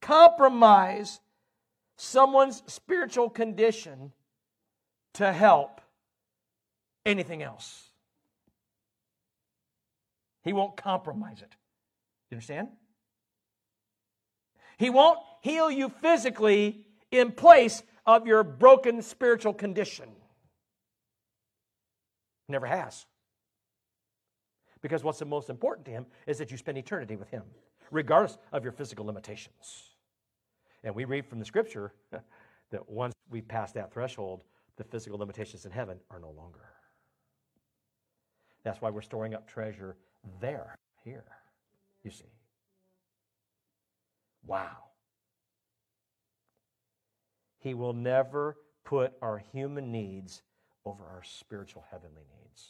compromise 0.00 1.20
someone's 1.96 2.62
spiritual 2.66 3.30
condition 3.30 4.12
to 5.14 5.32
help 5.32 5.80
anything 7.06 7.42
else. 7.42 7.91
He 10.42 10.52
won't 10.52 10.76
compromise 10.76 11.40
it. 11.40 11.54
You 12.30 12.36
understand? 12.36 12.68
He 14.78 14.90
won't 14.90 15.18
heal 15.42 15.70
you 15.70 15.88
physically 15.88 16.86
in 17.10 17.32
place 17.32 17.82
of 18.06 18.26
your 18.26 18.42
broken 18.42 19.02
spiritual 19.02 19.54
condition. 19.54 20.08
Never 22.48 22.66
has. 22.66 23.06
Because 24.80 25.04
what's 25.04 25.20
the 25.20 25.24
most 25.24 25.48
important 25.48 25.86
to 25.86 25.92
him 25.92 26.06
is 26.26 26.38
that 26.38 26.50
you 26.50 26.56
spend 26.56 26.76
eternity 26.76 27.14
with 27.14 27.30
him, 27.30 27.44
regardless 27.92 28.36
of 28.52 28.64
your 28.64 28.72
physical 28.72 29.04
limitations. 29.04 29.90
And 30.82 30.94
we 30.94 31.04
read 31.04 31.26
from 31.26 31.38
the 31.38 31.44
scripture 31.44 31.92
that 32.70 32.90
once 32.90 33.14
we 33.30 33.40
pass 33.40 33.70
that 33.72 33.92
threshold, 33.92 34.42
the 34.76 34.84
physical 34.84 35.18
limitations 35.18 35.64
in 35.64 35.70
heaven 35.70 35.98
are 36.10 36.18
no 36.18 36.30
longer. 36.30 36.64
That's 38.64 38.80
why 38.80 38.90
we're 38.90 39.02
storing 39.02 39.34
up 39.34 39.46
treasure 39.46 39.96
there, 40.40 40.76
here, 41.04 41.24
you 42.02 42.10
see. 42.10 42.24
Wow. 44.46 44.76
He 47.58 47.74
will 47.74 47.92
never 47.92 48.56
put 48.84 49.12
our 49.22 49.38
human 49.38 49.92
needs 49.92 50.42
over 50.84 51.04
our 51.04 51.22
spiritual 51.22 51.84
heavenly 51.90 52.22
needs. 52.40 52.68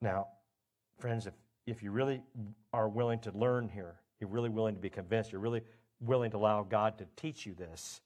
Now, 0.00 0.28
friends, 0.98 1.26
if, 1.26 1.34
if 1.66 1.82
you 1.82 1.90
really 1.90 2.22
are 2.72 2.88
willing 2.88 3.18
to 3.20 3.32
learn 3.32 3.68
here, 3.68 3.96
you're 4.20 4.30
really 4.30 4.48
willing 4.48 4.74
to 4.74 4.80
be 4.80 4.90
convinced, 4.90 5.32
you're 5.32 5.40
really 5.40 5.62
willing 6.00 6.30
to 6.30 6.36
allow 6.36 6.62
God 6.62 6.98
to 6.98 7.06
teach 7.16 7.44
you 7.44 7.54
this, 7.54 8.00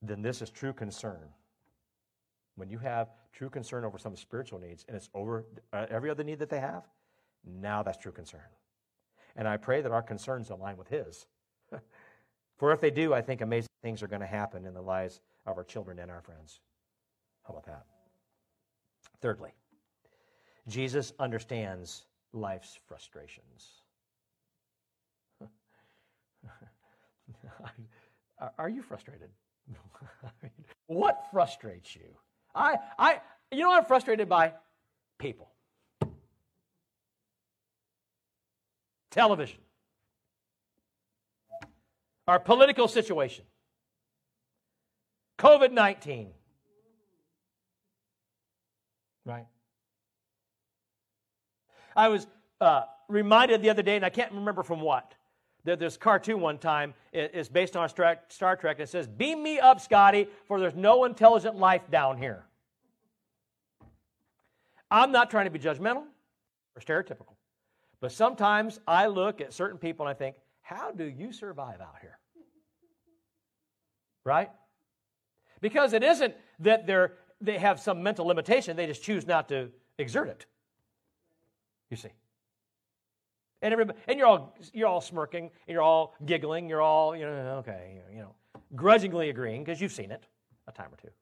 then 0.00 0.22
this 0.22 0.42
is 0.42 0.50
true 0.50 0.72
concern. 0.72 1.28
When 2.56 2.68
you 2.68 2.78
have 2.78 3.08
true 3.32 3.48
concern 3.48 3.84
over 3.84 3.98
some 3.98 4.14
spiritual 4.16 4.58
needs 4.58 4.84
and 4.88 4.96
it's 4.96 5.08
over 5.14 5.46
uh, 5.72 5.86
every 5.90 6.10
other 6.10 6.24
need 6.24 6.38
that 6.40 6.50
they 6.50 6.60
have, 6.60 6.84
now 7.44 7.82
that's 7.82 7.98
true 7.98 8.12
concern. 8.12 8.40
And 9.36 9.48
I 9.48 9.56
pray 9.56 9.80
that 9.80 9.90
our 9.92 10.02
concerns 10.02 10.50
align 10.50 10.76
with 10.76 10.88
His. 10.88 11.26
For 12.58 12.72
if 12.72 12.80
they 12.80 12.90
do, 12.90 13.14
I 13.14 13.22
think 13.22 13.40
amazing 13.40 13.70
things 13.82 14.02
are 14.02 14.06
going 14.06 14.20
to 14.20 14.26
happen 14.26 14.66
in 14.66 14.74
the 14.74 14.82
lives 14.82 15.20
of 15.46 15.56
our 15.56 15.64
children 15.64 15.98
and 15.98 16.10
our 16.10 16.20
friends. 16.20 16.60
How 17.46 17.54
about 17.54 17.66
that? 17.66 17.86
Thirdly, 19.20 19.50
Jesus 20.68 21.12
understands 21.18 22.04
life's 22.32 22.78
frustrations. 22.86 23.82
are 28.58 28.68
you 28.68 28.82
frustrated? 28.82 29.30
what 30.86 31.26
frustrates 31.32 31.96
you? 31.96 32.16
I, 32.54 32.76
I, 32.98 33.20
you 33.50 33.60
know, 33.60 33.72
I'm 33.72 33.84
frustrated 33.84 34.28
by? 34.28 34.52
People, 35.18 35.48
television, 39.10 39.60
our 42.26 42.40
political 42.40 42.88
situation, 42.88 43.44
COVID 45.38 45.70
19. 45.70 46.30
Right? 49.24 49.46
I 51.94 52.08
was 52.08 52.26
uh, 52.60 52.82
reminded 53.08 53.62
the 53.62 53.70
other 53.70 53.82
day, 53.82 53.94
and 53.94 54.04
I 54.04 54.10
can't 54.10 54.32
remember 54.32 54.64
from 54.64 54.80
what, 54.80 55.14
that 55.64 55.78
this 55.78 55.96
cartoon 55.96 56.40
one 56.40 56.58
time 56.58 56.94
is 57.12 57.48
based 57.48 57.76
on 57.76 57.88
Star 57.88 58.56
Trek. 58.56 58.76
And 58.78 58.80
it 58.80 58.88
says, 58.88 59.06
Beam 59.06 59.42
me 59.42 59.60
up, 59.60 59.80
Scotty, 59.80 60.28
for 60.46 60.58
there's 60.58 60.74
no 60.74 61.04
intelligent 61.04 61.56
life 61.56 61.82
down 61.90 62.18
here. 62.18 62.44
I'm 64.90 65.12
not 65.12 65.30
trying 65.30 65.46
to 65.46 65.50
be 65.50 65.58
judgmental 65.58 66.04
or 66.76 66.80
stereotypical, 66.80 67.34
but 68.00 68.12
sometimes 68.12 68.80
I 68.86 69.06
look 69.06 69.40
at 69.40 69.52
certain 69.52 69.78
people 69.78 70.06
and 70.06 70.14
I 70.14 70.18
think, 70.18 70.36
how 70.60 70.90
do 70.90 71.04
you 71.04 71.32
survive 71.32 71.80
out 71.80 71.96
here? 72.00 72.18
Right? 74.24 74.50
Because 75.60 75.92
it 75.92 76.02
isn't 76.02 76.34
that 76.60 76.86
they're, 76.86 77.14
they 77.40 77.58
have 77.58 77.80
some 77.80 78.02
mental 78.02 78.26
limitation, 78.26 78.76
they 78.76 78.86
just 78.86 79.02
choose 79.02 79.26
not 79.26 79.48
to 79.48 79.70
exert 79.98 80.28
it. 80.28 80.46
You 81.90 81.96
see. 81.96 82.10
And, 83.62 83.72
everybody, 83.72 83.98
and 84.08 84.18
you're 84.18 84.26
all 84.26 84.56
you're 84.72 84.88
all 84.88 85.00
smirking, 85.00 85.44
and 85.44 85.72
you're 85.72 85.82
all 85.82 86.16
giggling, 86.26 86.68
you're 86.68 86.82
all 86.82 87.16
you 87.16 87.24
know 87.24 87.56
okay, 87.58 88.00
you 88.12 88.18
know, 88.18 88.34
grudgingly 88.74 89.30
agreeing 89.30 89.62
because 89.64 89.80
you've 89.80 89.92
seen 89.92 90.10
it 90.10 90.26
a 90.66 90.72
time 90.72 90.88
or 90.92 90.96
two. 90.96 91.12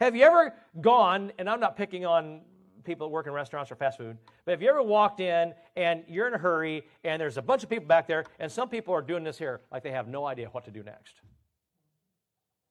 Have 0.00 0.14
you 0.14 0.24
ever 0.24 0.54
gone? 0.80 1.32
And 1.38 1.48
I'm 1.48 1.60
not 1.60 1.76
picking 1.76 2.04
on 2.04 2.40
people 2.84 3.06
that 3.06 3.12
work 3.12 3.26
in 3.26 3.32
restaurants 3.32 3.70
or 3.70 3.76
fast 3.76 3.98
food, 3.98 4.16
but 4.44 4.52
have 4.52 4.62
you 4.62 4.68
ever 4.68 4.82
walked 4.82 5.20
in 5.20 5.54
and 5.76 6.04
you're 6.08 6.28
in 6.28 6.34
a 6.34 6.38
hurry 6.38 6.84
and 7.04 7.20
there's 7.20 7.36
a 7.36 7.42
bunch 7.42 7.62
of 7.62 7.68
people 7.68 7.86
back 7.86 8.06
there 8.06 8.24
and 8.38 8.50
some 8.50 8.68
people 8.68 8.94
are 8.94 9.02
doing 9.02 9.24
this 9.24 9.36
here 9.38 9.60
like 9.72 9.82
they 9.82 9.90
have 9.90 10.06
no 10.06 10.24
idea 10.24 10.48
what 10.52 10.64
to 10.64 10.70
do 10.70 10.82
next, 10.82 11.14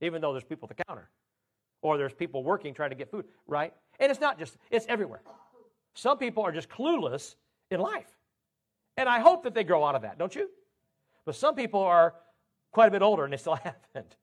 even 0.02 0.22
though 0.22 0.32
there's 0.32 0.46
people 0.46 0.70
at 0.70 0.78
the 0.78 0.84
counter 0.86 1.10
or 1.82 1.98
there's 1.98 2.14
people 2.14 2.44
working 2.44 2.74
trying 2.74 2.92
to 2.92 2.96
get 2.96 3.12
food, 3.12 3.26
right? 3.46 3.74
And 4.00 4.10
it's 4.10 4.22
not 4.22 4.40
just 4.40 4.58
it's 4.72 4.86
everywhere. 4.88 5.22
Some 5.96 6.18
people 6.18 6.44
are 6.44 6.52
just 6.52 6.70
clueless 6.70 7.36
in 7.72 7.80
life. 7.80 8.10
And 8.98 9.10
I 9.10 9.20
hope 9.20 9.44
that 9.44 9.54
they 9.54 9.64
grow 9.64 9.84
out 9.84 9.96
of 9.96 10.04
that, 10.04 10.18
don't 10.18 10.34
you? 10.36 10.50
But 11.26 11.36
some 11.36 11.56
people 11.56 11.82
are 11.82 12.14
quite 12.72 12.88
a 12.88 12.92
bit 12.92 13.02
older 13.02 13.24
and 13.24 13.34
they 13.34 13.38
still 13.38 13.56
haven't. 13.94 14.16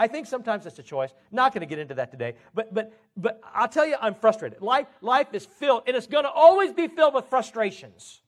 I 0.00 0.06
think 0.06 0.26
sometimes 0.26 0.64
it's 0.64 0.78
a 0.78 0.82
choice. 0.82 1.12
Not 1.32 1.52
going 1.52 1.60
to 1.60 1.66
get 1.66 1.80
into 1.80 1.94
that 1.94 2.12
today, 2.12 2.34
but 2.54 2.72
but 2.72 2.92
but 3.16 3.40
I'll 3.52 3.68
tell 3.68 3.86
you, 3.86 3.96
I'm 4.00 4.14
frustrated. 4.14 4.62
Life 4.62 4.86
life 5.00 5.26
is 5.32 5.44
filled, 5.44 5.82
and 5.88 5.96
it's 5.96 6.06
going 6.06 6.22
to 6.22 6.30
always 6.30 6.72
be 6.72 6.86
filled 6.86 7.14
with 7.14 7.24
frustrations. 7.26 8.20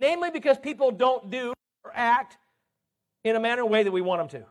Namely, 0.00 0.30
because 0.32 0.58
people 0.58 0.90
don't 0.90 1.30
do 1.30 1.54
or 1.84 1.92
act 1.94 2.36
in 3.22 3.36
a 3.36 3.40
manner 3.40 3.62
or 3.62 3.68
way 3.68 3.84
that 3.84 3.92
we 3.92 4.00
want 4.00 4.20
them 4.20 4.40
to. 4.40 4.46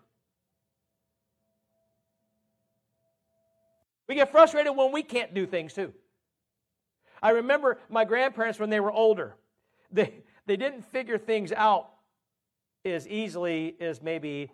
We 4.08 4.16
get 4.16 4.32
frustrated 4.32 4.76
when 4.76 4.92
we 4.94 5.04
can't 5.04 5.34
do 5.34 5.46
things 5.46 5.74
too. 5.74 5.94
I 7.24 7.30
remember 7.30 7.80
my 7.90 8.04
grandparents 8.04 8.60
when 8.60 8.70
they 8.70 8.82
were 8.82 8.92
older, 8.92 9.36
they, 9.92 10.14
they 10.46 10.58
didn't 10.58 10.84
figure 10.84 11.18
things 11.18 11.54
out 11.54 11.90
as 12.84 13.08
easily 13.08 13.78
as 13.80 14.02
maybe 14.02 14.52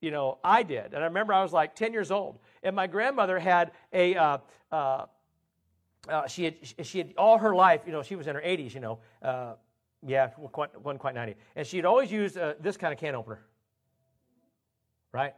you 0.00 0.10
know 0.10 0.38
I 0.42 0.64
did. 0.64 0.86
And 0.86 0.96
I 0.96 1.06
remember 1.06 1.32
I 1.32 1.42
was 1.42 1.52
like 1.52 1.76
10 1.76 1.92
years 1.92 2.10
old, 2.10 2.40
and 2.64 2.74
my 2.74 2.88
grandmother 2.88 3.38
had 3.38 3.70
a 3.92 4.16
uh, 4.16 4.38
uh, 4.72 5.06
uh, 6.08 6.26
she 6.26 6.44
had 6.44 6.56
she 6.82 6.98
had 6.98 7.14
all 7.16 7.38
her 7.38 7.54
life, 7.54 7.82
you 7.86 7.92
know, 7.92 8.02
she 8.02 8.16
was 8.16 8.26
in 8.26 8.34
her 8.34 8.42
80s, 8.42 8.74
you 8.74 8.80
know, 8.80 8.98
uh, 9.22 9.54
yeah, 10.04 10.30
wasn't 10.36 11.00
quite 11.00 11.14
90, 11.14 11.36
and 11.54 11.66
she 11.66 11.76
had 11.76 11.86
always 11.86 12.10
used 12.10 12.36
uh, 12.36 12.54
this 12.60 12.76
kind 12.76 12.92
of 12.92 12.98
can 12.98 13.14
opener, 13.14 13.40
right? 15.12 15.34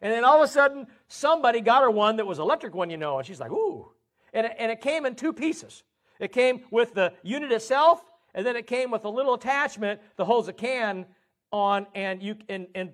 And 0.00 0.12
then 0.12 0.24
all 0.24 0.42
of 0.42 0.48
a 0.48 0.52
sudden, 0.52 0.86
somebody 1.08 1.60
got 1.60 1.82
her 1.82 1.90
one 1.90 2.16
that 2.16 2.26
was 2.26 2.38
electric 2.38 2.74
one, 2.74 2.88
you 2.88 2.96
know, 2.96 3.18
and 3.18 3.26
she's 3.26 3.40
like, 3.40 3.50
ooh, 3.50 3.90
and 4.32 4.46
it, 4.46 4.56
and 4.58 4.72
it 4.72 4.80
came 4.80 5.04
in 5.04 5.14
two 5.14 5.34
pieces. 5.34 5.82
It 6.18 6.32
came 6.32 6.62
with 6.70 6.94
the 6.94 7.12
unit 7.22 7.52
itself, 7.52 8.02
and 8.34 8.46
then 8.46 8.56
it 8.56 8.66
came 8.66 8.90
with 8.90 9.04
a 9.04 9.08
little 9.08 9.34
attachment 9.34 10.00
that 10.16 10.24
holds 10.24 10.48
a 10.48 10.52
can 10.52 11.06
on 11.52 11.86
and 11.94 12.22
you 12.22 12.36
and, 12.48 12.66
and 12.74 12.92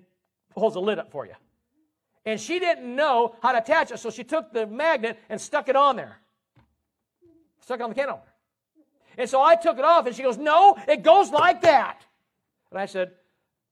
holds 0.55 0.75
a 0.75 0.79
lid 0.79 0.99
up 0.99 1.11
for 1.11 1.25
you. 1.25 1.33
And 2.25 2.39
she 2.39 2.59
didn't 2.59 2.95
know 2.95 3.35
how 3.41 3.51
to 3.51 3.57
attach 3.57 3.91
it, 3.91 3.99
so 3.99 4.09
she 4.09 4.23
took 4.23 4.53
the 4.53 4.65
magnet 4.65 5.19
and 5.29 5.39
stuck 5.39 5.67
it 5.67 5.75
on 5.75 5.95
there. 5.97 6.17
Stuck 7.61 7.79
it 7.79 7.83
on 7.83 7.89
the 7.89 7.95
can 7.95 8.09
opener. 8.09 8.33
And 9.17 9.29
so 9.29 9.41
I 9.41 9.55
took 9.55 9.77
it 9.77 9.85
off, 9.85 10.05
and 10.05 10.15
she 10.15 10.23
goes, 10.23 10.37
No, 10.37 10.77
it 10.87 11.03
goes 11.03 11.29
like 11.31 11.61
that. 11.61 12.05
And 12.71 12.79
I 12.79 12.85
said, 12.85 13.11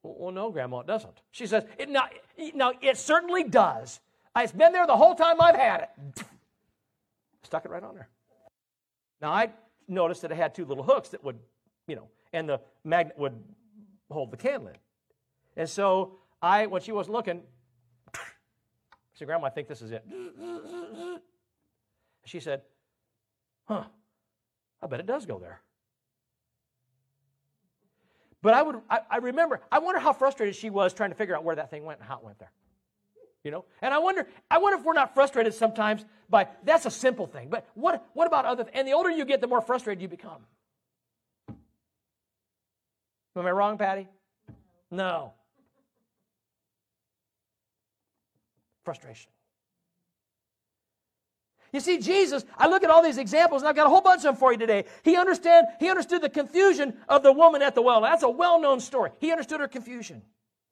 Well, 0.03 0.31
no, 0.31 0.51
Grandma, 0.51 0.79
it 0.79 0.87
doesn't. 0.87 1.21
She 1.31 1.47
says, 1.47 1.63
it, 1.77 1.89
now, 1.89 2.07
now, 2.53 2.73
it 2.81 2.97
certainly 2.97 3.43
does. 3.43 3.99
It's 4.35 4.51
been 4.51 4.71
there 4.71 4.87
the 4.87 4.95
whole 4.95 5.15
time 5.15 5.41
I've 5.41 5.55
had 5.55 5.81
it. 5.81 6.23
Stuck 7.43 7.65
it 7.65 7.71
right 7.71 7.83
on 7.83 7.95
there. 7.95 8.09
Now, 9.21 9.31
I 9.31 9.49
noticed 9.87 10.23
that 10.23 10.31
it 10.31 10.35
had 10.35 10.55
two 10.55 10.65
little 10.65 10.83
hooks 10.83 11.09
that 11.09 11.23
would, 11.23 11.39
you 11.87 11.95
know, 11.95 12.07
and 12.33 12.49
the 12.49 12.59
magnet 12.83 13.17
would 13.17 13.33
hold 14.09 14.31
the 14.31 14.37
can 14.37 14.65
lid. 14.65 14.77
And 15.55 15.69
so 15.69 16.17
I, 16.41 16.65
when 16.65 16.81
she 16.81 16.91
was 16.91 17.07
looking, 17.07 17.43
I 18.13 18.19
said, 19.13 19.27
Grandma, 19.27 19.47
I 19.47 19.49
think 19.51 19.67
this 19.67 19.81
is 19.81 19.91
it. 19.91 20.03
She 22.25 22.39
said, 22.39 22.61
Huh, 23.65 23.83
I 24.81 24.87
bet 24.87 24.99
it 24.99 25.05
does 25.05 25.25
go 25.25 25.39
there. 25.39 25.61
But 28.41 28.55
I 28.55 28.63
would, 28.63 28.81
I, 28.89 29.01
I 29.09 29.17
remember, 29.17 29.61
I 29.71 29.79
wonder 29.79 29.99
how 29.99 30.13
frustrated 30.13 30.55
she 30.55 30.69
was 30.69 30.93
trying 30.93 31.11
to 31.11 31.15
figure 31.15 31.35
out 31.35 31.43
where 31.43 31.55
that 31.55 31.69
thing 31.69 31.85
went 31.85 31.99
and 31.99 32.07
how 32.07 32.17
it 32.17 32.23
went 32.23 32.39
there. 32.39 32.51
You 33.43 33.51
know? 33.51 33.65
And 33.81 33.93
I 33.93 33.97
wonder, 33.97 34.27
I 34.49 34.59
wonder 34.59 34.77
if 34.77 34.85
we're 34.85 34.93
not 34.93 35.13
frustrated 35.13 35.53
sometimes 35.53 36.05
by 36.29 36.47
that's 36.63 36.85
a 36.85 36.91
simple 36.91 37.25
thing. 37.25 37.49
But 37.49 37.67
what, 37.73 38.05
what 38.13 38.27
about 38.27 38.45
other 38.45 38.65
and 38.73 38.87
the 38.87 38.93
older 38.93 39.09
you 39.09 39.25
get, 39.25 39.41
the 39.41 39.47
more 39.47 39.61
frustrated 39.61 40.01
you 40.01 40.07
become. 40.07 40.45
Am 43.35 43.45
I 43.45 43.51
wrong, 43.51 43.77
Patty? 43.77 44.07
No. 44.89 45.33
Frustration. 48.83 49.31
You 51.71 51.79
see, 51.79 51.99
Jesus, 51.99 52.43
I 52.57 52.67
look 52.67 52.83
at 52.83 52.89
all 52.89 53.01
these 53.01 53.17
examples, 53.17 53.61
and 53.61 53.69
I've 53.69 53.75
got 53.77 53.87
a 53.87 53.89
whole 53.89 54.01
bunch 54.01 54.19
of 54.19 54.23
them 54.23 54.35
for 54.35 54.51
you 54.51 54.57
today. 54.57 54.83
He 55.03 55.15
understand, 55.15 55.67
he 55.79 55.89
understood 55.89 56.21
the 56.21 56.29
confusion 56.29 56.97
of 57.07 57.23
the 57.23 57.31
woman 57.31 57.61
at 57.61 57.75
the 57.75 57.81
well. 57.81 58.01
That's 58.01 58.23
a 58.23 58.29
well-known 58.29 58.81
story. 58.81 59.11
He 59.19 59.31
understood 59.31 59.61
her 59.61 59.69
confusion 59.69 60.21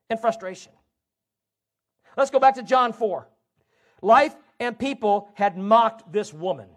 and 0.09 0.19
frustration. 0.19 0.73
Let's 2.19 2.31
go 2.31 2.39
back 2.39 2.55
to 2.55 2.63
John 2.63 2.91
4. 2.91 3.29
Life 4.01 4.35
and 4.59 4.77
people 4.77 5.29
had 5.35 5.57
mocked 5.57 6.11
this 6.11 6.33
woman, 6.33 6.67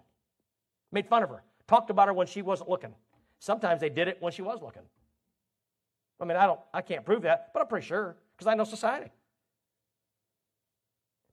made 0.93 1.09
fun 1.09 1.24
of 1.24 1.30
her, 1.30 1.43
talked 1.66 1.90
about 1.90 2.07
her 2.07 2.14
when 2.14 2.28
she 2.28 2.43
wasn't 2.43 2.70
looking. 2.70 2.95
Sometimes 3.40 3.80
they 3.80 3.88
did 3.88 4.07
it 4.07 4.18
when 4.20 4.32
she 4.32 4.43
was 4.43 4.62
looking. 4.62 4.82
I 6.20 6.24
mean, 6.24 6.36
I 6.36 6.47
don't 6.47 6.61
I 6.72 6.80
can't 6.80 7.05
prove 7.05 7.22
that, 7.22 7.51
but 7.53 7.61
I'm 7.61 7.66
pretty 7.66 7.84
sure 7.84 8.16
because 8.36 8.47
I 8.47 8.55
know 8.55 8.62
society. 8.62 9.11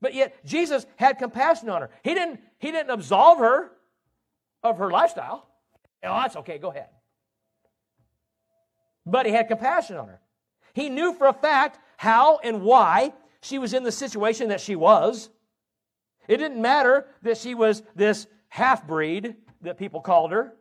But 0.01 0.15
yet 0.15 0.43
Jesus 0.43 0.87
had 0.95 1.19
compassion 1.19 1.69
on 1.69 1.81
her. 1.81 1.91
He 2.03 2.15
didn't 2.15 2.39
he 2.57 2.71
didn't 2.71 2.89
absolve 2.89 3.37
her 3.37 3.71
of 4.63 4.79
her 4.79 4.89
lifestyle. 4.89 5.47
Oh, 6.03 6.19
that's 6.21 6.35
okay, 6.37 6.57
go 6.57 6.71
ahead. 6.71 6.87
But 9.05 9.27
he 9.27 9.31
had 9.33 9.47
compassion 9.47 9.97
on 9.97 10.07
her. 10.07 10.19
He 10.73 10.89
knew 10.89 11.13
for 11.13 11.27
a 11.27 11.33
fact 11.33 11.77
how 11.97 12.39
and 12.43 12.63
why 12.63 13.13
she 13.41 13.57
was 13.57 13.73
in 13.73 13.83
the 13.83 13.91
situation 13.91 14.49
that 14.49 14.61
she 14.61 14.75
was. 14.75 15.29
It 16.27 16.37
didn't 16.37 16.61
matter 16.61 17.07
that 17.23 17.37
she 17.37 17.55
was 17.55 17.81
this 17.95 18.27
half 18.49 18.85
breed 18.85 19.35
that 19.61 19.77
people 19.77 20.01
called 20.01 20.31
her, 20.31 20.53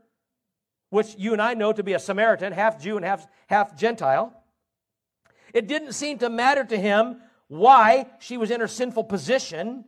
which 0.90 1.14
you 1.18 1.32
and 1.32 1.42
I 1.42 1.54
know 1.54 1.72
to 1.72 1.82
be 1.82 1.92
a 1.92 1.98
Samaritan, 1.98 2.52
half 2.52 2.80
Jew 2.80 2.96
and 2.96 3.04
half, 3.04 3.26
half 3.48 3.76
Gentile. 3.76 4.32
It 5.52 5.66
didn't 5.66 5.92
seem 5.92 6.18
to 6.18 6.28
matter 6.28 6.64
to 6.64 6.78
him 6.78 7.20
why 7.48 8.06
she 8.18 8.36
was 8.36 8.50
in 8.50 8.60
her 8.60 8.68
sinful 8.68 9.04
position, 9.04 9.84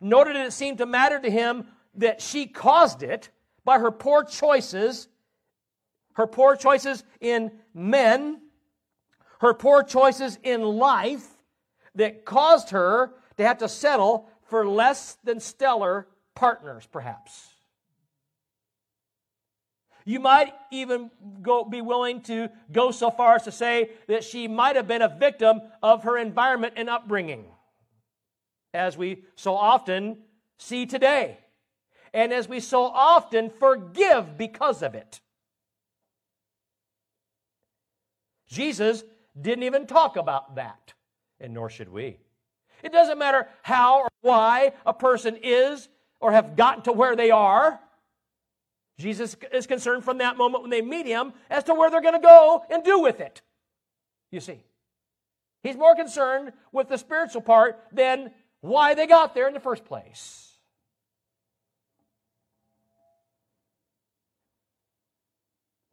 nor 0.00 0.24
did 0.24 0.36
it 0.36 0.52
seem 0.52 0.76
to 0.78 0.86
matter 0.86 1.20
to 1.20 1.30
him 1.30 1.66
that 1.96 2.20
she 2.20 2.46
caused 2.46 3.02
it 3.02 3.30
by 3.64 3.78
her 3.78 3.90
poor 3.90 4.24
choices, 4.24 5.08
her 6.14 6.26
poor 6.26 6.56
choices 6.56 7.04
in 7.20 7.52
men, 7.72 8.40
her 9.40 9.54
poor 9.54 9.82
choices 9.82 10.38
in 10.42 10.62
life, 10.62 11.26
that 11.94 12.24
caused 12.24 12.70
her 12.70 13.12
to 13.36 13.44
have 13.44 13.58
to 13.58 13.68
settle 13.68 14.28
for 14.48 14.66
less 14.66 15.16
than 15.24 15.40
stellar 15.40 16.06
partners, 16.34 16.86
perhaps. 16.90 17.48
You 20.04 20.20
might 20.20 20.52
even 20.70 21.10
go, 21.40 21.64
be 21.64 21.80
willing 21.80 22.20
to 22.22 22.50
go 22.70 22.90
so 22.90 23.10
far 23.10 23.36
as 23.36 23.44
to 23.44 23.52
say 23.52 23.90
that 24.06 24.22
she 24.22 24.48
might 24.48 24.76
have 24.76 24.86
been 24.86 25.00
a 25.00 25.08
victim 25.08 25.62
of 25.82 26.02
her 26.02 26.18
environment 26.18 26.74
and 26.76 26.90
upbringing, 26.90 27.46
as 28.74 28.98
we 28.98 29.24
so 29.34 29.56
often 29.56 30.18
see 30.58 30.84
today, 30.84 31.38
and 32.12 32.32
as 32.32 32.48
we 32.48 32.60
so 32.60 32.84
often 32.84 33.48
forgive 33.48 34.36
because 34.36 34.82
of 34.82 34.94
it. 34.94 35.20
Jesus 38.46 39.04
didn't 39.40 39.64
even 39.64 39.86
talk 39.86 40.16
about 40.16 40.56
that, 40.56 40.92
and 41.40 41.54
nor 41.54 41.68
should 41.68 41.88
we. 41.88 42.18
It 42.82 42.92
doesn't 42.92 43.18
matter 43.18 43.48
how 43.62 44.00
or 44.00 44.08
why 44.20 44.72
a 44.84 44.92
person 44.92 45.38
is 45.42 45.88
or 46.20 46.32
have 46.32 46.56
gotten 46.56 46.82
to 46.84 46.92
where 46.92 47.16
they 47.16 47.30
are. 47.30 47.80
Jesus 48.98 49.36
is 49.52 49.66
concerned 49.66 50.04
from 50.04 50.18
that 50.18 50.36
moment 50.36 50.62
when 50.62 50.70
they 50.70 50.82
meet 50.82 51.06
him 51.06 51.32
as 51.50 51.64
to 51.64 51.74
where 51.74 51.90
they're 51.90 52.00
going 52.00 52.14
to 52.14 52.20
go 52.20 52.64
and 52.70 52.84
do 52.84 53.00
with 53.00 53.20
it. 53.20 53.42
You 54.30 54.40
see, 54.40 54.62
he's 55.62 55.76
more 55.76 55.96
concerned 55.96 56.52
with 56.72 56.88
the 56.88 56.98
spiritual 56.98 57.42
part 57.42 57.80
than 57.92 58.30
why 58.60 58.94
they 58.94 59.06
got 59.06 59.34
there 59.34 59.48
in 59.48 59.54
the 59.54 59.60
first 59.60 59.84
place. 59.84 60.54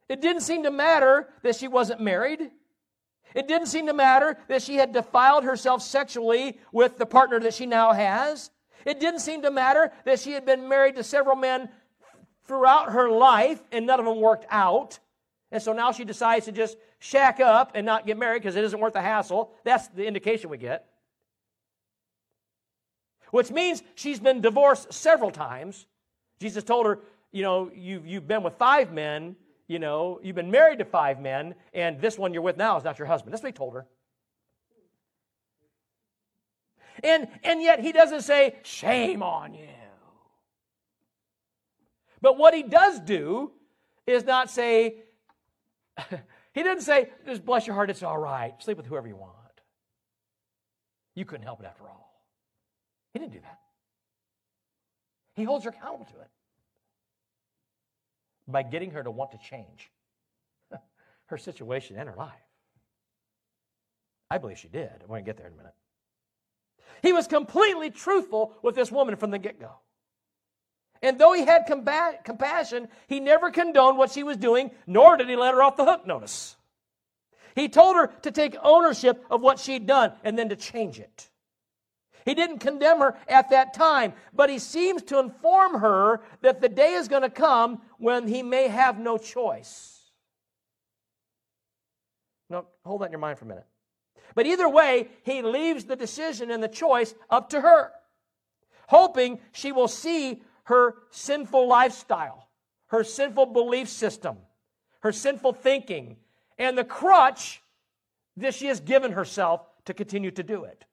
It 0.08 0.20
didn't 0.20 0.42
seem 0.42 0.64
to 0.64 0.70
matter 0.70 1.28
that 1.42 1.56
she 1.56 1.68
wasn't 1.68 2.00
married. 2.00 2.50
It 3.34 3.48
didn't 3.48 3.68
seem 3.68 3.86
to 3.86 3.92
matter 3.92 4.36
that 4.48 4.62
she 4.62 4.76
had 4.76 4.92
defiled 4.92 5.44
herself 5.44 5.82
sexually 5.82 6.58
with 6.72 6.98
the 6.98 7.06
partner 7.06 7.40
that 7.40 7.54
she 7.54 7.66
now 7.66 7.92
has. 7.92 8.50
It 8.84 9.00
didn't 9.00 9.20
seem 9.20 9.42
to 9.42 9.50
matter 9.50 9.92
that 10.04 10.20
she 10.20 10.32
had 10.32 10.44
been 10.44 10.68
married 10.68 10.96
to 10.96 11.04
several 11.04 11.36
men 11.36 11.68
throughout 12.44 12.92
her 12.92 13.08
life 13.10 13.62
and 13.70 13.86
none 13.86 14.00
of 14.00 14.06
them 14.06 14.20
worked 14.20 14.46
out. 14.50 14.98
And 15.50 15.62
so 15.62 15.72
now 15.72 15.92
she 15.92 16.04
decides 16.04 16.46
to 16.46 16.52
just 16.52 16.76
shack 16.98 17.40
up 17.40 17.72
and 17.74 17.84
not 17.84 18.06
get 18.06 18.16
married 18.16 18.42
because 18.42 18.56
it 18.56 18.64
isn't 18.64 18.78
worth 18.80 18.94
the 18.94 19.02
hassle. 19.02 19.52
That's 19.64 19.88
the 19.88 20.06
indication 20.06 20.50
we 20.50 20.58
get. 20.58 20.86
Which 23.30 23.50
means 23.50 23.82
she's 23.94 24.20
been 24.20 24.40
divorced 24.40 24.92
several 24.92 25.30
times. 25.30 25.86
Jesus 26.38 26.64
told 26.64 26.86
her, 26.86 27.00
you 27.30 27.42
know, 27.42 27.70
you've, 27.74 28.06
you've 28.06 28.28
been 28.28 28.42
with 28.42 28.54
five 28.54 28.92
men, 28.92 29.36
you 29.68 29.78
know, 29.78 30.20
you've 30.22 30.36
been 30.36 30.50
married 30.50 30.78
to 30.78 30.84
five 30.84 31.20
men, 31.20 31.54
and 31.72 32.00
this 32.00 32.18
one 32.18 32.32
you're 32.32 32.42
with 32.42 32.56
now 32.56 32.76
is 32.76 32.84
not 32.84 32.98
your 32.98 33.06
husband. 33.06 33.32
That's 33.32 33.42
what 33.42 33.48
he 33.48 33.56
told 33.56 33.74
her. 33.74 33.86
And, 37.02 37.28
and 37.42 37.62
yet 37.62 37.80
he 37.80 37.92
doesn't 37.92 38.22
say, 38.22 38.56
shame 38.62 39.22
on 39.22 39.54
you. 39.54 39.68
But 42.20 42.38
what 42.38 42.54
he 42.54 42.62
does 42.62 43.00
do 43.00 43.50
is 44.06 44.24
not 44.24 44.50
say, 44.50 44.96
he 46.52 46.62
didn't 46.62 46.82
say, 46.82 47.10
just 47.26 47.44
bless 47.44 47.66
your 47.66 47.74
heart, 47.74 47.90
it's 47.90 48.02
all 48.02 48.18
right. 48.18 48.54
Sleep 48.62 48.76
with 48.76 48.86
whoever 48.86 49.08
you 49.08 49.16
want. 49.16 49.32
You 51.14 51.24
couldn't 51.24 51.44
help 51.44 51.60
it 51.60 51.66
after 51.66 51.84
all. 51.84 52.22
He 53.12 53.18
didn't 53.18 53.32
do 53.32 53.40
that. 53.40 53.58
He 55.34 55.44
holds 55.44 55.64
her 55.64 55.70
accountable 55.70 56.06
to 56.06 56.20
it 56.20 56.28
by 58.48 58.62
getting 58.62 58.90
her 58.92 59.02
to 59.02 59.10
want 59.10 59.32
to 59.32 59.38
change 59.38 59.90
her 61.26 61.38
situation 61.38 61.96
and 61.98 62.08
her 62.08 62.16
life. 62.16 62.32
I 64.30 64.38
believe 64.38 64.58
she 64.58 64.68
did. 64.68 64.90
We're 65.02 65.08
going 65.08 65.24
to 65.24 65.28
get 65.28 65.36
there 65.36 65.46
in 65.46 65.52
a 65.52 65.56
minute. 65.56 65.74
He 67.02 67.12
was 67.12 67.26
completely 67.26 67.90
truthful 67.90 68.54
with 68.62 68.74
this 68.74 68.90
woman 68.90 69.16
from 69.16 69.30
the 69.30 69.38
get 69.38 69.60
go. 69.60 69.72
And 71.02 71.18
though 71.18 71.32
he 71.32 71.44
had 71.44 71.66
combat, 71.66 72.24
compassion, 72.24 72.88
he 73.08 73.18
never 73.18 73.50
condoned 73.50 73.98
what 73.98 74.12
she 74.12 74.22
was 74.22 74.36
doing, 74.36 74.70
nor 74.86 75.16
did 75.16 75.28
he 75.28 75.34
let 75.34 75.52
her 75.52 75.62
off 75.62 75.76
the 75.76 75.84
hook, 75.84 76.06
notice. 76.06 76.56
He 77.56 77.68
told 77.68 77.96
her 77.96 78.06
to 78.22 78.30
take 78.30 78.56
ownership 78.62 79.24
of 79.30 79.42
what 79.42 79.58
she'd 79.58 79.86
done 79.86 80.12
and 80.22 80.38
then 80.38 80.48
to 80.50 80.56
change 80.56 81.00
it. 81.00 81.28
He 82.24 82.34
didn't 82.34 82.58
condemn 82.58 83.00
her 83.00 83.16
at 83.28 83.50
that 83.50 83.74
time, 83.74 84.12
but 84.32 84.48
he 84.48 84.58
seems 84.58 85.02
to 85.04 85.18
inform 85.18 85.80
her 85.80 86.20
that 86.40 86.60
the 86.60 86.68
day 86.68 86.94
is 86.94 87.08
going 87.08 87.22
to 87.22 87.30
come 87.30 87.82
when 87.98 88.28
he 88.28 88.42
may 88.42 88.68
have 88.68 88.98
no 88.98 89.18
choice. 89.18 90.10
Now, 92.48 92.66
hold 92.84 93.00
that 93.00 93.06
in 93.06 93.12
your 93.12 93.18
mind 93.18 93.38
for 93.38 93.46
a 93.46 93.48
minute. 93.48 93.66
But 94.34 94.46
either 94.46 94.68
way, 94.68 95.08
he 95.24 95.42
leaves 95.42 95.84
the 95.84 95.96
decision 95.96 96.50
and 96.50 96.62
the 96.62 96.68
choice 96.68 97.14
up 97.28 97.50
to 97.50 97.60
her, 97.60 97.92
hoping 98.88 99.40
she 99.52 99.72
will 99.72 99.88
see 99.88 100.42
her 100.64 100.94
sinful 101.10 101.66
lifestyle, 101.66 102.48
her 102.86 103.04
sinful 103.04 103.46
belief 103.46 103.88
system, 103.88 104.36
her 105.00 105.12
sinful 105.12 105.54
thinking, 105.54 106.16
and 106.58 106.78
the 106.78 106.84
crutch 106.84 107.62
that 108.36 108.54
she 108.54 108.66
has 108.66 108.80
given 108.80 109.12
herself 109.12 109.66
to 109.84 109.94
continue 109.94 110.30
to 110.30 110.42
do 110.42 110.64
it. 110.64 110.84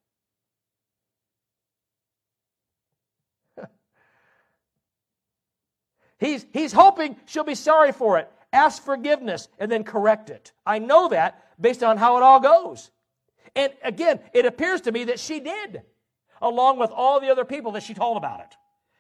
He's, 6.20 6.46
he's 6.54 6.72
hoping 6.72 7.16
she'll 7.26 7.44
be 7.44 7.56
sorry 7.56 7.92
for 7.92 8.20
it, 8.20 8.32
ask 8.54 8.84
forgiveness, 8.84 9.48
and 9.58 9.72
then 9.72 9.84
correct 9.84 10.30
it. 10.30 10.52
I 10.66 10.80
know 10.80 11.10
that 11.10 11.44
based 11.60 11.84
on 11.84 11.98
how 11.98 12.18
it 12.18 12.24
all 12.24 12.40
goes. 12.40 12.92
And 13.56 13.74
again, 13.84 14.20
it 14.34 14.46
appears 14.46 14.82
to 14.82 14.92
me 14.92 15.06
that 15.06 15.20
she 15.20 15.40
did, 15.40 15.82
along 16.42 16.80
with 16.80 16.92
all 16.92 17.20
the 17.20 17.30
other 17.30 17.46
people 17.46 17.72
that 17.74 17.84
she 17.84 17.94
told 17.94 18.18
about 18.18 18.42
it. 18.42 18.56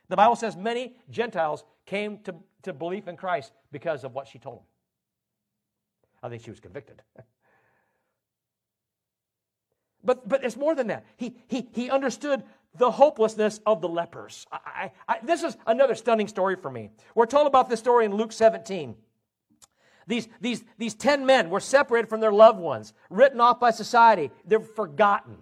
The 0.09 0.15
Bible 0.15 0.35
says 0.35 0.57
many 0.57 0.95
Gentiles 1.09 1.63
came 1.85 2.19
to, 2.23 2.35
to 2.63 2.73
belief 2.73 3.07
in 3.07 3.15
Christ 3.15 3.51
because 3.71 4.03
of 4.03 4.13
what 4.13 4.27
she 4.27 4.39
told 4.39 4.57
them. 4.57 4.65
I 6.21 6.29
think 6.29 6.43
she 6.43 6.49
was 6.49 6.59
convicted. 6.59 7.01
but, 10.03 10.27
but 10.27 10.43
it's 10.43 10.57
more 10.57 10.75
than 10.75 10.87
that. 10.87 11.05
He, 11.17 11.35
he, 11.47 11.69
he 11.71 11.89
understood 11.89 12.43
the 12.77 12.91
hopelessness 12.91 13.59
of 13.65 13.81
the 13.81 13.89
lepers. 13.89 14.45
I, 14.51 14.59
I, 14.65 14.91
I, 15.07 15.19
this 15.23 15.43
is 15.43 15.57
another 15.65 15.95
stunning 15.95 16.27
story 16.27 16.55
for 16.55 16.69
me. 16.69 16.91
We're 17.15 17.25
told 17.25 17.47
about 17.47 17.69
this 17.69 17.79
story 17.79 18.05
in 18.05 18.15
Luke 18.15 18.31
17. 18.31 18.95
These, 20.07 20.27
these, 20.41 20.63
these 20.77 20.95
10 20.95 21.25
men 21.25 21.49
were 21.49 21.59
separated 21.59 22.09
from 22.09 22.19
their 22.19 22.31
loved 22.31 22.59
ones, 22.59 22.93
written 23.09 23.39
off 23.39 23.59
by 23.59 23.71
society. 23.71 24.31
They're 24.45 24.59
forgotten. 24.59 25.37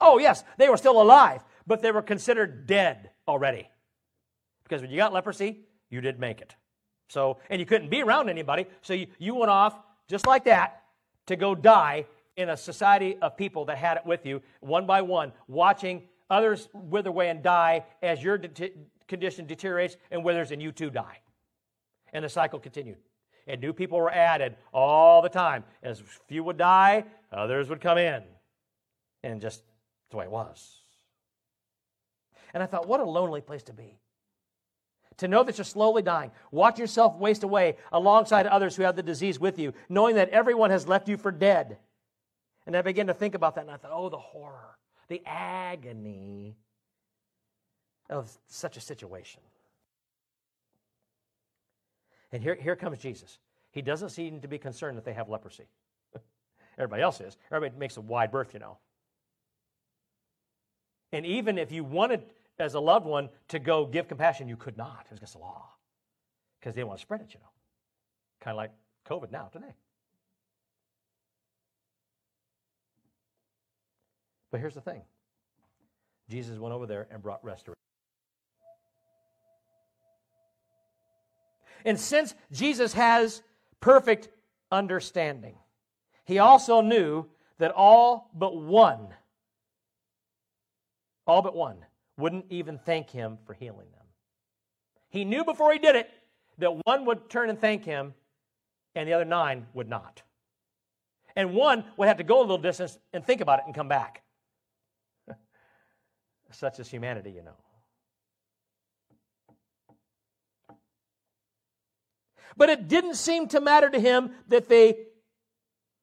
Oh, 0.00 0.18
yes, 0.18 0.44
they 0.56 0.68
were 0.68 0.76
still 0.76 1.00
alive, 1.00 1.44
but 1.66 1.82
they 1.82 1.90
were 1.90 2.02
considered 2.02 2.66
dead 2.66 3.10
already. 3.26 3.68
Because 4.62 4.80
when 4.82 4.90
you 4.90 4.96
got 4.96 5.12
leprosy, 5.12 5.60
you 5.90 6.00
didn't 6.00 6.20
make 6.20 6.40
it. 6.40 6.54
So, 7.08 7.38
and 7.50 7.58
you 7.60 7.66
couldn't 7.66 7.90
be 7.90 8.02
around 8.02 8.28
anybody, 8.28 8.66
so 8.82 8.92
you, 8.94 9.06
you 9.18 9.34
went 9.34 9.50
off 9.50 9.78
just 10.08 10.26
like 10.26 10.44
that 10.44 10.82
to 11.26 11.36
go 11.36 11.54
die 11.54 12.06
in 12.38 12.48
a 12.48 12.56
society 12.56 13.18
of 13.20 13.36
people 13.36 13.66
that 13.66 13.76
had 13.76 13.98
it 13.98 14.06
with 14.06 14.24
you, 14.24 14.40
one 14.60 14.86
by 14.86 15.02
one, 15.02 15.32
watching 15.46 16.04
others 16.30 16.68
wither 16.72 17.10
away 17.10 17.28
and 17.28 17.42
die 17.42 17.84
as 18.02 18.22
your 18.22 18.38
de- 18.38 18.72
condition 19.06 19.46
deteriorates 19.46 19.96
and 20.10 20.24
withers 20.24 20.50
and 20.50 20.62
you 20.62 20.72
too 20.72 20.88
die. 20.88 21.18
And 22.12 22.24
the 22.24 22.28
cycle 22.28 22.58
continued 22.58 22.98
and 23.48 23.60
new 23.60 23.72
people 23.72 23.98
were 23.98 24.12
added 24.12 24.56
all 24.72 25.22
the 25.22 25.28
time. 25.28 25.64
As 25.82 26.02
few 26.28 26.44
would 26.44 26.58
die, 26.58 27.04
others 27.32 27.68
would 27.70 27.80
come 27.80 27.98
in. 27.98 28.22
And 29.24 29.40
just 29.40 29.62
the 30.10 30.18
way 30.18 30.26
it 30.26 30.30
was. 30.30 30.82
And 32.54 32.62
I 32.62 32.66
thought, 32.66 32.86
what 32.86 33.00
a 33.00 33.04
lonely 33.04 33.40
place 33.40 33.64
to 33.64 33.72
be. 33.72 33.98
To 35.16 35.28
know 35.28 35.42
that 35.42 35.58
you're 35.58 35.64
slowly 35.64 36.02
dying, 36.02 36.30
watch 36.52 36.78
yourself 36.78 37.16
waste 37.16 37.42
away 37.42 37.76
alongside 37.90 38.46
others 38.46 38.76
who 38.76 38.84
have 38.84 38.94
the 38.94 39.02
disease 39.02 39.40
with 39.40 39.58
you, 39.58 39.72
knowing 39.88 40.14
that 40.14 40.28
everyone 40.28 40.70
has 40.70 40.86
left 40.86 41.08
you 41.08 41.16
for 41.16 41.32
dead. 41.32 41.78
And 42.68 42.76
I 42.76 42.82
began 42.82 43.06
to 43.06 43.14
think 43.14 43.34
about 43.34 43.54
that, 43.54 43.62
and 43.62 43.70
I 43.70 43.78
thought, 43.78 43.92
oh, 43.94 44.10
the 44.10 44.18
horror, 44.18 44.76
the 45.08 45.22
agony 45.24 46.54
of 48.10 48.30
such 48.46 48.76
a 48.76 48.80
situation. 48.80 49.40
And 52.30 52.42
here, 52.42 52.54
here 52.54 52.76
comes 52.76 52.98
Jesus. 52.98 53.38
He 53.70 53.80
doesn't 53.80 54.10
seem 54.10 54.42
to 54.42 54.48
be 54.48 54.58
concerned 54.58 54.98
that 54.98 55.06
they 55.06 55.14
have 55.14 55.30
leprosy. 55.30 55.64
Everybody 56.76 57.00
else 57.00 57.22
is. 57.22 57.38
Everybody 57.50 57.80
makes 57.80 57.96
a 57.96 58.02
wide 58.02 58.30
berth, 58.30 58.52
you 58.52 58.60
know. 58.60 58.76
And 61.10 61.24
even 61.24 61.56
if 61.56 61.72
you 61.72 61.84
wanted, 61.84 62.20
as 62.58 62.74
a 62.74 62.80
loved 62.80 63.06
one, 63.06 63.30
to 63.48 63.58
go 63.58 63.86
give 63.86 64.08
compassion, 64.08 64.46
you 64.46 64.58
could 64.58 64.76
not. 64.76 65.06
It 65.06 65.12
was 65.12 65.20
against 65.20 65.32
the 65.32 65.40
law. 65.40 65.70
Because 66.60 66.74
they 66.74 66.82
didn't 66.82 66.88
want 66.88 66.98
to 66.98 67.02
spread 67.02 67.22
it, 67.22 67.32
you 67.32 67.40
know. 67.40 67.48
Kind 68.42 68.52
of 68.52 68.58
like 68.58 68.72
COVID 69.06 69.32
now 69.32 69.48
today. 69.50 69.74
But 74.50 74.60
here's 74.60 74.74
the 74.74 74.80
thing 74.80 75.02
Jesus 76.28 76.58
went 76.58 76.74
over 76.74 76.86
there 76.86 77.06
and 77.10 77.22
brought 77.22 77.44
restoration. 77.44 77.74
And 81.84 81.98
since 81.98 82.34
Jesus 82.52 82.92
has 82.94 83.42
perfect 83.80 84.28
understanding, 84.70 85.54
he 86.24 86.38
also 86.38 86.80
knew 86.80 87.26
that 87.58 87.70
all 87.72 88.30
but 88.34 88.56
one, 88.56 89.08
all 91.26 91.42
but 91.42 91.54
one, 91.54 91.84
wouldn't 92.16 92.46
even 92.50 92.78
thank 92.78 93.10
him 93.10 93.38
for 93.46 93.54
healing 93.54 93.86
them. 93.92 94.06
He 95.08 95.24
knew 95.24 95.44
before 95.44 95.72
he 95.72 95.78
did 95.78 95.96
it 95.96 96.10
that 96.58 96.84
one 96.84 97.04
would 97.06 97.30
turn 97.30 97.48
and 97.48 97.58
thank 97.58 97.84
him, 97.84 98.12
and 98.94 99.08
the 99.08 99.12
other 99.12 99.24
nine 99.24 99.66
would 99.72 99.88
not. 99.88 100.22
And 101.36 101.54
one 101.54 101.84
would 101.96 102.08
have 102.08 102.16
to 102.16 102.24
go 102.24 102.40
a 102.40 102.42
little 102.42 102.58
distance 102.58 102.98
and 103.12 103.24
think 103.24 103.40
about 103.40 103.60
it 103.60 103.66
and 103.66 103.74
come 103.74 103.88
back. 103.88 104.22
Such 106.50 106.80
is 106.80 106.88
humanity, 106.88 107.30
you 107.30 107.42
know. 107.42 107.56
But 112.56 112.70
it 112.70 112.88
didn't 112.88 113.14
seem 113.14 113.48
to 113.48 113.60
matter 113.60 113.88
to 113.88 114.00
him 114.00 114.32
that 114.48 114.68
they 114.68 115.06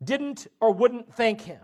didn't 0.04 0.48
or 0.62 0.72
wouldn't 0.72 1.14
thank 1.14 1.42
him. 1.42 1.62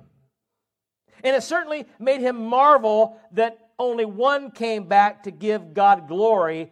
And 1.23 1.35
it 1.35 1.43
certainly 1.43 1.85
made 1.99 2.21
him 2.21 2.45
marvel 2.45 3.19
that 3.33 3.69
only 3.77 4.05
one 4.05 4.51
came 4.51 4.87
back 4.87 5.23
to 5.23 5.31
give 5.31 5.73
God 5.73 6.07
glory 6.07 6.71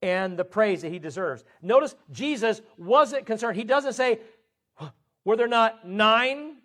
and 0.00 0.38
the 0.38 0.44
praise 0.44 0.82
that 0.82 0.92
he 0.92 0.98
deserves. 0.98 1.44
Notice 1.60 1.94
Jesus 2.12 2.60
wasn't 2.76 3.26
concerned. 3.26 3.56
He 3.56 3.64
doesn't 3.64 3.94
say, 3.94 4.20
Were 5.24 5.36
there 5.36 5.48
not 5.48 5.86
nine 5.86 6.58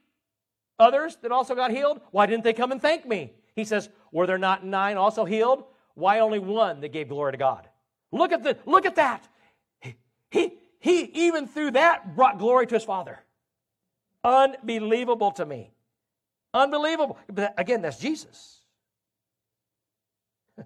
others 0.78 1.18
that 1.22 1.32
also 1.32 1.56
got 1.56 1.72
healed? 1.72 2.02
Why 2.12 2.26
didn't 2.26 2.44
they 2.44 2.54
come 2.54 2.72
and 2.72 2.82
thank 2.82 3.06
me? 3.06 3.34
He 3.56 3.66
says, 3.66 3.90
Were 4.12 4.28
there 4.28 4.38
not 4.38 4.66
nine 4.66 4.98
also 4.98 5.26
healed? 5.26 5.64
Why 5.96 6.20
only 6.20 6.40
one 6.40 6.82
that 6.82 6.92
gave 6.92 7.10
glory 7.10 7.34
to 7.34 7.38
God? 7.38 7.68
Look 8.12 8.32
at 8.32 8.44
the 8.44 8.58
look 8.66 8.86
at 8.86 8.96
that. 8.96 9.28
He, 9.80 9.96
he, 10.30 10.54
he 10.80 11.02
even 11.28 11.48
through 11.48 11.72
that 11.72 12.16
brought 12.16 12.40
glory 12.40 12.68
to 12.68 12.74
his 12.76 12.84
father. 12.84 13.20
Unbelievable 14.24 15.32
to 15.34 15.46
me. 15.46 15.72
Unbelievable. 16.54 17.18
But 17.32 17.54
again, 17.58 17.82
that's 17.82 18.00
Jesus. 18.00 18.60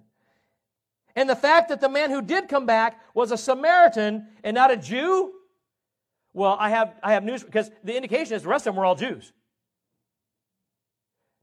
And 1.16 1.28
the 1.28 1.34
fact 1.34 1.70
that 1.70 1.80
the 1.80 1.88
man 1.88 2.10
who 2.12 2.22
did 2.22 2.48
come 2.48 2.64
back 2.64 3.00
was 3.12 3.32
a 3.32 3.36
Samaritan 3.36 4.28
and 4.44 4.54
not 4.54 4.70
a 4.70 4.76
Jew, 4.76 5.32
well, 6.32 6.56
I 6.60 6.70
have, 6.70 6.94
I 7.02 7.14
have 7.14 7.24
news 7.24 7.42
because 7.42 7.72
the 7.82 7.96
indication 7.96 8.34
is 8.34 8.42
the 8.42 8.48
rest 8.48 8.68
of 8.68 8.74
them 8.74 8.78
were 8.78 8.84
all 8.84 8.94
Jews. 8.94 9.32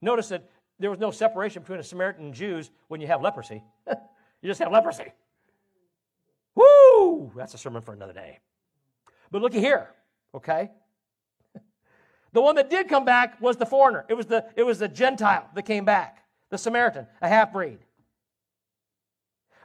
Notice 0.01 0.29
that 0.29 0.49
there 0.79 0.89
was 0.89 0.99
no 0.99 1.11
separation 1.11 1.61
between 1.61 1.79
a 1.79 1.83
Samaritan 1.83 2.25
and 2.25 2.33
Jews 2.33 2.69
when 2.87 2.99
you 2.99 3.07
have 3.07 3.21
leprosy. 3.21 3.63
you 3.87 4.47
just 4.47 4.59
have 4.59 4.71
leprosy. 4.71 5.11
Woo! 6.53 7.31
That's 7.35 7.53
a 7.53 7.57
sermon 7.57 7.81
for 7.81 7.93
another 7.93 8.13
day. 8.13 8.39
But 9.31 9.41
looky 9.41 9.59
here, 9.59 9.89
okay? 10.33 10.71
The 12.33 12.41
one 12.41 12.55
that 12.55 12.69
did 12.69 12.89
come 12.89 13.05
back 13.05 13.39
was 13.39 13.55
the 13.55 13.65
foreigner. 13.65 14.03
It 14.09 14.13
was 14.13 14.25
the, 14.25 14.45
it 14.57 14.63
was 14.63 14.79
the 14.79 14.89
Gentile 14.89 15.49
that 15.55 15.63
came 15.63 15.85
back, 15.85 16.25
the 16.49 16.57
Samaritan, 16.57 17.07
a 17.21 17.29
half 17.29 17.53
breed. 17.53 17.79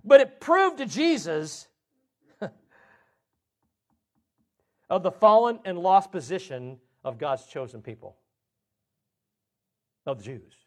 But 0.05 0.21
it 0.21 0.41
proved 0.41 0.79
to 0.79 0.87
Jesus 0.87 1.67
of 4.89 5.03
the 5.03 5.11
fallen 5.11 5.59
and 5.65 5.77
lost 5.79 6.13
position 6.13 6.79
of 7.03 7.19
God's 7.19 7.45
chosen 7.47 7.83
people, 7.83 8.17
of 10.07 10.19
the 10.19 10.25
Jews. 10.25 10.60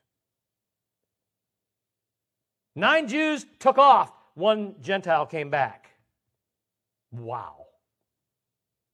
Nine 2.75 3.07
Jews 3.07 3.45
took 3.59 3.77
off, 3.77 4.11
one 4.33 4.75
Gentile 4.81 5.25
came 5.25 5.49
back. 5.49 5.89
Wow. 7.11 7.65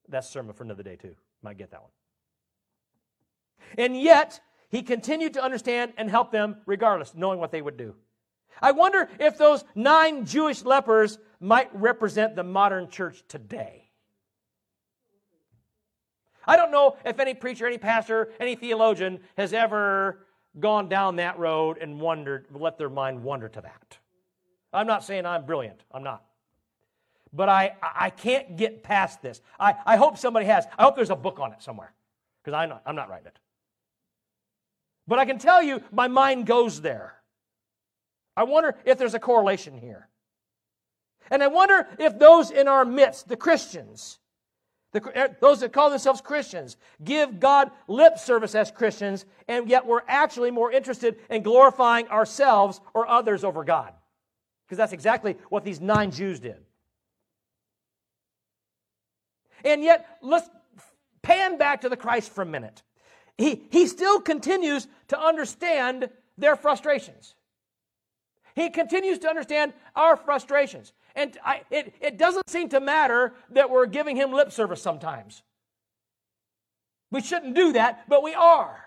That's 0.09 0.29
sermon 0.29 0.53
for 0.53 0.63
another 0.63 0.83
day, 0.83 0.95
too. 0.95 1.15
Might 1.41 1.57
get 1.57 1.71
that 1.71 1.81
one. 1.81 1.91
And 3.77 3.99
yet, 3.99 4.41
he 4.69 4.81
continued 4.81 5.33
to 5.35 5.43
understand 5.43 5.93
and 5.97 6.09
help 6.09 6.31
them 6.31 6.57
regardless, 6.65 7.15
knowing 7.15 7.39
what 7.39 7.51
they 7.51 7.61
would 7.61 7.77
do. 7.77 7.95
I 8.61 8.71
wonder 8.71 9.07
if 9.19 9.37
those 9.37 9.63
nine 9.75 10.25
Jewish 10.25 10.63
lepers 10.63 11.17
might 11.39 11.69
represent 11.73 12.35
the 12.35 12.43
modern 12.43 12.89
church 12.89 13.23
today. 13.27 13.89
I 16.45 16.55
don't 16.55 16.71
know 16.71 16.97
if 17.05 17.19
any 17.19 17.33
preacher, 17.33 17.67
any 17.67 17.77
pastor, 17.77 18.31
any 18.39 18.55
theologian 18.55 19.19
has 19.37 19.53
ever 19.53 20.25
gone 20.59 20.89
down 20.89 21.17
that 21.17 21.37
road 21.37 21.77
and 21.79 21.99
wondered, 21.99 22.47
let 22.51 22.77
their 22.77 22.89
mind 22.89 23.23
wander 23.23 23.49
to 23.49 23.61
that. 23.61 23.97
I'm 24.71 24.87
not 24.87 25.03
saying 25.03 25.25
I'm 25.25 25.45
brilliant. 25.45 25.83
I'm 25.91 26.03
not. 26.03 26.23
But 27.33 27.49
I, 27.49 27.75
I 27.81 28.09
can't 28.09 28.57
get 28.57 28.83
past 28.83 29.21
this. 29.21 29.41
I, 29.59 29.75
I 29.85 29.97
hope 29.97 30.17
somebody 30.17 30.45
has. 30.47 30.65
I 30.77 30.83
hope 30.83 30.95
there's 30.95 31.09
a 31.09 31.15
book 31.15 31.39
on 31.39 31.53
it 31.53 31.61
somewhere 31.61 31.93
because 32.43 32.55
I'm 32.55 32.69
not, 32.69 32.81
I'm 32.85 32.95
not 32.95 33.09
writing 33.09 33.27
it. 33.27 33.39
But 35.07 35.19
I 35.19 35.25
can 35.25 35.39
tell 35.39 35.61
you, 35.61 35.81
my 35.91 36.07
mind 36.07 36.45
goes 36.45 36.81
there. 36.81 37.15
I 38.37 38.43
wonder 38.43 38.75
if 38.85 38.97
there's 38.97 39.15
a 39.15 39.19
correlation 39.19 39.75
here. 39.75 40.07
And 41.31 41.43
I 41.43 41.47
wonder 41.47 41.87
if 41.97 42.17
those 42.17 42.51
in 42.51 42.67
our 42.67 42.85
midst, 42.85 43.27
the 43.27 43.35
Christians, 43.35 44.18
the, 44.91 45.11
eh, 45.15 45.27
those 45.39 45.59
that 45.59 45.71
call 45.71 45.89
themselves 45.89 46.21
Christians, 46.21 46.77
give 47.03 47.39
God 47.39 47.71
lip 47.87 48.17
service 48.17 48.55
as 48.55 48.71
Christians, 48.71 49.25
and 49.47 49.69
yet 49.69 49.85
we're 49.85 50.01
actually 50.07 50.51
more 50.51 50.71
interested 50.71 51.17
in 51.29 51.43
glorifying 51.43 52.07
ourselves 52.07 52.81
or 52.93 53.07
others 53.07 53.43
over 53.43 53.63
God. 53.63 53.93
Because 54.65 54.77
that's 54.77 54.93
exactly 54.93 55.37
what 55.49 55.63
these 55.63 55.79
nine 55.79 56.11
Jews 56.11 56.39
did. 56.39 56.57
And 59.63 59.83
yet, 59.83 60.17
let's 60.21 60.49
pan 61.21 61.57
back 61.57 61.81
to 61.81 61.89
the 61.89 61.97
Christ 61.97 62.31
for 62.31 62.41
a 62.41 62.45
minute. 62.45 62.81
He, 63.37 63.63
he 63.71 63.87
still 63.87 64.21
continues 64.21 64.87
to 65.09 65.19
understand 65.19 66.09
their 66.37 66.55
frustrations. 66.55 67.35
He 68.55 68.69
continues 68.69 69.19
to 69.19 69.29
understand 69.29 69.73
our 69.95 70.17
frustrations. 70.17 70.93
And 71.19 71.37
I, 71.43 71.63
it, 71.69 71.93
it 71.99 72.17
doesn't 72.17 72.49
seem 72.49 72.69
to 72.69 72.79
matter 72.79 73.33
that 73.49 73.69
we're 73.69 73.87
giving 73.87 74.15
him 74.15 74.31
lip 74.31 74.53
service 74.53 74.81
sometimes. 74.81 75.43
We 77.11 77.19
shouldn't 77.19 77.55
do 77.55 77.73
that, 77.73 78.07
but 78.07 78.23
we 78.23 78.33
are. 78.33 78.85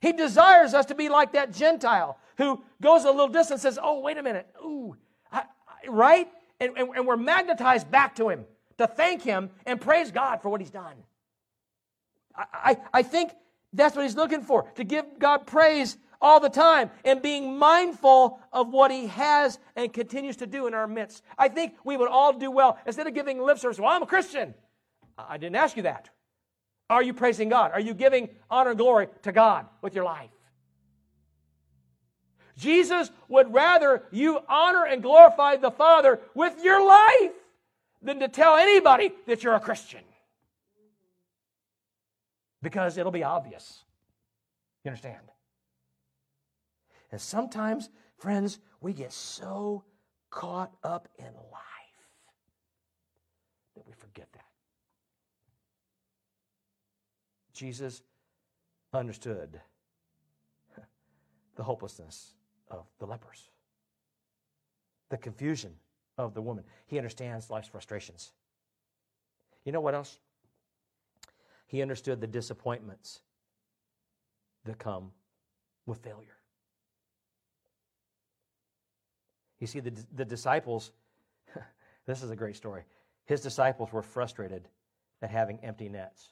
He 0.00 0.12
desires 0.12 0.74
us 0.74 0.86
to 0.86 0.96
be 0.96 1.08
like 1.08 1.34
that 1.34 1.52
Gentile 1.52 2.18
who 2.38 2.60
goes 2.82 3.04
a 3.04 3.10
little 3.12 3.28
distance 3.28 3.62
says, 3.62 3.78
Oh, 3.80 4.00
wait 4.00 4.18
a 4.18 4.22
minute. 4.22 4.48
Ooh, 4.64 4.96
I, 5.30 5.44
I, 5.68 5.88
right? 5.88 6.28
And, 6.58 6.76
and, 6.76 6.88
and 6.96 7.06
we're 7.06 7.16
magnetized 7.16 7.88
back 7.88 8.16
to 8.16 8.30
him 8.30 8.46
to 8.78 8.88
thank 8.88 9.22
him 9.22 9.50
and 9.64 9.80
praise 9.80 10.10
God 10.10 10.42
for 10.42 10.48
what 10.48 10.60
he's 10.60 10.70
done. 10.70 10.96
I, 12.34 12.46
I, 12.52 12.76
I 12.94 13.02
think 13.04 13.30
that's 13.72 13.94
what 13.94 14.02
he's 14.02 14.16
looking 14.16 14.42
for 14.42 14.64
to 14.74 14.82
give 14.82 15.04
God 15.20 15.46
praise 15.46 15.96
all 16.20 16.40
the 16.40 16.48
time 16.48 16.90
and 17.04 17.22
being 17.22 17.58
mindful 17.58 18.40
of 18.52 18.72
what 18.72 18.90
he 18.90 19.06
has 19.06 19.58
and 19.76 19.92
continues 19.92 20.36
to 20.36 20.46
do 20.46 20.66
in 20.66 20.74
our 20.74 20.86
midst. 20.86 21.22
I 21.38 21.48
think 21.48 21.74
we 21.84 21.96
would 21.96 22.08
all 22.08 22.32
do 22.32 22.50
well 22.50 22.78
instead 22.86 23.06
of 23.06 23.14
giving 23.14 23.40
lip 23.42 23.58
service. 23.58 23.78
Well, 23.78 23.90
I'm 23.90 24.02
a 24.02 24.06
Christian. 24.06 24.54
I 25.18 25.38
didn't 25.38 25.56
ask 25.56 25.76
you 25.76 25.84
that. 25.84 26.10
Are 26.88 27.02
you 27.02 27.14
praising 27.14 27.48
God? 27.48 27.70
Are 27.72 27.80
you 27.80 27.94
giving 27.94 28.28
honor 28.50 28.70
and 28.70 28.78
glory 28.78 29.08
to 29.22 29.32
God 29.32 29.66
with 29.80 29.94
your 29.94 30.04
life? 30.04 30.30
Jesus 32.56 33.10
would 33.28 33.54
rather 33.54 34.02
you 34.10 34.40
honor 34.48 34.84
and 34.84 35.02
glorify 35.02 35.56
the 35.56 35.70
Father 35.70 36.20
with 36.34 36.62
your 36.62 36.84
life 36.84 37.32
than 38.02 38.20
to 38.20 38.28
tell 38.28 38.56
anybody 38.56 39.12
that 39.26 39.42
you're 39.42 39.54
a 39.54 39.60
Christian. 39.60 40.00
Because 42.62 42.98
it'll 42.98 43.12
be 43.12 43.24
obvious. 43.24 43.84
You 44.84 44.90
understand? 44.90 45.16
And 47.12 47.20
sometimes, 47.20 47.90
friends, 48.16 48.58
we 48.80 48.92
get 48.92 49.12
so 49.12 49.84
caught 50.30 50.72
up 50.84 51.08
in 51.18 51.26
life 51.26 52.06
that 53.74 53.86
we 53.86 53.92
forget 53.92 54.28
that. 54.32 54.44
Jesus 57.52 58.02
understood 58.92 59.60
the 61.56 61.62
hopelessness 61.62 62.34
of 62.70 62.86
the 62.98 63.06
lepers, 63.06 63.50
the 65.10 65.18
confusion 65.18 65.72
of 66.16 66.32
the 66.32 66.40
woman. 66.40 66.64
He 66.86 66.96
understands 66.96 67.50
life's 67.50 67.68
frustrations. 67.68 68.32
You 69.64 69.72
know 69.72 69.80
what 69.80 69.94
else? 69.94 70.18
He 71.66 71.82
understood 71.82 72.20
the 72.20 72.26
disappointments 72.26 73.20
that 74.64 74.78
come 74.78 75.12
with 75.86 75.98
failure. 75.98 76.39
You 79.60 79.66
see, 79.66 79.80
the, 79.80 79.92
the 80.14 80.24
disciples, 80.24 80.92
this 82.06 82.22
is 82.22 82.30
a 82.30 82.36
great 82.36 82.56
story. 82.56 82.82
His 83.26 83.40
disciples 83.40 83.92
were 83.92 84.02
frustrated 84.02 84.68
at 85.22 85.30
having 85.30 85.58
empty 85.62 85.88
nets. 85.88 86.30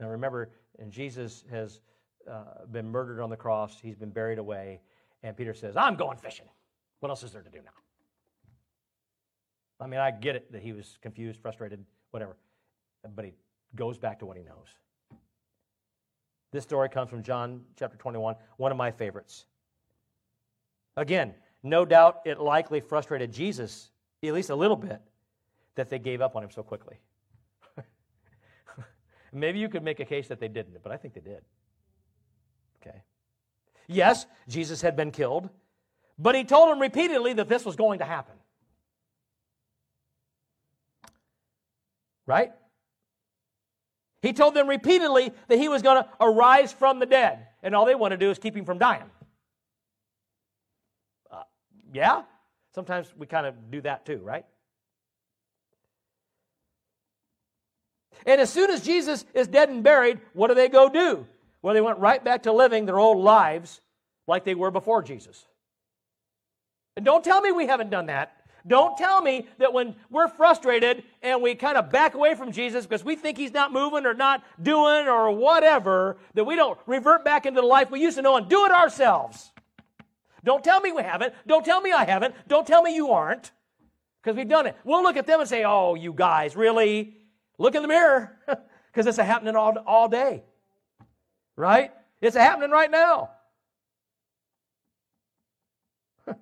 Now 0.00 0.08
remember, 0.08 0.50
and 0.78 0.90
Jesus 0.90 1.44
has 1.50 1.80
uh, 2.30 2.66
been 2.70 2.88
murdered 2.90 3.20
on 3.20 3.30
the 3.30 3.36
cross, 3.36 3.78
he's 3.80 3.96
been 3.96 4.10
buried 4.10 4.38
away, 4.38 4.80
and 5.22 5.36
Peter 5.36 5.54
says, 5.54 5.76
I'm 5.76 5.94
going 5.94 6.18
fishing. 6.18 6.46
What 7.00 7.08
else 7.08 7.22
is 7.22 7.32
there 7.32 7.42
to 7.42 7.50
do 7.50 7.58
now? 7.58 7.70
I 9.80 9.86
mean, 9.86 10.00
I 10.00 10.10
get 10.10 10.36
it 10.36 10.50
that 10.52 10.62
he 10.62 10.72
was 10.72 10.98
confused, 11.02 11.40
frustrated, 11.40 11.84
whatever, 12.10 12.36
but 13.14 13.24
he 13.24 13.32
goes 13.74 13.98
back 13.98 14.18
to 14.20 14.26
what 14.26 14.36
he 14.36 14.42
knows. 14.42 14.68
This 16.52 16.62
story 16.62 16.88
comes 16.88 17.10
from 17.10 17.22
John 17.22 17.62
chapter 17.76 17.96
21, 17.96 18.36
one 18.56 18.70
of 18.70 18.78
my 18.78 18.90
favorites. 18.90 19.46
Again, 20.96 21.34
no 21.64 21.84
doubt 21.84 22.20
it 22.24 22.38
likely 22.38 22.80
frustrated 22.80 23.32
Jesus 23.32 23.90
at 24.28 24.34
least 24.34 24.50
a 24.50 24.54
little 24.54 24.76
bit, 24.76 25.00
that 25.74 25.90
they 25.90 25.98
gave 25.98 26.20
up 26.20 26.36
on 26.36 26.44
him 26.44 26.50
so 26.50 26.62
quickly. 26.62 26.96
Maybe 29.32 29.58
you 29.58 29.68
could 29.68 29.82
make 29.82 30.00
a 30.00 30.04
case 30.04 30.28
that 30.28 30.40
they 30.40 30.48
didn't, 30.48 30.82
but 30.82 30.92
I 30.92 30.96
think 30.96 31.14
they 31.14 31.20
did. 31.20 31.42
Okay. 32.80 33.02
Yes, 33.86 34.26
Jesus 34.48 34.80
had 34.80 34.96
been 34.96 35.10
killed, 35.10 35.48
but 36.18 36.34
he 36.34 36.44
told 36.44 36.70
them 36.70 36.80
repeatedly 36.80 37.32
that 37.34 37.48
this 37.48 37.64
was 37.64 37.76
going 37.76 37.98
to 37.98 38.04
happen. 38.04 38.34
Right? 42.26 42.52
He 44.22 44.32
told 44.32 44.54
them 44.54 44.68
repeatedly 44.68 45.32
that 45.48 45.58
he 45.58 45.68
was 45.68 45.82
going 45.82 46.02
to 46.02 46.08
arise 46.20 46.72
from 46.72 46.98
the 46.98 47.06
dead, 47.06 47.46
and 47.62 47.74
all 47.74 47.84
they 47.84 47.94
want 47.94 48.12
to 48.12 48.16
do 48.16 48.30
is 48.30 48.38
keep 48.38 48.56
him 48.56 48.64
from 48.64 48.78
dying. 48.78 49.10
Yeah? 51.94 52.22
Sometimes 52.74 53.06
we 53.16 53.26
kind 53.26 53.46
of 53.46 53.70
do 53.70 53.80
that 53.82 54.04
too, 54.04 54.18
right? 54.18 54.44
And 58.26 58.40
as 58.40 58.50
soon 58.50 58.70
as 58.70 58.82
Jesus 58.82 59.24
is 59.32 59.46
dead 59.46 59.68
and 59.68 59.82
buried, 59.82 60.20
what 60.32 60.48
do 60.48 60.54
they 60.54 60.68
go 60.68 60.88
do? 60.88 61.24
Well, 61.62 61.72
they 61.72 61.80
went 61.80 61.98
right 61.98 62.22
back 62.22 62.42
to 62.42 62.52
living 62.52 62.84
their 62.84 62.98
old 62.98 63.22
lives 63.22 63.80
like 64.26 64.44
they 64.44 64.56
were 64.56 64.72
before 64.72 65.02
Jesus. 65.02 65.46
And 66.96 67.04
don't 67.04 67.22
tell 67.22 67.40
me 67.40 67.52
we 67.52 67.66
haven't 67.66 67.90
done 67.90 68.06
that. 68.06 68.36
Don't 68.66 68.96
tell 68.96 69.20
me 69.20 69.46
that 69.58 69.72
when 69.72 69.94
we're 70.10 70.28
frustrated 70.28 71.04
and 71.22 71.42
we 71.42 71.54
kind 71.54 71.76
of 71.76 71.90
back 71.90 72.14
away 72.14 72.34
from 72.34 72.50
Jesus 72.50 72.86
because 72.86 73.04
we 73.04 73.14
think 73.14 73.36
he's 73.36 73.52
not 73.52 73.72
moving 73.72 74.06
or 74.06 74.14
not 74.14 74.42
doing 74.60 75.06
or 75.06 75.30
whatever, 75.30 76.16
that 76.32 76.44
we 76.44 76.56
don't 76.56 76.78
revert 76.86 77.24
back 77.24 77.46
into 77.46 77.60
the 77.60 77.66
life 77.66 77.90
we 77.90 78.00
used 78.00 78.16
to 78.16 78.22
know 78.22 78.36
and 78.36 78.48
do 78.48 78.64
it 78.64 78.72
ourselves. 78.72 79.52
Don't 80.44 80.62
tell 80.62 80.80
me 80.80 80.92
we 80.92 81.02
haven't. 81.02 81.34
Don't 81.46 81.64
tell 81.64 81.80
me 81.80 81.90
I 81.90 82.04
haven't. 82.04 82.34
Don't 82.46 82.66
tell 82.66 82.82
me 82.82 82.94
you 82.94 83.10
aren't 83.10 83.50
because 84.22 84.36
we've 84.36 84.48
done 84.48 84.66
it. 84.66 84.76
We'll 84.84 85.02
look 85.02 85.16
at 85.16 85.26
them 85.26 85.40
and 85.40 85.48
say, 85.48 85.64
oh, 85.64 85.94
you 85.94 86.12
guys, 86.12 86.54
really? 86.54 87.16
Look 87.58 87.74
in 87.74 87.82
the 87.82 87.88
mirror 87.88 88.36
because 88.92 89.06
it's 89.06 89.16
happening 89.16 89.56
all, 89.56 89.76
all 89.86 90.08
day. 90.08 90.44
Right? 91.56 91.92
It's 92.20 92.36
happening 92.36 92.70
right 92.70 92.90
now. 92.90 93.30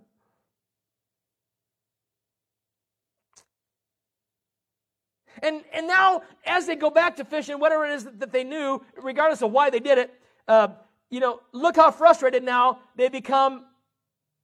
and, 5.42 5.62
and 5.72 5.86
now, 5.86 6.22
as 6.44 6.66
they 6.66 6.74
go 6.74 6.90
back 6.90 7.16
to 7.16 7.24
fishing, 7.24 7.60
whatever 7.60 7.86
it 7.86 7.92
is 7.92 8.04
that 8.18 8.32
they 8.32 8.42
knew, 8.42 8.84
regardless 9.00 9.42
of 9.42 9.52
why 9.52 9.70
they 9.70 9.80
did 9.80 9.98
it, 9.98 10.12
uh, 10.48 10.68
you 11.08 11.20
know, 11.20 11.40
look 11.52 11.76
how 11.76 11.92
frustrated 11.92 12.42
now 12.42 12.80
they 12.96 13.08
become 13.08 13.66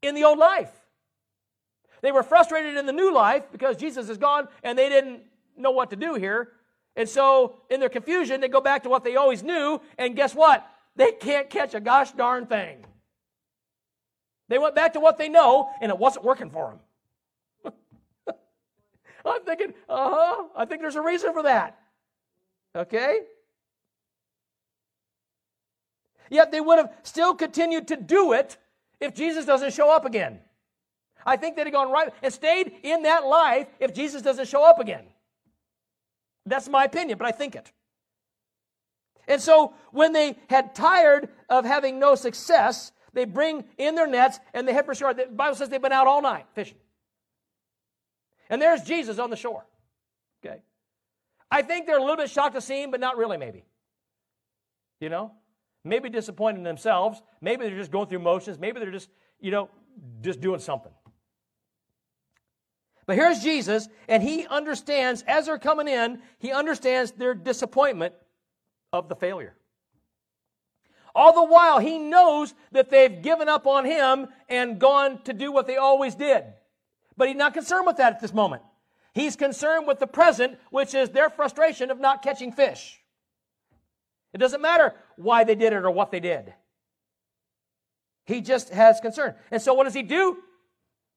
in 0.02 0.14
the 0.14 0.24
old 0.24 0.38
life. 0.38 0.70
They 2.00 2.12
were 2.12 2.22
frustrated 2.22 2.76
in 2.76 2.86
the 2.86 2.92
new 2.92 3.12
life 3.12 3.44
because 3.50 3.76
Jesus 3.76 4.08
is 4.08 4.18
gone 4.18 4.48
and 4.62 4.78
they 4.78 4.88
didn't 4.88 5.22
know 5.56 5.70
what 5.70 5.90
to 5.90 5.96
do 5.96 6.14
here. 6.14 6.52
And 6.96 7.08
so, 7.08 7.60
in 7.70 7.78
their 7.78 7.88
confusion, 7.88 8.40
they 8.40 8.48
go 8.48 8.60
back 8.60 8.82
to 8.82 8.88
what 8.88 9.04
they 9.04 9.14
always 9.14 9.44
knew, 9.44 9.80
and 9.98 10.16
guess 10.16 10.34
what? 10.34 10.68
They 10.96 11.12
can't 11.12 11.48
catch 11.48 11.74
a 11.74 11.80
gosh 11.80 12.10
darn 12.10 12.46
thing. 12.46 12.84
They 14.48 14.58
went 14.58 14.74
back 14.74 14.94
to 14.94 15.00
what 15.00 15.16
they 15.16 15.28
know, 15.28 15.70
and 15.80 15.90
it 15.90 15.98
wasn't 15.98 16.24
working 16.24 16.50
for 16.50 16.76
them. 17.64 17.72
I'm 19.24 19.42
thinking, 19.42 19.74
uh 19.88 20.10
huh, 20.12 20.44
I 20.56 20.64
think 20.64 20.80
there's 20.80 20.96
a 20.96 21.02
reason 21.02 21.32
for 21.32 21.44
that. 21.44 21.78
Okay? 22.74 23.20
Yet 26.30 26.50
they 26.50 26.60
would 26.60 26.78
have 26.78 26.92
still 27.04 27.34
continued 27.34 27.88
to 27.88 27.96
do 27.96 28.32
it 28.32 28.56
if 29.00 29.14
Jesus 29.14 29.44
doesn't 29.44 29.72
show 29.74 29.94
up 29.94 30.04
again. 30.04 30.40
I 31.24 31.36
think 31.36 31.56
they'd 31.56 31.66
have 31.66 31.72
gone 31.72 31.90
right 31.90 32.12
and 32.22 32.32
stayed 32.32 32.72
in 32.82 33.02
that 33.02 33.26
life 33.26 33.66
if 33.80 33.92
Jesus 33.92 34.22
doesn't 34.22 34.48
show 34.48 34.64
up 34.64 34.78
again. 34.78 35.04
That's 36.46 36.68
my 36.68 36.84
opinion, 36.84 37.18
but 37.18 37.26
I 37.26 37.32
think 37.32 37.54
it. 37.54 37.70
And 39.26 39.40
so 39.40 39.74
when 39.92 40.12
they 40.12 40.36
had 40.48 40.74
tired 40.74 41.28
of 41.50 41.64
having 41.66 41.98
no 41.98 42.14
success, 42.14 42.92
they 43.12 43.26
bring 43.26 43.64
in 43.76 43.94
their 43.94 44.06
nets 44.06 44.40
and 44.54 44.66
they 44.66 44.72
head 44.72 44.86
for 44.86 44.94
shore. 44.94 45.12
The 45.12 45.26
Bible 45.26 45.54
says 45.54 45.68
they've 45.68 45.82
been 45.82 45.92
out 45.92 46.06
all 46.06 46.22
night 46.22 46.46
fishing. 46.54 46.78
And 48.48 48.62
there's 48.62 48.82
Jesus 48.82 49.18
on 49.18 49.28
the 49.28 49.36
shore. 49.36 49.66
Okay. 50.44 50.62
I 51.50 51.62
think 51.62 51.86
they're 51.86 51.98
a 51.98 52.00
little 52.00 52.16
bit 52.16 52.30
shocked 52.30 52.54
to 52.54 52.60
see 52.62 52.82
him, 52.82 52.90
but 52.90 53.00
not 53.00 53.18
really, 53.18 53.36
maybe. 53.36 53.64
You 55.00 55.10
know? 55.10 55.32
Maybe 55.88 56.08
disappointed 56.10 56.58
in 56.58 56.64
themselves. 56.64 57.22
Maybe 57.40 57.66
they're 57.66 57.78
just 57.78 57.90
going 57.90 58.08
through 58.08 58.20
motions. 58.20 58.58
Maybe 58.58 58.78
they're 58.80 58.90
just, 58.90 59.08
you 59.40 59.50
know, 59.50 59.70
just 60.20 60.40
doing 60.40 60.60
something. 60.60 60.92
But 63.06 63.16
here's 63.16 63.40
Jesus, 63.40 63.88
and 64.06 64.22
he 64.22 64.46
understands, 64.46 65.24
as 65.26 65.46
they're 65.46 65.58
coming 65.58 65.88
in, 65.88 66.20
he 66.38 66.52
understands 66.52 67.10
their 67.12 67.32
disappointment 67.32 68.12
of 68.92 69.08
the 69.08 69.16
failure. 69.16 69.54
All 71.14 71.32
the 71.32 71.42
while, 71.42 71.78
he 71.78 71.98
knows 71.98 72.52
that 72.72 72.90
they've 72.90 73.22
given 73.22 73.48
up 73.48 73.66
on 73.66 73.86
him 73.86 74.28
and 74.46 74.78
gone 74.78 75.22
to 75.22 75.32
do 75.32 75.50
what 75.50 75.66
they 75.66 75.78
always 75.78 76.14
did. 76.14 76.44
But 77.16 77.28
he's 77.28 77.36
not 77.36 77.54
concerned 77.54 77.86
with 77.86 77.96
that 77.96 78.12
at 78.12 78.20
this 78.20 78.34
moment. 78.34 78.62
He's 79.14 79.36
concerned 79.36 79.86
with 79.86 80.00
the 80.00 80.06
present, 80.06 80.58
which 80.70 80.94
is 80.94 81.08
their 81.08 81.30
frustration 81.30 81.90
of 81.90 81.98
not 81.98 82.22
catching 82.22 82.52
fish. 82.52 83.00
It 84.32 84.38
doesn't 84.38 84.60
matter 84.60 84.94
why 85.16 85.44
they 85.44 85.54
did 85.54 85.72
it 85.72 85.84
or 85.84 85.90
what 85.90 86.10
they 86.10 86.20
did. 86.20 86.52
He 88.24 88.40
just 88.40 88.70
has 88.70 89.00
concern. 89.00 89.34
And 89.50 89.60
so 89.60 89.72
what 89.74 89.84
does 89.84 89.94
he 89.94 90.02
do? 90.02 90.38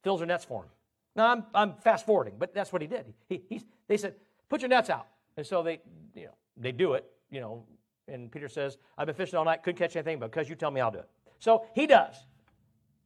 Fills 0.04 0.20
their 0.22 0.28
nets 0.28 0.46
for 0.46 0.64
him. 0.64 0.70
Now, 1.16 1.28
I'm, 1.28 1.44
I'm 1.54 1.74
fast 1.84 2.06
forwarding, 2.06 2.36
but 2.40 2.54
that's 2.54 2.72
what 2.72 2.82
he 2.82 2.88
did. 2.88 3.14
He, 3.28 3.42
he, 3.50 3.62
they 3.88 3.98
said, 3.98 4.16
put 4.48 4.62
your 4.62 4.70
nets 4.70 4.90
out. 4.90 5.08
And 5.36 5.46
so 5.46 5.62
they, 5.62 5.82
you 6.16 6.26
know, 6.26 6.36
they 6.56 6.72
do 6.72 6.94
it, 6.94 7.06
you 7.30 7.42
know, 7.42 7.66
and 8.08 8.32
Peter 8.32 8.48
says, 8.48 8.78
I've 8.98 9.08
been 9.08 9.16
fishing 9.16 9.38
all 9.38 9.46
night, 9.46 9.64
couldn't 9.64 9.78
catch 9.78 9.96
anything, 9.96 10.20
but 10.20 10.32
because 10.32 10.50
you 10.50 10.56
tell 10.56 10.72
me, 10.72 10.82
I'll 10.82 10.92
do 10.92 11.00
it. 11.00 11.10
So 11.40 11.66
he 11.76 11.88
does. 11.88 12.16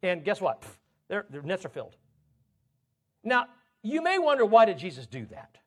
And 0.03 0.23
guess 0.23 0.39
what? 0.41 0.63
Their, 1.07 1.25
their 1.29 1.41
nets 1.41 1.65
are 1.65 1.69
filled. 1.69 1.95
Now, 3.23 3.45
you 3.81 4.01
may 4.01 4.19
wonder, 4.19 4.45
why 4.45 4.65
did 4.65 4.77
Jesus 4.77 5.07
do 5.07 5.25
that? 5.27 5.57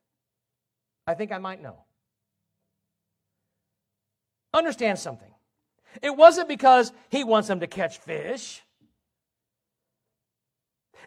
I 1.07 1.15
think 1.15 1.33
I 1.33 1.39
might 1.39 1.63
know. 1.63 1.85
Understand 4.59 4.99
something. 4.99 5.31
It 6.03 6.17
wasn't 6.17 6.49
because 6.49 6.93
he 7.11 7.23
wants 7.23 7.47
them 7.47 7.61
to 7.61 7.69
catch 7.69 7.99
fish. 7.99 8.61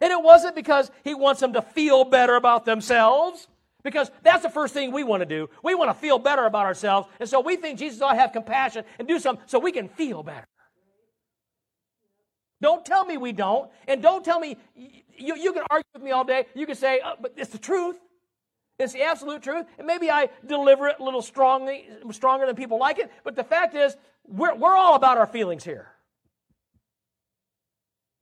And 0.00 0.10
it 0.10 0.22
wasn't 0.22 0.56
because 0.56 0.90
he 1.04 1.14
wants 1.14 1.40
them 1.40 1.52
to 1.52 1.60
feel 1.60 2.04
better 2.04 2.34
about 2.34 2.64
themselves, 2.64 3.46
because 3.84 4.10
that's 4.22 4.42
the 4.42 4.48
first 4.48 4.72
thing 4.72 4.90
we 4.90 5.04
want 5.04 5.20
to 5.20 5.26
do. 5.26 5.50
We 5.62 5.74
want 5.74 5.90
to 5.90 5.94
feel 5.94 6.18
better 6.18 6.46
about 6.46 6.64
ourselves. 6.64 7.08
And 7.20 7.28
so 7.28 7.40
we 7.40 7.56
think 7.56 7.78
Jesus 7.78 8.00
ought 8.00 8.14
to 8.14 8.18
have 8.18 8.32
compassion 8.32 8.84
and 8.98 9.06
do 9.06 9.18
something 9.18 9.44
so 9.46 9.58
we 9.58 9.70
can 9.70 9.88
feel 9.88 10.22
better. 10.22 10.46
Don't 12.62 12.86
tell 12.86 13.04
me 13.04 13.18
we 13.18 13.32
don't. 13.32 13.70
And 13.86 14.00
don't 14.00 14.24
tell 14.24 14.40
me, 14.40 14.56
you, 14.74 15.36
you 15.36 15.52
can 15.52 15.64
argue 15.68 15.84
with 15.92 16.02
me 16.02 16.10
all 16.10 16.24
day. 16.24 16.46
You 16.54 16.64
can 16.64 16.76
say, 16.76 17.00
oh, 17.04 17.16
but 17.20 17.34
it's 17.36 17.50
the 17.50 17.58
truth. 17.58 17.98
It's 18.78 18.92
the 18.92 19.02
absolute 19.02 19.42
truth. 19.42 19.66
And 19.78 19.86
maybe 19.86 20.10
I 20.10 20.28
deliver 20.46 20.88
it 20.88 20.96
a 20.98 21.04
little 21.04 21.22
strongly, 21.22 21.88
stronger 22.10 22.46
than 22.46 22.56
people 22.56 22.78
like 22.78 22.98
it. 22.98 23.10
But 23.24 23.36
the 23.36 23.44
fact 23.44 23.74
is, 23.74 23.96
we're, 24.26 24.54
we're 24.54 24.76
all 24.76 24.94
about 24.94 25.18
our 25.18 25.26
feelings 25.26 25.64
here. 25.64 25.88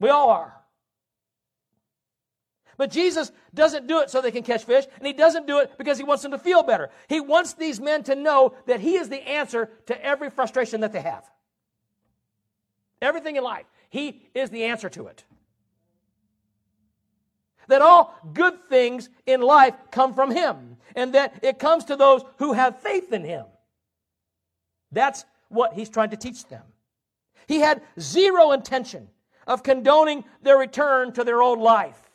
We 0.00 0.08
all 0.08 0.30
are. 0.30 0.56
But 2.76 2.90
Jesus 2.90 3.30
doesn't 3.52 3.86
do 3.86 4.00
it 4.00 4.08
so 4.08 4.22
they 4.22 4.30
can 4.30 4.42
catch 4.42 4.64
fish, 4.64 4.86
and 4.96 5.06
he 5.06 5.12
doesn't 5.12 5.46
do 5.46 5.58
it 5.58 5.76
because 5.76 5.98
he 5.98 6.04
wants 6.04 6.22
them 6.22 6.32
to 6.32 6.38
feel 6.38 6.62
better. 6.62 6.88
He 7.08 7.20
wants 7.20 7.52
these 7.52 7.78
men 7.78 8.02
to 8.04 8.14
know 8.14 8.54
that 8.66 8.80
he 8.80 8.96
is 8.96 9.10
the 9.10 9.20
answer 9.20 9.70
to 9.86 10.02
every 10.02 10.30
frustration 10.30 10.80
that 10.80 10.94
they 10.94 11.02
have. 11.02 11.22
Everything 13.02 13.36
in 13.36 13.44
life, 13.44 13.66
he 13.90 14.22
is 14.34 14.48
the 14.48 14.64
answer 14.64 14.88
to 14.88 15.08
it. 15.08 15.24
That 17.70 17.82
all 17.82 18.18
good 18.34 18.68
things 18.68 19.08
in 19.26 19.40
life 19.40 19.74
come 19.92 20.12
from 20.12 20.32
him, 20.32 20.76
and 20.96 21.14
that 21.14 21.38
it 21.42 21.60
comes 21.60 21.84
to 21.84 21.94
those 21.94 22.22
who 22.38 22.52
have 22.52 22.80
faith 22.80 23.12
in 23.12 23.24
him. 23.24 23.46
That's 24.90 25.24
what 25.48 25.74
he's 25.74 25.88
trying 25.88 26.10
to 26.10 26.16
teach 26.16 26.46
them. 26.48 26.64
He 27.46 27.60
had 27.60 27.82
zero 27.98 28.50
intention 28.50 29.08
of 29.46 29.62
condoning 29.62 30.24
their 30.42 30.58
return 30.58 31.12
to 31.12 31.22
their 31.22 31.40
old 31.40 31.60
life. 31.60 32.10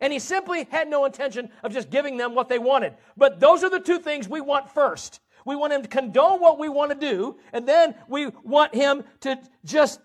And 0.00 0.12
he 0.12 0.18
simply 0.18 0.66
had 0.70 0.88
no 0.88 1.04
intention 1.04 1.50
of 1.62 1.72
just 1.72 1.90
giving 1.90 2.16
them 2.16 2.34
what 2.34 2.48
they 2.48 2.58
wanted. 2.58 2.94
But 3.16 3.38
those 3.38 3.62
are 3.62 3.70
the 3.70 3.78
two 3.78 4.00
things 4.00 4.28
we 4.28 4.40
want 4.40 4.68
first. 4.68 5.20
We 5.44 5.54
want 5.54 5.72
him 5.72 5.82
to 5.82 5.88
condone 5.88 6.40
what 6.40 6.58
we 6.58 6.68
want 6.68 6.90
to 6.90 6.96
do, 6.96 7.38
and 7.52 7.68
then 7.68 7.94
we 8.08 8.32
want 8.42 8.74
him 8.74 9.04
to 9.20 9.38
just 9.64 10.00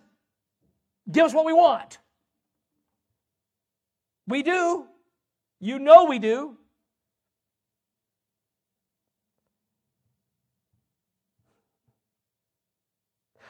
give 1.12 1.26
us 1.26 1.34
what 1.34 1.46
we 1.46 1.54
want. 1.54 1.98
We 4.28 4.44
do. 4.44 4.86
You 5.60 5.80
know 5.80 6.06
we 6.06 6.20
do. 6.20 6.58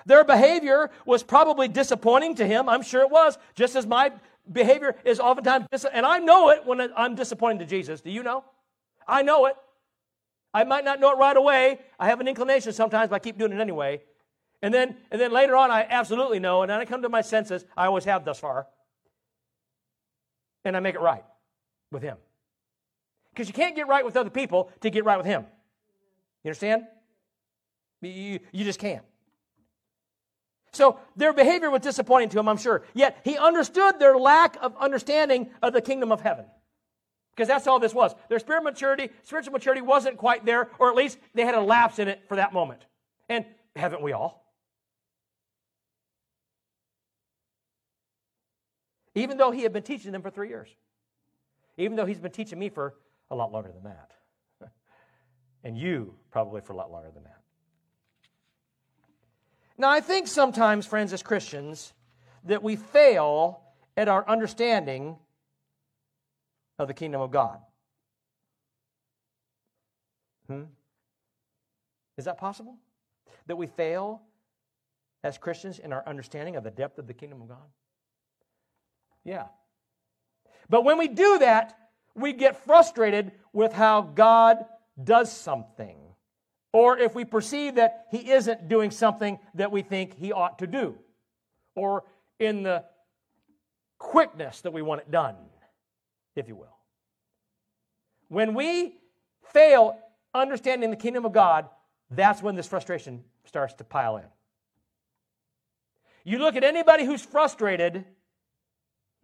Their 0.06 0.24
behavior 0.24 0.92
was 1.06 1.24
probably 1.24 1.68
disappointing 1.68 2.36
to 2.36 2.46
him. 2.46 2.70
I'm 2.70 2.84
sure 2.84 3.02
it 3.02 3.10
was, 3.10 3.38
just 3.56 3.76
as 3.76 3.88
my 3.88 4.12
behavior 4.52 4.96
is 5.04 5.20
oftentimes, 5.20 5.66
and 5.92 6.06
I 6.06 6.20
know 6.20 6.50
it 6.50 6.66
when 6.66 6.80
I'm 6.96 7.16
disappointing 7.16 7.60
to 7.60 7.66
Jesus. 7.66 8.02
Do 8.02 8.12
you 8.12 8.22
know? 8.22 8.44
I 9.08 9.24
know 9.24 9.48
it. 9.48 9.56
I 10.54 10.64
might 10.64 10.86
not 10.86 11.00
know 11.00 11.12
it 11.12 11.18
right 11.18 11.36
away. 11.36 11.80
I 12.00 12.08
have 12.08 12.22
an 12.22 12.28
inclination 12.28 12.72
sometimes, 12.72 13.10
but 13.10 13.16
I 13.16 13.20
keep 13.20 13.38
doing 13.38 13.52
it 13.52 13.60
anyway. 13.60 14.02
And 14.62 14.74
then, 14.74 14.96
and 15.12 15.20
then 15.20 15.32
later 15.32 15.56
on, 15.56 15.72
I 15.72 15.88
absolutely 15.90 16.40
know, 16.40 16.62
and 16.62 16.70
then 16.70 16.80
I 16.80 16.86
come 16.86 17.02
to 17.02 17.10
my 17.10 17.22
senses. 17.22 17.66
I 17.76 17.88
always 17.88 18.06
have 18.06 18.26
thus 18.26 18.40
far. 18.40 18.68
And 20.66 20.76
I 20.76 20.82
make 20.82 20.96
it 20.96 21.02
right 21.02 21.24
with 21.92 22.04
Him. 22.04 22.18
Because 23.32 23.48
you 23.48 23.54
can't 23.54 23.76
get 23.76 23.88
right 23.88 24.04
with 24.04 24.18
other 24.18 24.30
people 24.30 24.72
to 24.82 24.90
get 24.90 25.06
right 25.06 25.18
with 25.18 25.26
Him. 25.26 25.46
You 26.44 26.50
understand? 26.50 26.84
You, 28.02 28.40
you 28.52 28.66
just 28.66 28.80
can't. 28.80 29.04
So 30.76 31.00
their 31.16 31.32
behavior 31.32 31.72
was 31.72 31.82
disappointing 31.82 32.30
to 32.30 32.40
him, 32.40 32.50
I'm 32.50 32.58
sure. 32.58 32.84
Yet 32.94 33.18
he 33.24 33.38
understood 33.38 33.98
their 33.98 34.18
lack 34.18 34.58
of 34.62 34.76
understanding 34.78 35.50
of 35.62 35.72
the 35.72 35.82
kingdom 35.82 36.12
of 36.12 36.20
heaven. 36.20 36.46
Because 37.34 37.48
that's 37.48 37.66
all 37.66 37.80
this 37.80 37.94
was. 37.94 38.14
Their 38.30 38.40
spiritual 38.40 38.72
maturity, 38.72 39.10
spiritual 39.24 39.54
maturity 39.54 39.82
wasn't 39.82 40.18
quite 40.18 40.46
there, 40.46 40.70
or 40.78 40.90
at 40.90 40.96
least 40.96 41.18
they 41.34 41.46
had 41.46 41.56
a 41.56 41.62
lapse 41.62 42.00
in 42.00 42.10
it 42.10 42.24
for 42.28 42.36
that 42.36 42.54
moment. 42.54 42.82
And 43.30 43.46
haven't 43.76 44.02
we 44.02 44.12
all? 44.12 44.45
Even 49.16 49.38
though 49.38 49.52
he 49.52 49.64
had 49.64 49.74
been 49.74 49.84
teaching 49.84 50.12
them 50.12 50.22
for 50.22 50.30
three 50.30 50.50
years. 50.50 50.70
Even 51.78 51.96
though 51.96 52.06
he's 52.06 52.20
been 52.20 52.32
teaching 52.32 52.60
me 52.60 52.70
for 52.70 52.96
a 53.32 53.36
lot 53.36 53.52
longer 53.52 53.72
than 53.72 53.84
that. 53.84 54.12
and 55.64 55.78
you 55.78 56.14
probably 56.32 56.62
for 56.62 56.74
a 56.74 56.76
lot 56.76 56.92
longer 56.92 57.10
than 57.14 57.24
that. 57.24 57.42
Now, 59.78 59.90
I 59.90 60.00
think 60.00 60.28
sometimes, 60.28 60.86
friends, 60.86 61.12
as 61.12 61.22
Christians, 61.22 61.94
that 62.46 62.64
we 62.64 62.76
fail 62.76 63.62
at 63.98 64.08
our 64.08 64.28
understanding 64.28 65.18
of 66.78 66.88
the 66.88 66.94
kingdom 66.94 67.22
of 67.22 67.32
God. 67.32 67.60
Hmm? 70.48 70.64
Is 72.18 72.26
that 72.26 72.38
possible? 72.38 72.78
That 73.48 73.56
we 73.56 73.68
fail 73.68 74.22
as 75.24 75.38
Christians 75.38 75.80
in 75.80 75.92
our 75.92 76.04
understanding 76.08 76.56
of 76.56 76.64
the 76.64 76.72
depth 76.72 77.00
of 77.00 77.08
the 77.08 77.14
kingdom 77.14 77.42
of 77.42 77.50
God? 77.50 77.68
Yeah. 79.26 79.48
But 80.70 80.86
when 80.86 80.98
we 80.98 81.10
do 81.10 81.40
that, 81.40 81.78
we 82.16 82.32
get 82.32 82.64
frustrated 82.64 83.34
with 83.52 83.74
how 83.74 84.02
God 84.02 84.66
does 85.04 85.30
something 85.30 85.98
or 86.76 86.98
if 86.98 87.16
we 87.16 87.24
perceive 87.24 87.76
that 87.76 88.08
he 88.12 88.32
isn't 88.32 88.68
doing 88.68 88.92
something 88.92 89.40
that 89.54 89.72
we 89.72 89.82
think 89.82 90.14
he 90.14 90.34
ought 90.34 90.60
to 90.60 90.68
do, 90.68 90.98
or 91.74 92.04
in 92.38 92.64
the 92.64 92.84
quickness 93.98 94.60
that 94.60 94.72
we 94.72 94.82
want 94.82 95.00
it 95.00 95.10
done, 95.10 95.38
if 96.36 96.50
you 96.50 96.56
will. 96.58 96.76
When 98.28 98.54
we 98.54 98.98
fail 99.54 99.98
understanding 100.34 100.90
the 100.90 100.98
kingdom 100.98 101.24
of 101.24 101.32
God, 101.32 101.70
that's 102.12 102.44
when 102.44 102.56
this 102.56 102.68
frustration 102.68 103.24
starts 103.46 103.74
to 103.76 103.86
pile 103.86 104.18
in. 104.18 104.26
You 106.26 106.40
look 106.40 106.58
at 106.58 106.66
anybody 106.66 107.06
who's 107.06 107.22
frustrated 107.22 108.04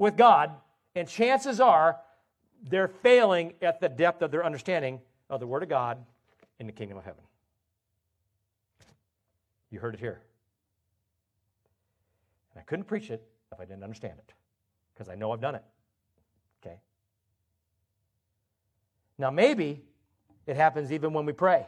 with 0.02 0.18
God, 0.18 0.50
and 0.96 1.08
chances 1.08 1.60
are 1.60 2.00
they're 2.64 2.88
failing 2.88 3.54
at 3.62 3.80
the 3.80 3.88
depth 3.88 4.24
of 4.24 4.32
their 4.32 4.44
understanding 4.44 5.00
of 5.30 5.40
the 5.40 5.46
Word 5.46 5.62
of 5.62 5.70
God 5.70 6.00
in 6.60 6.66
the 6.66 6.74
kingdom 6.74 6.98
of 6.98 7.04
heaven. 7.04 7.22
You 9.70 9.80
heard 9.80 9.94
it 9.94 10.00
here. 10.00 10.20
And 12.54 12.62
I 12.62 12.64
couldn't 12.64 12.86
preach 12.86 13.12
it 13.12 13.24
if 13.52 13.60
I 13.60 13.66
didn't 13.66 13.84
understand 13.84 14.16
it, 14.18 14.34
because 14.94 15.08
I 15.08 15.14
know 15.14 15.32
I've 15.32 15.40
done 15.40 15.54
it. 15.54 15.64
Okay? 16.66 16.78
Now, 19.20 19.30
maybe 19.30 19.84
it 20.48 20.56
happens 20.56 20.92
even 20.92 21.14
when 21.14 21.28
we 21.28 21.34
pray 21.34 21.68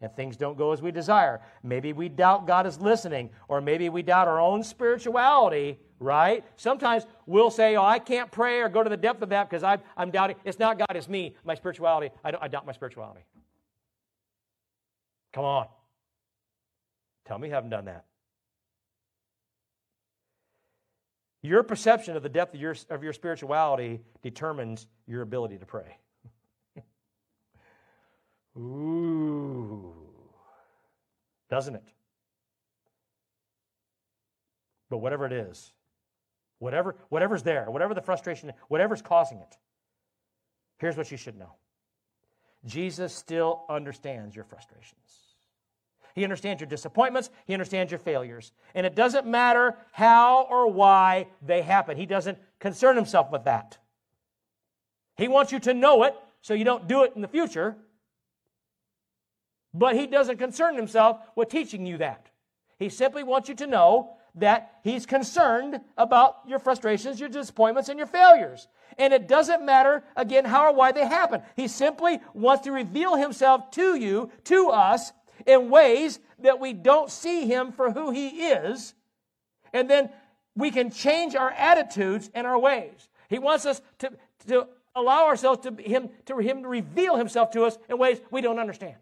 and 0.00 0.14
things 0.14 0.36
don't 0.36 0.56
go 0.56 0.72
as 0.72 0.80
we 0.80 0.90
desire. 0.90 1.40
Maybe 1.62 1.92
we 1.92 2.08
doubt 2.08 2.46
God 2.46 2.66
is 2.66 2.80
listening, 2.80 3.30
or 3.48 3.60
maybe 3.60 3.88
we 3.88 4.02
doubt 4.02 4.28
our 4.28 4.40
own 4.40 4.62
spirituality, 4.62 5.78
right? 5.98 6.44
Sometimes 6.56 7.06
we'll 7.26 7.50
say, 7.50 7.76
Oh, 7.76 7.84
I 7.84 7.98
can't 7.98 8.30
pray 8.30 8.60
or 8.60 8.68
go 8.68 8.82
to 8.82 8.90
the 8.90 8.96
depth 8.96 9.22
of 9.22 9.28
that 9.30 9.48
because 9.48 9.62
I'm, 9.62 9.80
I'm 9.96 10.10
doubting. 10.10 10.36
It's 10.44 10.58
not 10.58 10.78
God, 10.78 10.94
it's 10.94 11.08
me, 11.08 11.34
my 11.44 11.54
spirituality. 11.54 12.14
I, 12.24 12.32
I 12.40 12.48
doubt 12.48 12.66
my 12.66 12.72
spirituality. 12.72 13.20
Come 15.32 15.44
on. 15.44 15.66
Tell 17.26 17.38
me 17.38 17.48
you 17.48 17.54
haven't 17.54 17.70
done 17.70 17.84
that. 17.84 18.04
Your 21.42 21.62
perception 21.62 22.16
of 22.16 22.22
the 22.22 22.28
depth 22.28 22.54
of 22.54 22.60
your, 22.60 22.74
of 22.90 23.02
your 23.02 23.12
spirituality 23.12 24.00
determines 24.22 24.86
your 25.06 25.22
ability 25.22 25.58
to 25.58 25.66
pray. 25.66 25.96
Ooh. 28.56 29.92
Doesn't 31.48 31.74
it? 31.74 31.84
But 34.88 34.98
whatever 34.98 35.26
it 35.26 35.32
is, 35.32 35.72
whatever, 36.58 36.96
whatever's 37.08 37.42
there, 37.42 37.70
whatever 37.70 37.94
the 37.94 38.02
frustration, 38.02 38.52
whatever's 38.68 39.02
causing 39.02 39.38
it, 39.38 39.56
here's 40.78 40.96
what 40.96 41.10
you 41.10 41.16
should 41.16 41.38
know 41.38 41.54
Jesus 42.64 43.14
still 43.14 43.64
understands 43.68 44.34
your 44.34 44.44
frustrations. 44.44 45.30
He 46.14 46.24
understands 46.24 46.60
your 46.60 46.68
disappointments. 46.68 47.30
He 47.46 47.54
understands 47.54 47.92
your 47.92 47.98
failures. 47.98 48.52
And 48.74 48.84
it 48.84 48.96
doesn't 48.96 49.26
matter 49.26 49.76
how 49.92 50.46
or 50.50 50.70
why 50.70 51.28
they 51.40 51.62
happen. 51.62 51.96
He 51.96 52.06
doesn't 52.06 52.38
concern 52.58 52.96
himself 52.96 53.30
with 53.30 53.44
that. 53.44 53.78
He 55.16 55.28
wants 55.28 55.52
you 55.52 55.60
to 55.60 55.74
know 55.74 56.02
it 56.02 56.14
so 56.42 56.54
you 56.54 56.64
don't 56.64 56.88
do 56.88 57.04
it 57.04 57.12
in 57.14 57.22
the 57.22 57.28
future. 57.28 57.76
But 59.72 59.96
he 59.96 60.06
doesn't 60.06 60.38
concern 60.38 60.76
himself 60.76 61.18
with 61.36 61.48
teaching 61.48 61.86
you 61.86 61.98
that. 61.98 62.28
He 62.78 62.88
simply 62.88 63.22
wants 63.22 63.48
you 63.48 63.54
to 63.56 63.66
know 63.66 64.16
that 64.36 64.78
he's 64.84 65.06
concerned 65.06 65.80
about 65.96 66.38
your 66.46 66.58
frustrations, 66.58 67.20
your 67.20 67.28
disappointments, 67.28 67.88
and 67.88 67.98
your 67.98 68.06
failures. 68.06 68.68
And 68.98 69.12
it 69.12 69.28
doesn't 69.28 69.64
matter, 69.64 70.04
again, 70.16 70.44
how 70.44 70.66
or 70.66 70.74
why 70.74 70.92
they 70.92 71.06
happen. 71.06 71.42
He 71.56 71.68
simply 71.68 72.20
wants 72.34 72.64
to 72.64 72.72
reveal 72.72 73.16
himself 73.16 73.70
to 73.72 73.96
you, 73.96 74.30
to 74.44 74.68
us, 74.68 75.12
in 75.46 75.70
ways 75.70 76.18
that 76.40 76.60
we 76.60 76.72
don't 76.72 77.10
see 77.10 77.46
him 77.46 77.72
for 77.72 77.90
who 77.90 78.10
he 78.10 78.48
is. 78.48 78.94
And 79.72 79.88
then 79.88 80.10
we 80.56 80.70
can 80.70 80.90
change 80.90 81.34
our 81.34 81.50
attitudes 81.50 82.30
and 82.34 82.46
our 82.46 82.58
ways. 82.58 83.08
He 83.28 83.38
wants 83.38 83.66
us 83.66 83.80
to, 84.00 84.12
to 84.48 84.68
allow 84.94 85.26
ourselves 85.26 85.62
to 85.62 85.74
him, 85.82 86.10
to 86.26 86.38
him 86.38 86.62
to 86.62 86.68
reveal 86.68 87.16
himself 87.16 87.52
to 87.52 87.64
us 87.64 87.78
in 87.88 87.98
ways 87.98 88.20
we 88.30 88.40
don't 88.40 88.58
understand, 88.58 88.96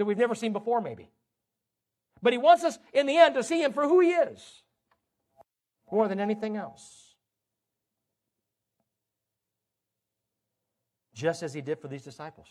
that 0.00 0.06
we've 0.06 0.16
never 0.16 0.34
seen 0.34 0.54
before, 0.54 0.80
maybe. 0.80 1.10
But 2.22 2.32
he 2.32 2.38
wants 2.38 2.64
us 2.64 2.78
in 2.94 3.04
the 3.04 3.18
end 3.18 3.34
to 3.34 3.42
see 3.42 3.62
him 3.62 3.74
for 3.74 3.86
who 3.86 4.00
he 4.00 4.12
is 4.12 4.62
more 5.92 6.08
than 6.08 6.18
anything 6.18 6.56
else. 6.56 7.14
Just 11.12 11.42
as 11.42 11.52
he 11.52 11.60
did 11.60 11.80
for 11.80 11.88
these 11.88 12.02
disciples. 12.02 12.48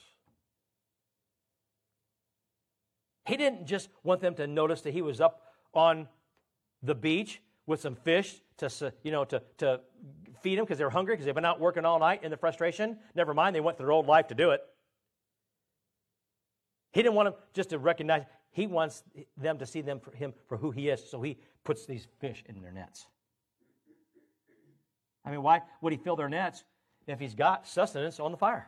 He 3.26 3.36
didn't 3.36 3.66
just 3.66 3.89
want 4.04 4.22
them 4.22 4.36
to 4.36 4.45
notice 4.45 4.82
that 4.82 4.93
he 4.93 5.02
was 5.02 5.20
up 5.20 5.41
on 5.74 6.08
the 6.84 6.93
beach 6.93 7.41
with 7.66 7.82
some 7.82 7.95
fish 7.95 8.36
to, 8.58 8.93
you 9.02 9.12
know, 9.12 9.26
to, 9.26 9.41
to 9.58 9.80
feed 10.43 10.60
them 10.60 10.66
because 10.66 10.78
they 10.78 10.84
were 10.84 10.91
hungry 10.91 11.16
because 11.16 11.26
they've 11.26 11.34
been 11.34 11.45
out 11.45 11.60
working 11.60 11.84
all 11.84 11.97
night 11.97 12.24
in 12.24 12.30
the 12.30 12.38
frustration. 12.38 13.00
Never 13.16 13.34
mind, 13.34 13.56
they 13.56 13.60
went 13.60 13.76
through 13.78 13.88
their 13.88 13.93
old 13.93 14.06
life 14.06 14.28
to 14.28 14.36
do 14.36 14.52
it. 14.52 14.62
He 16.92 17.04
didn't 17.04 17.16
want 17.16 17.28
them 17.28 17.36
just 17.54 17.70
to 17.70 17.80
recognize, 17.80 18.24
he 18.52 18.68
wants 18.68 19.04
them 19.38 19.60
to 19.60 19.66
see 19.66 19.82
them 19.82 20.00
for 20.00 20.12
him 20.12 20.34
for 20.48 20.58
who 20.58 20.72
he 20.72 20.90
is, 20.90 21.08
so 21.08 21.22
he 21.22 21.38
puts 21.64 21.86
these 21.86 22.08
fish 22.20 22.44
in 22.48 22.62
their 22.62 22.72
nets. 22.72 23.06
I 25.24 25.32
mean, 25.32 25.44
why 25.44 25.62
would 25.82 25.94
he 25.94 25.98
fill 25.98 26.16
their 26.16 26.30
nets 26.30 26.64
if 27.08 27.20
he's 27.20 27.36
got 27.36 27.68
sustenance 27.68 28.20
on 28.20 28.32
the 28.32 28.38
fire? 28.38 28.68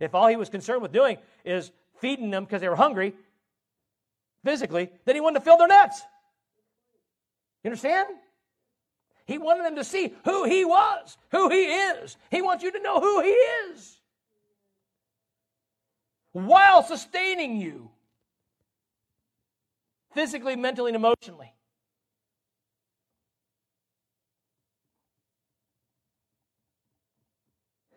If 0.00 0.14
all 0.14 0.26
he 0.26 0.36
was 0.36 0.50
concerned 0.50 0.82
with 0.82 0.92
doing 0.92 1.16
is 1.44 1.70
feeding 2.00 2.30
them 2.30 2.44
because 2.44 2.60
they 2.60 2.68
were 2.68 2.76
hungry 2.76 3.14
physically, 4.44 4.90
then 5.06 5.14
he 5.14 5.20
wanted 5.20 5.38
to 5.38 5.44
fill 5.44 5.56
their 5.56 5.68
nets. 5.68 6.02
You 7.64 7.68
understand? 7.68 8.08
He 9.24 9.38
wanted 9.38 9.64
them 9.64 9.76
to 9.76 9.84
see 9.84 10.14
who 10.24 10.44
he 10.44 10.64
was, 10.64 11.16
who 11.30 11.48
he 11.48 11.64
is. 11.64 12.16
He 12.30 12.42
wants 12.42 12.62
you 12.62 12.70
to 12.70 12.80
know 12.80 13.00
who 13.00 13.22
he 13.22 13.30
is 13.30 13.95
while 16.44 16.82
sustaining 16.82 17.56
you 17.56 17.88
physically, 20.12 20.54
mentally, 20.54 20.90
and 20.90 20.96
emotionally. 20.96 21.50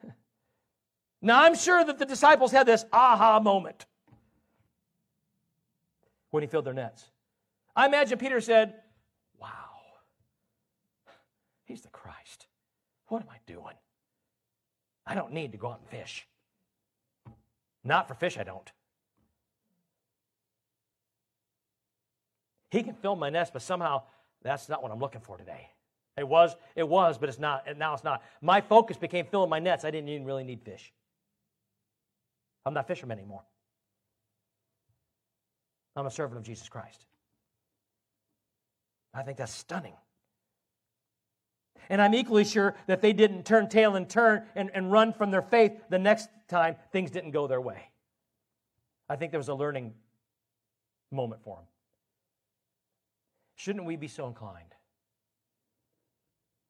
Now, 1.22 1.44
I'm 1.44 1.54
sure 1.56 1.84
that 1.84 2.00
the 2.00 2.06
disciples 2.06 2.54
had 2.54 2.66
this 2.66 2.86
aha 2.94 3.42
moment 3.42 3.86
when 6.30 6.42
he 6.42 6.48
filled 6.48 6.64
their 6.64 6.74
nets. 6.74 7.04
I 7.76 7.88
imagine 7.88 8.18
Peter 8.18 8.40
said, 8.40 8.76
Wow, 9.38 9.50
he's 11.66 11.82
the 11.82 11.90
Christ. 11.90 12.48
What 13.08 13.22
am 13.22 13.28
I 13.30 13.40
doing? 13.46 13.76
I 15.06 15.14
don't 15.14 15.34
need 15.34 15.52
to 15.52 15.58
go 15.58 15.72
out 15.72 15.82
and 15.82 15.90
fish. 15.90 16.26
Not 17.90 18.08
for 18.08 18.14
fish, 18.14 18.38
I 18.38 18.44
don't. 18.44 18.72
He 22.70 22.84
can 22.84 22.94
fill 22.94 23.16
my 23.16 23.32
nest, 23.32 23.52
but 23.52 23.64
somehow 23.64 24.04
that's 24.44 24.70
not 24.70 24.84
what 24.84 24.92
I'm 24.92 25.00
looking 25.00 25.22
for 25.22 25.40
today. 25.40 25.72
It 26.16 26.28
was, 26.28 26.56
it 26.76 26.88
was, 26.88 27.18
but 27.18 27.30
it's 27.30 27.40
not, 27.40 27.64
and 27.66 27.80
now 27.80 27.96
it's 27.96 28.04
not. 28.04 28.22
My 28.44 28.62
focus 28.62 28.96
became 28.96 29.26
filling 29.26 29.50
my 29.50 29.58
nets. 29.58 29.86
I 29.86 29.90
didn't 29.90 30.08
even 30.10 30.24
really 30.24 30.44
need 30.44 30.62
fish. 30.62 30.94
I'm 32.64 32.76
not 32.76 32.82
a 32.82 32.88
fisherman 32.88 33.18
anymore. 33.18 33.42
I'm 35.96 36.06
a 36.06 36.12
servant 36.12 36.38
of 36.38 36.46
Jesus 36.46 36.70
Christ. 36.70 37.08
I 39.16 39.24
think 39.24 39.40
that's 39.40 39.52
stunning. 39.52 39.96
And 41.90 42.02
I'm 42.02 42.14
equally 42.14 42.46
sure 42.46 42.76
that 42.86 43.02
they 43.02 43.14
didn't 43.14 43.46
turn 43.46 43.68
tail 43.68 43.96
and 43.96 44.08
turn 44.08 44.44
and, 44.56 44.70
and 44.74 44.92
run 44.92 45.12
from 45.12 45.32
their 45.32 45.42
faith 45.42 45.74
the 45.90 45.98
next 45.98 46.30
time 46.48 46.76
things 46.92 47.10
didn't 47.10 47.32
go 47.32 47.48
their 47.48 47.62
way. 47.62 47.90
I 49.10 49.16
think 49.16 49.32
there 49.32 49.40
was 49.40 49.48
a 49.48 49.56
learning 49.56 49.94
moment 51.12 51.42
for 51.44 51.56
them. 51.58 51.66
Shouldn't 53.56 53.86
we 53.86 53.96
be 53.96 54.08
so 54.08 54.28
inclined? 54.28 54.76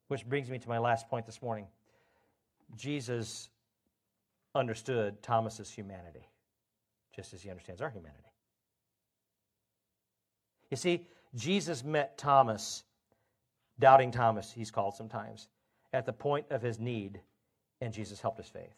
Which 0.07 0.25
brings 0.25 0.49
me 0.49 0.57
to 0.57 0.69
my 0.69 0.79
last 0.79 1.09
point 1.09 1.25
this 1.25 1.41
morning. 1.41 1.67
Jesus 2.75 3.49
understood 4.55 5.21
Thomas's 5.21 5.69
humanity, 5.69 6.27
just 7.15 7.33
as 7.33 7.41
he 7.41 7.49
understands 7.49 7.81
our 7.81 7.89
humanity. 7.89 8.23
You 10.71 10.77
see, 10.77 11.05
Jesus 11.35 11.83
met 11.83 12.17
Thomas, 12.17 12.83
doubting 13.79 14.11
Thomas, 14.11 14.51
he's 14.51 14.71
called 14.71 14.95
sometimes, 14.95 15.47
at 15.93 16.05
the 16.05 16.13
point 16.13 16.45
of 16.49 16.61
his 16.61 16.79
need, 16.79 17.21
and 17.81 17.93
Jesus 17.93 18.21
helped 18.21 18.37
his 18.37 18.47
faith. 18.47 18.75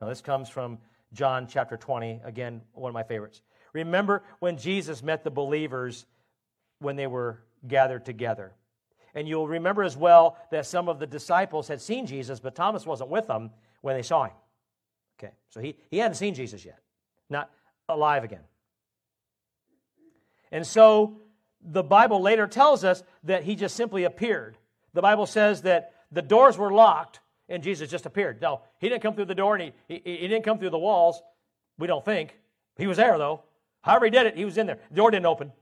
Now, 0.00 0.08
this 0.08 0.20
comes 0.20 0.48
from 0.48 0.78
John 1.12 1.46
chapter 1.48 1.76
20, 1.76 2.20
again, 2.24 2.60
one 2.72 2.90
of 2.90 2.94
my 2.94 3.02
favorites. 3.02 3.42
Remember 3.72 4.22
when 4.38 4.56
Jesus 4.56 5.02
met 5.02 5.24
the 5.24 5.30
believers 5.30 6.06
when 6.80 6.96
they 6.96 7.06
were 7.06 7.40
gathered 7.66 8.04
together. 8.04 8.52
And 9.14 9.26
you'll 9.26 9.48
remember 9.48 9.82
as 9.82 9.96
well 9.96 10.38
that 10.50 10.66
some 10.66 10.88
of 10.88 10.98
the 10.98 11.06
disciples 11.06 11.66
had 11.66 11.80
seen 11.80 12.06
Jesus, 12.06 12.38
but 12.40 12.54
Thomas 12.54 12.86
wasn't 12.86 13.10
with 13.10 13.26
them 13.26 13.50
when 13.80 13.96
they 13.96 14.02
saw 14.02 14.24
him. 14.24 14.36
Okay, 15.18 15.32
so 15.48 15.60
he, 15.60 15.76
he 15.90 15.98
hadn't 15.98 16.14
seen 16.14 16.34
Jesus 16.34 16.64
yet, 16.64 16.78
not 17.28 17.50
alive 17.88 18.22
again. 18.22 18.44
And 20.52 20.66
so 20.66 21.20
the 21.62 21.82
Bible 21.82 22.20
later 22.20 22.46
tells 22.46 22.84
us 22.84 23.02
that 23.24 23.44
he 23.44 23.54
just 23.56 23.76
simply 23.76 24.04
appeared. 24.04 24.56
The 24.94 25.02
Bible 25.02 25.26
says 25.26 25.62
that 25.62 25.92
the 26.10 26.22
doors 26.22 26.56
were 26.56 26.72
locked 26.72 27.20
and 27.48 27.62
Jesus 27.62 27.90
just 27.90 28.06
appeared. 28.06 28.40
No, 28.40 28.62
he 28.78 28.88
didn't 28.88 29.02
come 29.02 29.14
through 29.14 29.26
the 29.26 29.34
door 29.34 29.56
and 29.56 29.72
he, 29.88 29.94
he, 29.94 30.16
he 30.16 30.28
didn't 30.28 30.44
come 30.44 30.58
through 30.58 30.70
the 30.70 30.78
walls. 30.78 31.22
We 31.78 31.86
don't 31.86 32.04
think. 32.04 32.36
He 32.76 32.86
was 32.86 32.96
there 32.96 33.18
though. 33.18 33.42
However 33.82 34.06
he 34.06 34.10
did 34.10 34.26
it, 34.26 34.36
he 34.36 34.44
was 34.44 34.58
in 34.58 34.66
there. 34.66 34.78
The 34.90 34.96
door 34.96 35.10
didn't 35.10 35.26
open. 35.26 35.52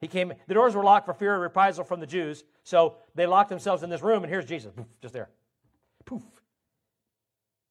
He 0.00 0.08
came, 0.08 0.32
the 0.46 0.54
doors 0.54 0.74
were 0.74 0.84
locked 0.84 1.06
for 1.06 1.14
fear 1.14 1.34
of 1.34 1.40
reprisal 1.40 1.84
from 1.84 2.00
the 2.00 2.06
Jews. 2.06 2.44
So 2.62 2.96
they 3.14 3.26
locked 3.26 3.48
themselves 3.48 3.82
in 3.82 3.90
this 3.90 4.02
room, 4.02 4.22
and 4.22 4.30
here's 4.30 4.44
Jesus, 4.44 4.72
poof, 4.74 4.86
just 5.00 5.14
there. 5.14 5.30
Poof. 6.04 6.22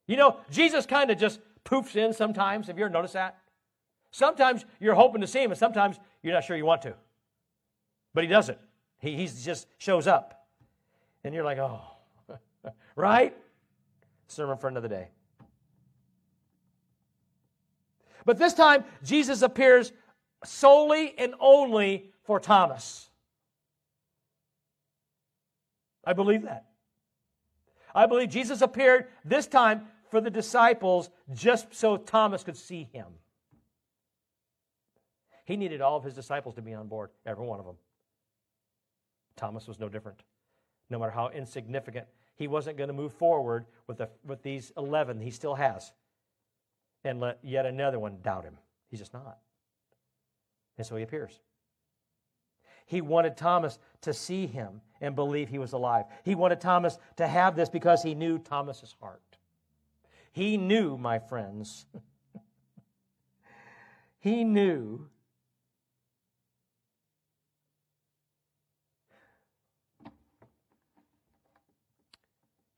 You 0.07 0.17
know, 0.17 0.37
Jesus 0.49 0.85
kind 0.85 1.11
of 1.11 1.17
just 1.17 1.39
poofs 1.63 1.95
in 1.95 2.11
sometimes. 2.13 2.67
Have 2.67 2.77
you 2.77 2.85
ever 2.85 2.93
noticed 2.93 3.13
that? 3.13 3.37
Sometimes 4.13 4.63
you're 4.79 4.93
hoping 4.93 5.21
to 5.21 5.27
see 5.27 5.41
him, 5.41 5.49
and 5.49 5.59
sometimes 5.59 5.99
you're 6.21 6.33
not 6.33 6.43
sure 6.43 6.55
you 6.55 6.65
want 6.65 6.83
to. 6.83 6.93
But 8.13 8.23
he 8.23 8.29
doesn't. 8.29 8.59
He 8.99 9.17
he's 9.17 9.43
just 9.43 9.67
shows 9.79 10.05
up. 10.05 10.45
And 11.23 11.33
you're 11.33 11.43
like, 11.43 11.57
oh, 11.57 11.81
right? 12.95 13.35
Sermon 14.27 14.57
for 14.57 14.67
another 14.67 14.87
day. 14.87 15.07
But 18.23 18.37
this 18.37 18.53
time, 18.53 18.85
Jesus 19.03 19.41
appears 19.41 19.91
solely 20.45 21.17
and 21.17 21.33
only 21.39 22.11
for 22.23 22.39
Thomas. 22.39 23.09
I 26.05 26.13
believe 26.13 26.43
that. 26.43 26.67
I 27.95 28.05
believe 28.05 28.29
Jesus 28.29 28.61
appeared 28.61 29.07
this 29.25 29.47
time 29.47 29.87
for 30.11 30.21
the 30.21 30.29
disciples 30.29 31.09
just 31.33 31.73
so 31.73 31.97
Thomas 31.97 32.43
could 32.43 32.57
see 32.57 32.87
him. 32.93 33.07
He 35.45 35.57
needed 35.57 35.81
all 35.81 35.97
of 35.97 36.03
his 36.03 36.13
disciples 36.13 36.55
to 36.55 36.61
be 36.61 36.73
on 36.73 36.87
board, 36.87 37.09
every 37.25 37.45
one 37.45 37.59
of 37.59 37.65
them. 37.65 37.75
Thomas 39.35 39.67
was 39.67 39.79
no 39.79 39.89
different. 39.89 40.19
No 40.89 40.99
matter 40.99 41.11
how 41.11 41.29
insignificant, 41.29 42.05
he 42.35 42.47
wasn't 42.47 42.77
going 42.77 42.87
to 42.87 42.93
move 42.93 43.13
forward 43.13 43.65
with, 43.87 43.97
the, 43.97 44.09
with 44.25 44.41
these 44.43 44.71
11 44.77 45.19
he 45.19 45.31
still 45.31 45.55
has 45.55 45.91
and 47.03 47.19
let 47.19 47.39
yet 47.43 47.65
another 47.65 47.99
one 47.99 48.17
doubt 48.21 48.43
him. 48.43 48.57
He's 48.89 48.99
just 48.99 49.13
not. 49.13 49.39
And 50.77 50.87
so 50.87 50.95
he 50.95 51.03
appears. 51.03 51.39
He 52.85 53.01
wanted 53.01 53.37
Thomas 53.37 53.79
to 54.01 54.13
see 54.13 54.45
him 54.45 54.81
and 55.01 55.15
believe 55.15 55.49
he 55.49 55.57
was 55.57 55.73
alive. 55.73 56.05
He 56.23 56.35
wanted 56.35 56.61
Thomas 56.61 56.97
to 57.17 57.27
have 57.27 57.55
this 57.55 57.69
because 57.69 58.03
he 58.03 58.15
knew 58.15 58.39
Thomas's 58.39 58.95
heart. 58.99 59.21
He 60.31 60.57
knew, 60.57 60.97
my 60.97 61.19
friends, 61.19 61.85
he 64.19 64.43
knew 64.43 65.07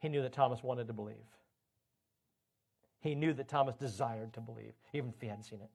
He 0.05 0.09
knew 0.09 0.21
that 0.21 0.33
Thomas 0.33 0.61
wanted 0.61 0.85
to 0.85 0.93
believe. 0.93 1.15
He 2.99 3.15
knew 3.15 3.33
that 3.33 3.47
Thomas 3.47 3.73
desired 3.73 4.33
to 4.33 4.39
believe, 4.39 4.73
even 4.93 5.09
if 5.09 5.19
he 5.19 5.25
hadn't 5.25 5.45
seen 5.45 5.61
it. 5.61 5.69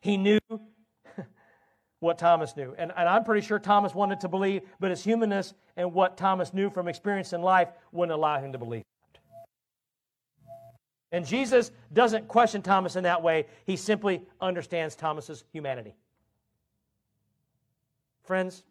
He 0.00 0.16
knew 0.16 0.40
what 2.00 2.18
Thomas 2.18 2.56
knew. 2.56 2.74
And, 2.76 2.90
and, 2.96 3.08
I'm 3.08 3.22
pretty 3.22 3.46
sure 3.46 3.60
Thomas 3.60 3.94
wanted 3.94 4.18
to 4.22 4.28
believe, 4.28 4.62
but 4.80 4.90
his 4.90 5.04
humanness 5.04 5.54
and 5.76 5.94
what 5.94 6.16
Thomas 6.16 6.52
knew 6.52 6.70
from 6.70 6.88
experience 6.88 7.32
in 7.32 7.40
life 7.40 7.68
wouldn't 7.92 8.18
allow 8.18 8.40
him 8.40 8.50
to 8.50 8.58
believe. 8.58 8.82
And 11.12 11.24
Jesus 11.24 11.70
doesn't 11.92 12.26
question 12.26 12.62
Thomas 12.62 12.96
in 12.96 13.04
that 13.04 13.22
way, 13.22 13.46
he 13.64 13.76
simply 13.76 14.22
understands 14.40 14.96
Thomas's 14.96 15.44
humanity. 15.52 15.94
Friends, 18.24 18.64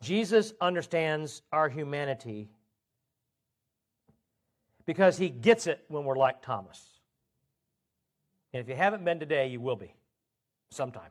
Jesus 0.00 0.52
understands 0.60 1.42
our 1.52 1.68
humanity 1.68 2.48
because 4.86 5.18
he 5.18 5.28
gets 5.28 5.66
it 5.66 5.84
when 5.88 6.04
we're 6.04 6.16
like 6.16 6.40
Thomas. 6.42 6.82
And 8.52 8.60
if 8.60 8.68
you 8.68 8.74
haven't 8.74 9.04
been 9.04 9.20
today, 9.20 9.48
you 9.48 9.60
will 9.60 9.76
be 9.76 9.92
sometime. 10.70 11.10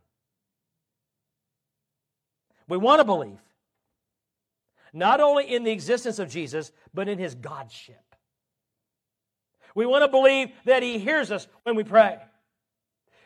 We 2.67 2.77
want 2.77 2.99
to 2.99 3.05
believe 3.05 3.39
not 4.93 5.19
only 5.19 5.53
in 5.53 5.63
the 5.63 5.71
existence 5.71 6.17
of 6.17 6.29
Jesus, 6.29 6.71
but 6.93 7.07
in 7.07 7.19
his 7.19 7.35
Godship. 7.35 8.03
We 9.75 9.85
want 9.85 10.03
to 10.03 10.07
believe 10.07 10.49
that 10.65 10.81
he 10.81 10.97
hears 10.97 11.29
us 11.29 11.47
when 11.63 11.75
we 11.75 11.83
pray. 11.83 12.17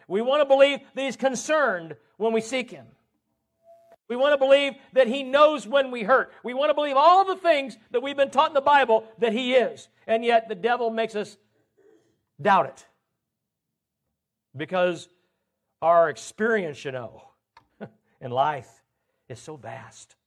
We 0.08 0.22
want 0.22 0.42
to 0.42 0.46
believe 0.46 0.80
that 0.96 1.02
he's 1.02 1.16
concerned 1.16 1.96
when 2.18 2.34
we 2.34 2.42
seek 2.42 2.70
him. 2.70 2.88
We 4.12 4.18
want 4.18 4.34
to 4.34 4.38
believe 4.38 4.74
that 4.92 5.08
He 5.08 5.24
knows 5.24 5.66
when 5.66 5.90
we 5.90 6.04
hurt. 6.04 6.34
We 6.44 6.54
want 6.54 6.70
to 6.70 6.74
believe 6.74 6.98
all 6.98 7.24
the 7.24 7.38
things 7.38 7.78
that 7.92 8.04
we've 8.04 8.18
been 8.18 8.30
taught 8.30 8.50
in 8.50 8.54
the 8.54 8.60
Bible 8.60 9.06
that 9.20 9.32
He 9.32 9.54
is. 9.54 9.88
And 10.06 10.26
yet 10.26 10.50
the 10.50 10.56
devil 10.56 10.90
makes 10.90 11.16
us 11.16 11.38
doubt 12.42 12.66
it. 12.66 12.86
Because 14.54 15.08
our 15.82 16.10
experience, 16.10 16.84
you 16.84 16.92
know, 16.92 17.24
in 18.20 18.32
life 18.32 18.68
is 19.30 19.40
so 19.40 19.56
vast. 19.56 20.18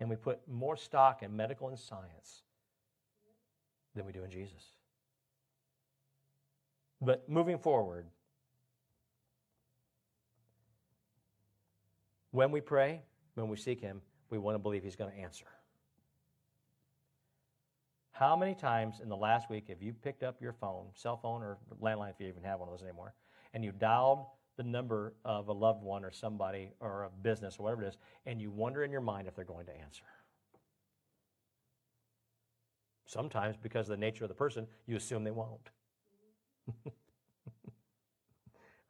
And 0.00 0.10
we 0.10 0.16
put 0.16 0.40
more 0.48 0.76
stock 0.76 1.22
in 1.22 1.36
medical 1.36 1.68
and 1.68 1.78
science 1.78 2.42
than 3.94 4.04
we 4.04 4.10
do 4.10 4.24
in 4.24 4.30
Jesus. 4.32 4.64
But 7.00 7.28
moving 7.28 7.58
forward, 7.58 8.06
When 12.36 12.50
we 12.50 12.60
pray, 12.60 13.00
when 13.32 13.48
we 13.48 13.56
seek 13.56 13.80
Him, 13.80 14.02
we 14.28 14.36
want 14.36 14.56
to 14.56 14.58
believe 14.58 14.82
He's 14.82 14.94
going 14.94 15.10
to 15.10 15.16
answer. 15.16 15.46
How 18.12 18.36
many 18.36 18.54
times 18.54 19.00
in 19.02 19.08
the 19.08 19.16
last 19.16 19.48
week 19.48 19.68
have 19.70 19.80
you 19.80 19.94
picked 19.94 20.22
up 20.22 20.42
your 20.42 20.52
phone, 20.52 20.88
cell 20.92 21.16
phone 21.16 21.40
or 21.40 21.56
landline 21.80 22.10
if 22.10 22.16
you 22.20 22.26
even 22.26 22.42
have 22.42 22.60
one 22.60 22.68
of 22.68 22.74
those 22.74 22.82
anymore, 22.82 23.14
and 23.54 23.64
you 23.64 23.72
dialed 23.72 24.26
the 24.58 24.62
number 24.62 25.14
of 25.24 25.48
a 25.48 25.52
loved 25.54 25.82
one 25.82 26.04
or 26.04 26.10
somebody 26.10 26.72
or 26.78 27.04
a 27.04 27.08
business 27.22 27.56
or 27.58 27.62
whatever 27.62 27.84
it 27.84 27.88
is, 27.88 27.96
and 28.26 28.38
you 28.38 28.50
wonder 28.50 28.84
in 28.84 28.90
your 28.90 29.00
mind 29.00 29.28
if 29.28 29.34
they're 29.34 29.42
going 29.46 29.64
to 29.64 29.74
answer? 29.74 30.04
Sometimes, 33.06 33.56
because 33.56 33.88
of 33.88 33.96
the 33.96 34.00
nature 34.04 34.24
of 34.24 34.28
the 34.28 34.34
person, 34.34 34.66
you 34.86 34.96
assume 34.96 35.24
they 35.24 35.30
won't. 35.30 35.70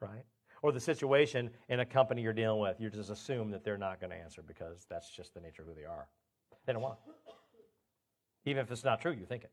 right? 0.01 0.25
Or 0.67 0.73
the 0.73 0.81
situation 0.81 1.49
in 1.69 1.79
a 1.79 1.87
company 1.87 2.23
you're 2.23 2.33
dealing 2.33 2.61
with. 2.61 2.81
You 2.81 2.91
just 2.91 3.09
assume 3.09 3.53
that 3.53 3.63
they're 3.63 3.79
not 3.79 4.01
going 4.01 4.11
to 4.11 4.17
answer 4.17 4.43
because 4.43 4.85
that's 4.91 5.09
just 5.09 5.33
the 5.33 5.41
nature 5.41 5.63
of 5.63 5.69
who 5.69 5.75
they 5.75 5.85
are. 5.85 6.09
They 6.67 6.73
don't 6.73 6.83
want. 6.83 6.99
Even 8.45 8.65
if 8.65 8.73
it's 8.73 8.83
not 8.83 9.01
true, 9.01 9.13
you 9.13 9.27
think 9.27 9.45
it. 9.45 9.53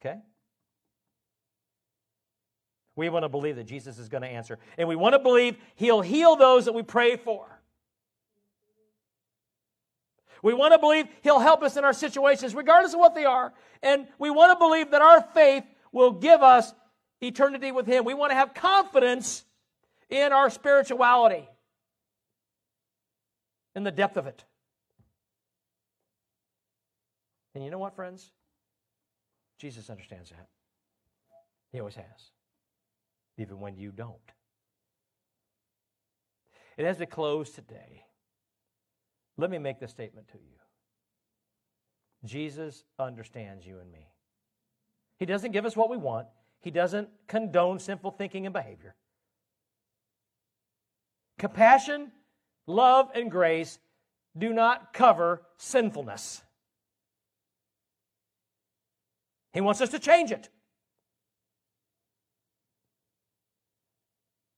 Okay? 0.00 0.20
We 2.94 3.08
want 3.08 3.24
to 3.24 3.28
believe 3.28 3.56
that 3.56 3.64
Jesus 3.64 3.98
is 3.98 4.08
going 4.08 4.22
to 4.22 4.28
answer. 4.28 4.60
And 4.78 4.88
we 4.88 4.94
want 4.94 5.14
to 5.14 5.18
believe 5.18 5.56
he'll 5.74 6.00
heal 6.00 6.36
those 6.36 6.66
that 6.66 6.72
we 6.72 6.84
pray 6.84 7.16
for. 7.16 7.48
We 10.40 10.54
want 10.54 10.72
to 10.72 10.78
believe 10.78 11.06
he'll 11.22 11.40
help 11.40 11.64
us 11.64 11.76
in 11.76 11.82
our 11.82 11.92
situations, 11.92 12.54
regardless 12.54 12.94
of 12.94 13.00
what 13.00 13.16
they 13.16 13.24
are. 13.24 13.52
And 13.82 14.06
we 14.20 14.30
want 14.30 14.52
to 14.52 14.56
believe 14.64 14.92
that 14.92 15.02
our 15.02 15.20
faith 15.34 15.64
will 15.90 16.12
give 16.12 16.42
us 16.42 16.72
eternity 17.24 17.72
with 17.72 17.86
him. 17.86 18.04
We 18.04 18.14
want 18.14 18.30
to 18.30 18.36
have 18.36 18.54
confidence 18.54 19.44
in 20.10 20.32
our 20.32 20.50
spirituality, 20.50 21.48
in 23.74 23.84
the 23.84 23.90
depth 23.90 24.16
of 24.16 24.26
it. 24.26 24.44
And 27.54 27.64
you 27.64 27.70
know 27.70 27.78
what, 27.78 27.94
friends? 27.94 28.30
Jesus 29.58 29.88
understands 29.90 30.30
that. 30.30 30.48
He 31.72 31.80
always 31.80 31.94
has 31.94 32.30
even 33.38 33.60
when 33.60 33.76
you 33.76 33.90
don't. 33.90 34.14
And 36.78 36.86
as 36.86 36.98
we 36.98 37.06
close 37.06 37.50
today, 37.50 38.04
let 39.36 39.50
me 39.50 39.58
make 39.58 39.80
this 39.80 39.90
statement 39.90 40.28
to 40.28 40.38
you 40.38 40.58
Jesus 42.24 42.84
understands 42.98 43.66
you 43.66 43.78
and 43.80 43.92
me. 43.92 44.08
He 45.18 45.26
doesn't 45.26 45.52
give 45.52 45.66
us 45.66 45.76
what 45.76 45.90
we 45.90 45.96
want, 45.96 46.26
He 46.64 46.70
doesn't 46.70 47.08
condone 47.28 47.78
sinful 47.78 48.12
thinking 48.12 48.46
and 48.46 48.52
behavior. 48.52 48.94
Compassion, 51.38 52.10
love, 52.66 53.10
and 53.14 53.30
grace 53.30 53.78
do 54.36 54.52
not 54.52 54.94
cover 54.94 55.42
sinfulness. 55.58 56.42
He 59.52 59.60
wants 59.60 59.80
us 59.80 59.90
to 59.90 59.98
change 59.98 60.32
it. 60.32 60.48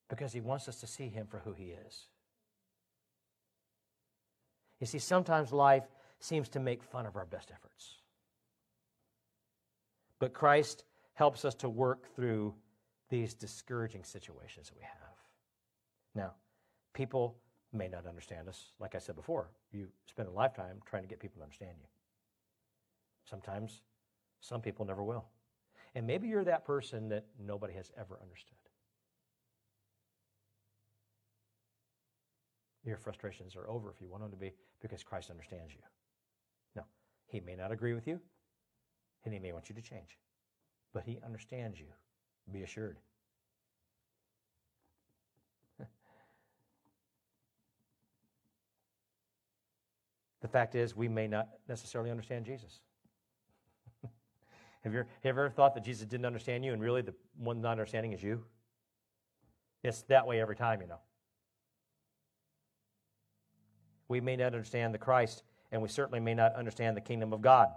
because 0.08 0.32
he 0.32 0.40
wants 0.40 0.68
us 0.68 0.80
to 0.80 0.86
see 0.86 1.08
him 1.08 1.26
for 1.26 1.38
who 1.40 1.52
he 1.52 1.74
is. 1.86 2.06
You 4.80 4.86
see, 4.86 4.98
sometimes 4.98 5.52
life 5.52 5.84
seems 6.20 6.48
to 6.50 6.60
make 6.60 6.82
fun 6.82 7.06
of 7.06 7.16
our 7.16 7.24
best 7.26 7.50
efforts. 7.52 7.96
But 10.18 10.32
Christ 10.32 10.84
helps 11.16 11.44
us 11.44 11.54
to 11.54 11.68
work 11.68 12.14
through 12.14 12.54
these 13.08 13.34
discouraging 13.34 14.04
situations 14.04 14.68
that 14.68 14.76
we 14.76 14.82
have. 14.82 15.14
Now, 16.14 16.34
people 16.92 17.38
may 17.72 17.88
not 17.88 18.06
understand 18.06 18.48
us. 18.48 18.72
Like 18.78 18.94
I 18.94 18.98
said 18.98 19.16
before, 19.16 19.50
you 19.72 19.88
spend 20.06 20.28
a 20.28 20.32
lifetime 20.32 20.80
trying 20.84 21.02
to 21.02 21.08
get 21.08 21.18
people 21.18 21.38
to 21.38 21.42
understand 21.42 21.72
you. 21.80 21.86
Sometimes 23.24 23.80
some 24.40 24.60
people 24.60 24.84
never 24.84 25.02
will. 25.02 25.24
And 25.94 26.06
maybe 26.06 26.28
you're 26.28 26.44
that 26.44 26.66
person 26.66 27.08
that 27.08 27.24
nobody 27.42 27.72
has 27.72 27.90
ever 27.98 28.18
understood. 28.22 28.58
Your 32.84 32.98
frustrations 32.98 33.56
are 33.56 33.68
over 33.70 33.90
if 33.90 34.02
you 34.02 34.08
want 34.08 34.22
them 34.22 34.30
to 34.30 34.36
be 34.36 34.52
because 34.82 35.02
Christ 35.02 35.30
understands 35.30 35.72
you. 35.72 35.80
No, 36.76 36.82
He 37.26 37.40
may 37.40 37.56
not 37.56 37.72
agree 37.72 37.94
with 37.94 38.06
you, 38.06 38.20
and 39.24 39.32
He 39.32 39.40
may 39.40 39.52
want 39.52 39.70
you 39.70 39.74
to 39.74 39.82
change, 39.82 40.18
but 40.96 41.04
He 41.04 41.18
understands 41.26 41.78
you. 41.78 41.84
Be 42.50 42.62
assured. 42.62 42.96
the 50.40 50.48
fact 50.48 50.74
is, 50.74 50.96
we 50.96 51.06
may 51.06 51.28
not 51.28 51.48
necessarily 51.68 52.10
understand 52.10 52.46
Jesus. 52.46 52.80
have, 54.84 54.94
you, 54.94 55.00
have 55.00 55.06
you 55.22 55.28
ever 55.28 55.50
thought 55.50 55.74
that 55.74 55.84
Jesus 55.84 56.06
didn't 56.06 56.24
understand 56.24 56.64
you 56.64 56.72
and 56.72 56.80
really 56.80 57.02
the 57.02 57.12
one 57.36 57.60
not 57.60 57.72
understanding 57.72 58.14
is 58.14 58.22
you? 58.22 58.42
It's 59.84 60.00
that 60.04 60.26
way 60.26 60.40
every 60.40 60.56
time, 60.56 60.80
you 60.80 60.86
know. 60.86 61.00
We 64.08 64.22
may 64.22 64.36
not 64.36 64.46
understand 64.46 64.94
the 64.94 64.98
Christ, 64.98 65.42
and 65.72 65.82
we 65.82 65.90
certainly 65.90 66.20
may 66.20 66.32
not 66.32 66.54
understand 66.54 66.96
the 66.96 67.02
kingdom 67.02 67.34
of 67.34 67.42
God. 67.42 67.68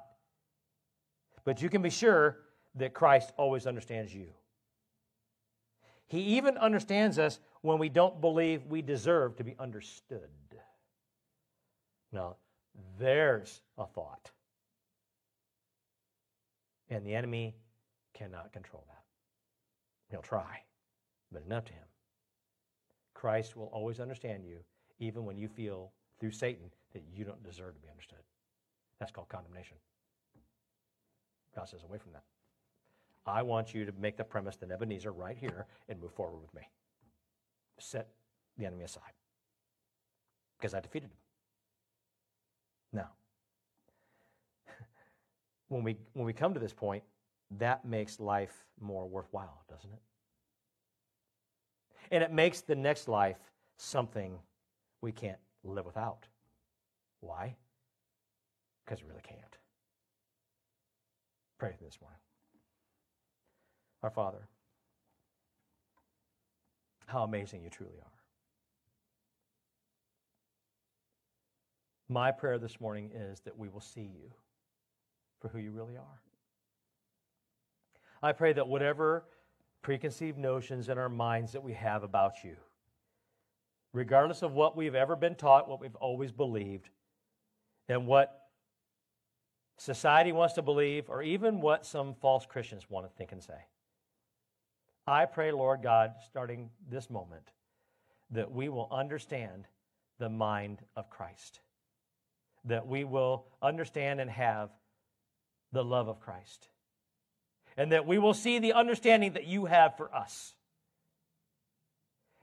But 1.43 1.61
you 1.61 1.67
can 1.67 1.81
be 1.81 1.89
sure 1.89 2.37
that 2.75 2.93
Christ 2.93 3.31
always 3.37 3.65
understands 3.65 4.13
you. 4.13 4.27
He 6.07 6.19
even 6.37 6.57
understands 6.57 7.19
us 7.19 7.39
when 7.61 7.77
we 7.77 7.89
don't 7.89 8.19
believe 8.19 8.65
we 8.65 8.81
deserve 8.81 9.35
to 9.37 9.43
be 9.43 9.55
understood. 9.59 10.29
Now, 12.11 12.37
there's 12.97 13.61
a 13.77 13.85
thought. 13.85 14.31
And 16.89 17.05
the 17.05 17.13
enemy 17.13 17.55
cannot 18.13 18.51
control 18.51 18.83
that. 18.87 19.03
He'll 20.09 20.21
try, 20.21 20.63
but 21.31 21.43
it's 21.43 21.51
up 21.51 21.65
to 21.67 21.73
him. 21.73 21.85
Christ 23.13 23.55
will 23.55 23.67
always 23.67 23.99
understand 23.99 24.43
you, 24.43 24.57
even 24.99 25.25
when 25.25 25.37
you 25.37 25.47
feel 25.47 25.91
through 26.19 26.31
Satan 26.31 26.71
that 26.93 27.03
you 27.13 27.23
don't 27.23 27.43
deserve 27.43 27.75
to 27.75 27.81
be 27.81 27.89
understood. 27.89 28.19
That's 28.99 29.11
called 29.11 29.29
condemnation. 29.29 29.77
God 31.55 31.69
says, 31.69 31.83
away 31.83 31.99
from 31.99 32.13
that. 32.13 32.23
I 33.25 33.41
want 33.41 33.73
you 33.73 33.85
to 33.85 33.91
make 33.99 34.17
the 34.17 34.23
premise 34.23 34.55
that 34.57 34.71
Ebenezer 34.71 35.11
right 35.11 35.37
here 35.37 35.67
and 35.87 35.99
move 36.01 36.13
forward 36.13 36.41
with 36.41 36.53
me. 36.53 36.61
Set 37.79 38.07
the 38.57 38.65
enemy 38.65 38.83
aside. 38.83 39.13
Because 40.57 40.73
I 40.73 40.79
defeated 40.79 41.07
him. 41.07 41.17
Now, 42.93 43.09
when 45.67 45.83
we, 45.83 45.97
when 46.13 46.25
we 46.25 46.33
come 46.33 46.53
to 46.53 46.59
this 46.59 46.73
point, 46.73 47.03
that 47.57 47.85
makes 47.85 48.19
life 48.19 48.65
more 48.79 49.07
worthwhile, 49.07 49.63
doesn't 49.69 49.91
it? 49.91 50.01
And 52.11 52.23
it 52.23 52.31
makes 52.31 52.61
the 52.61 52.75
next 52.75 53.07
life 53.07 53.37
something 53.77 54.37
we 55.01 55.11
can't 55.11 55.39
live 55.63 55.85
without. 55.85 56.27
Why? 57.21 57.55
Because 58.83 59.03
we 59.03 59.09
really 59.09 59.21
can't. 59.21 59.57
Pray 61.57 61.75
this 61.81 61.99
morning. 62.01 62.19
Our 64.01 64.09
Father, 64.09 64.47
how 67.05 67.23
amazing 67.23 67.63
you 67.63 67.69
truly 67.69 67.99
are. 67.99 68.11
My 72.07 72.31
prayer 72.31 72.57
this 72.57 72.79
morning 72.79 73.11
is 73.13 73.41
that 73.41 73.57
we 73.57 73.67
will 73.67 73.81
see 73.81 74.01
you 74.01 74.31
for 75.41 75.49
who 75.49 75.59
you 75.59 75.71
really 75.71 75.97
are. 75.97 76.21
I 78.23 78.31
pray 78.31 78.53
that 78.53 78.67
whatever 78.67 79.25
preconceived 79.81 80.37
notions 80.37 80.89
in 80.89 80.97
our 80.97 81.09
minds 81.09 81.51
that 81.51 81.63
we 81.63 81.73
have 81.73 82.03
about 82.03 82.43
you, 82.43 82.55
regardless 83.93 84.41
of 84.41 84.53
what 84.53 84.75
we've 84.75 84.95
ever 84.95 85.15
been 85.15 85.35
taught, 85.35 85.69
what 85.69 85.79
we've 85.79 85.95
always 85.95 86.31
believed, 86.31 86.89
and 87.87 88.07
what 88.07 88.47
society 89.77 90.31
wants 90.31 90.53
to 90.55 90.61
believe, 90.61 91.09
or 91.09 91.21
even 91.21 91.61
what 91.61 91.85
some 91.85 92.13
false 92.13 92.45
Christians 92.45 92.89
want 92.89 93.05
to 93.05 93.15
think 93.17 93.31
and 93.31 93.43
say. 93.43 93.65
I 95.09 95.25
pray, 95.25 95.51
Lord 95.51 95.81
God, 95.81 96.13
starting 96.27 96.69
this 96.89 97.09
moment, 97.09 97.51
that 98.31 98.51
we 98.51 98.69
will 98.69 98.87
understand 98.91 99.65
the 100.19 100.29
mind 100.29 100.79
of 100.95 101.09
Christ, 101.09 101.59
that 102.65 102.87
we 102.87 103.03
will 103.03 103.45
understand 103.61 104.21
and 104.21 104.29
have 104.29 104.69
the 105.71 105.83
love 105.83 106.07
of 106.07 106.19
Christ, 106.19 106.67
and 107.77 107.91
that 107.91 108.05
we 108.05 108.17
will 108.17 108.33
see 108.33 108.59
the 108.59 108.73
understanding 108.73 109.33
that 109.33 109.45
you 109.45 109.65
have 109.65 109.97
for 109.97 110.13
us. 110.13 110.53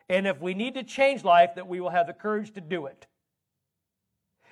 And 0.08 0.26
if 0.26 0.40
we 0.40 0.54
need 0.54 0.74
to 0.74 0.82
change 0.82 1.24
life, 1.24 1.56
that 1.56 1.66
we 1.66 1.80
will 1.80 1.90
have 1.90 2.06
the 2.06 2.12
courage 2.12 2.52
to 2.52 2.60
do 2.60 2.86
it. 2.86 3.06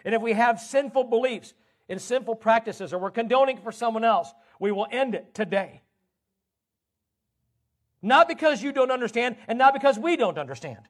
And 0.05 0.15
if 0.15 0.21
we 0.21 0.33
have 0.33 0.61
sinful 0.61 1.05
beliefs 1.05 1.55
and 1.89 2.01
sinful 2.01 2.37
practices 2.37 2.93
or 2.93 2.99
we're 2.99 3.11
condoning 3.11 3.59
for 3.59 3.73
someone 3.73 4.05
else, 4.05 4.33
we 4.59 4.73
will 4.73 4.87
end 4.91 5.15
it 5.15 5.35
today. 5.35 5.84
Not 8.05 8.29
because 8.29 8.63
you 8.63 8.71
don't 8.71 8.91
understand 8.91 9.37
and 9.49 9.59
not 9.59 9.73
because 9.73 9.99
we 9.99 10.15
don't 10.17 10.39
understand, 10.39 10.81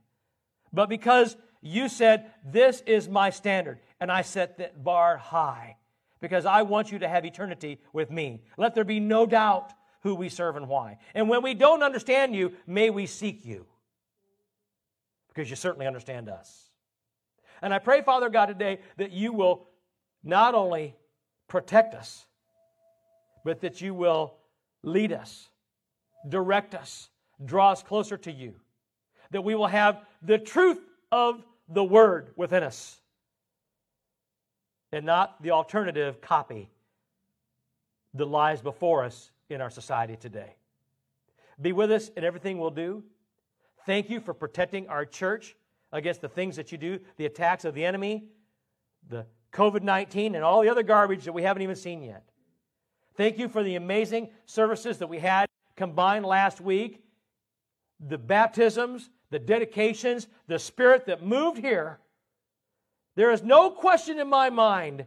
but 0.72 0.88
because 0.88 1.36
you 1.62 1.88
said, 1.88 2.32
This 2.44 2.82
is 2.86 3.08
my 3.08 3.30
standard, 3.30 3.78
and 4.00 4.10
I 4.10 4.22
set 4.22 4.58
that 4.58 4.82
bar 4.82 5.16
high 5.16 5.76
because 6.20 6.44
I 6.44 6.62
want 6.62 6.90
you 6.90 6.98
to 6.98 7.08
have 7.08 7.24
eternity 7.24 7.78
with 7.92 8.10
me. 8.10 8.42
Let 8.58 8.74
there 8.74 8.82
be 8.82 8.98
no 8.98 9.26
doubt 9.26 9.72
who 10.02 10.16
we 10.16 10.28
serve 10.28 10.56
and 10.56 10.68
why. 10.68 10.98
And 11.14 11.28
when 11.28 11.42
we 11.42 11.54
don't 11.54 11.84
understand 11.84 12.34
you, 12.34 12.52
may 12.66 12.90
we 12.90 13.06
seek 13.06 13.46
you 13.46 13.64
because 15.28 15.48
you 15.48 15.54
certainly 15.54 15.86
understand 15.86 16.28
us. 16.28 16.68
And 17.62 17.72
I 17.72 17.78
pray, 17.78 18.02
Father 18.02 18.28
God, 18.28 18.46
today 18.46 18.80
that 18.96 19.12
you 19.12 19.32
will 19.32 19.68
not 20.24 20.56
only 20.56 20.96
protect 21.46 21.94
us, 21.94 22.26
but 23.44 23.60
that 23.60 23.80
you 23.80 23.94
will 23.94 24.34
lead 24.82 25.12
us, 25.12 25.48
direct 26.28 26.74
us, 26.74 27.08
draw 27.44 27.72
us 27.72 27.82
closer 27.82 28.16
to 28.18 28.32
you, 28.32 28.54
that 29.30 29.42
we 29.42 29.54
will 29.54 29.66
have 29.66 30.00
the 30.22 30.38
truth 30.38 30.80
of 31.10 31.44
the 31.68 31.84
Word 31.84 32.30
within 32.36 32.62
us 32.62 33.00
and 34.92 35.04
not 35.04 35.42
the 35.42 35.50
alternative 35.50 36.20
copy 36.20 36.70
that 38.14 38.26
lies 38.26 38.62
before 38.62 39.02
us 39.02 39.30
in 39.50 39.60
our 39.60 39.70
society 39.70 40.16
today. 40.16 40.54
Be 41.60 41.72
with 41.72 41.90
us 41.90 42.08
in 42.16 42.24
everything 42.24 42.58
we'll 42.58 42.70
do. 42.70 43.02
Thank 43.86 44.08
you 44.08 44.20
for 44.20 44.34
protecting 44.34 44.88
our 44.88 45.04
church 45.04 45.56
against 45.92 46.20
the 46.20 46.28
things 46.28 46.56
that 46.56 46.72
you 46.72 46.78
do, 46.78 47.00
the 47.16 47.26
attacks 47.26 47.64
of 47.64 47.74
the 47.74 47.84
enemy, 47.84 48.28
the 49.08 49.26
COVID 49.52 49.82
19, 49.82 50.34
and 50.34 50.44
all 50.44 50.62
the 50.62 50.68
other 50.68 50.82
garbage 50.82 51.24
that 51.24 51.32
we 51.32 51.42
haven't 51.42 51.62
even 51.62 51.76
seen 51.76 52.02
yet. 52.02 52.24
Thank 53.16 53.38
you 53.38 53.48
for 53.48 53.62
the 53.62 53.76
amazing 53.76 54.30
services 54.46 54.98
that 54.98 55.08
we 55.08 55.18
had 55.18 55.48
combined 55.76 56.24
last 56.24 56.60
week, 56.60 57.02
the 58.00 58.18
baptisms, 58.18 59.10
the 59.30 59.38
dedications, 59.38 60.26
the 60.46 60.58
spirit 60.58 61.06
that 61.06 61.24
moved 61.24 61.58
here. 61.58 61.98
There 63.16 63.30
is 63.30 63.42
no 63.42 63.70
question 63.70 64.18
in 64.18 64.28
my 64.28 64.50
mind 64.50 65.06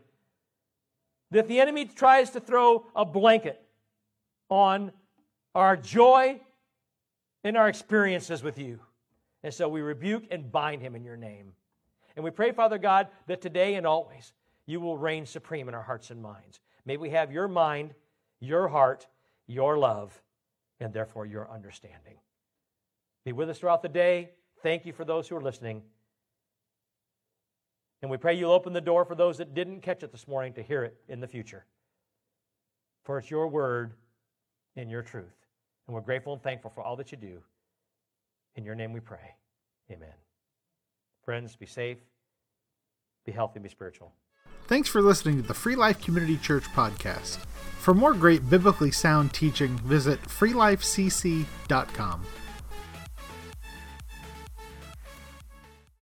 that 1.31 1.47
the 1.47 1.59
enemy 1.59 1.85
tries 1.85 2.31
to 2.31 2.39
throw 2.39 2.85
a 2.95 3.05
blanket 3.05 3.61
on 4.49 4.91
our 5.53 5.75
joy 5.75 6.39
and 7.43 7.57
our 7.57 7.67
experiences 7.67 8.43
with 8.43 8.57
you. 8.57 8.79
And 9.43 9.53
so 9.53 9.67
we 9.67 9.81
rebuke 9.81 10.23
and 10.31 10.51
bind 10.51 10.81
him 10.81 10.95
in 10.95 11.03
your 11.03 11.17
name. 11.17 11.53
And 12.15 12.23
we 12.23 12.31
pray, 12.31 12.51
Father 12.51 12.77
God, 12.77 13.07
that 13.27 13.41
today 13.41 13.75
and 13.75 13.85
always 13.85 14.33
you 14.65 14.79
will 14.79 14.97
reign 14.97 15.25
supreme 15.25 15.69
in 15.69 15.75
our 15.75 15.81
hearts 15.81 16.09
and 16.11 16.21
minds. 16.21 16.59
May 16.85 16.97
we 16.97 17.09
have 17.11 17.31
your 17.31 17.47
mind, 17.47 17.93
your 18.39 18.67
heart, 18.67 19.07
your 19.45 19.77
love, 19.77 20.21
and 20.79 20.93
therefore 20.93 21.25
your 21.25 21.49
understanding. 21.51 22.17
Be 23.25 23.31
with 23.31 23.49
us 23.49 23.59
throughout 23.59 23.81
the 23.81 23.89
day. 23.89 24.31
Thank 24.63 24.85
you 24.85 24.93
for 24.93 25.05
those 25.05 25.27
who 25.27 25.35
are 25.35 25.41
listening. 25.41 25.81
And 28.01 28.11
we 28.11 28.17
pray 28.17 28.35
you'll 28.35 28.51
open 28.51 28.73
the 28.73 28.81
door 28.81 29.05
for 29.05 29.15
those 29.15 29.37
that 29.37 29.53
didn't 29.53 29.81
catch 29.81 30.03
it 30.03 30.11
this 30.11 30.27
morning 30.27 30.53
to 30.53 30.63
hear 30.63 30.83
it 30.83 30.95
in 31.09 31.19
the 31.19 31.27
future. 31.27 31.65
For 33.03 33.17
it's 33.17 33.31
your 33.31 33.47
word 33.47 33.93
and 34.75 34.91
your 34.91 35.01
truth. 35.01 35.35
And 35.87 35.95
we're 35.95 36.01
grateful 36.01 36.33
and 36.33 36.41
thankful 36.41 36.71
for 36.73 36.83
all 36.83 36.95
that 36.97 37.11
you 37.11 37.17
do. 37.17 37.41
In 38.55 38.63
your 38.63 38.75
name 38.75 38.93
we 38.93 38.99
pray. 38.99 39.35
Amen. 39.91 40.13
Friends, 41.23 41.55
be 41.55 41.65
safe, 41.65 41.97
be 43.25 43.31
healthy, 43.31 43.57
and 43.57 43.63
be 43.63 43.69
spiritual. 43.69 44.13
Thanks 44.67 44.89
for 44.89 45.01
listening 45.01 45.41
to 45.41 45.47
the 45.47 45.53
Free 45.53 45.77
Life 45.77 46.01
Community 46.01 46.35
Church 46.35 46.65
podcast. 46.65 47.37
For 47.79 47.93
more 47.93 48.13
great 48.13 48.49
biblically 48.49 48.91
sound 48.91 49.33
teaching, 49.33 49.77
visit 49.77 50.21
freelifecc.com. 50.23 52.25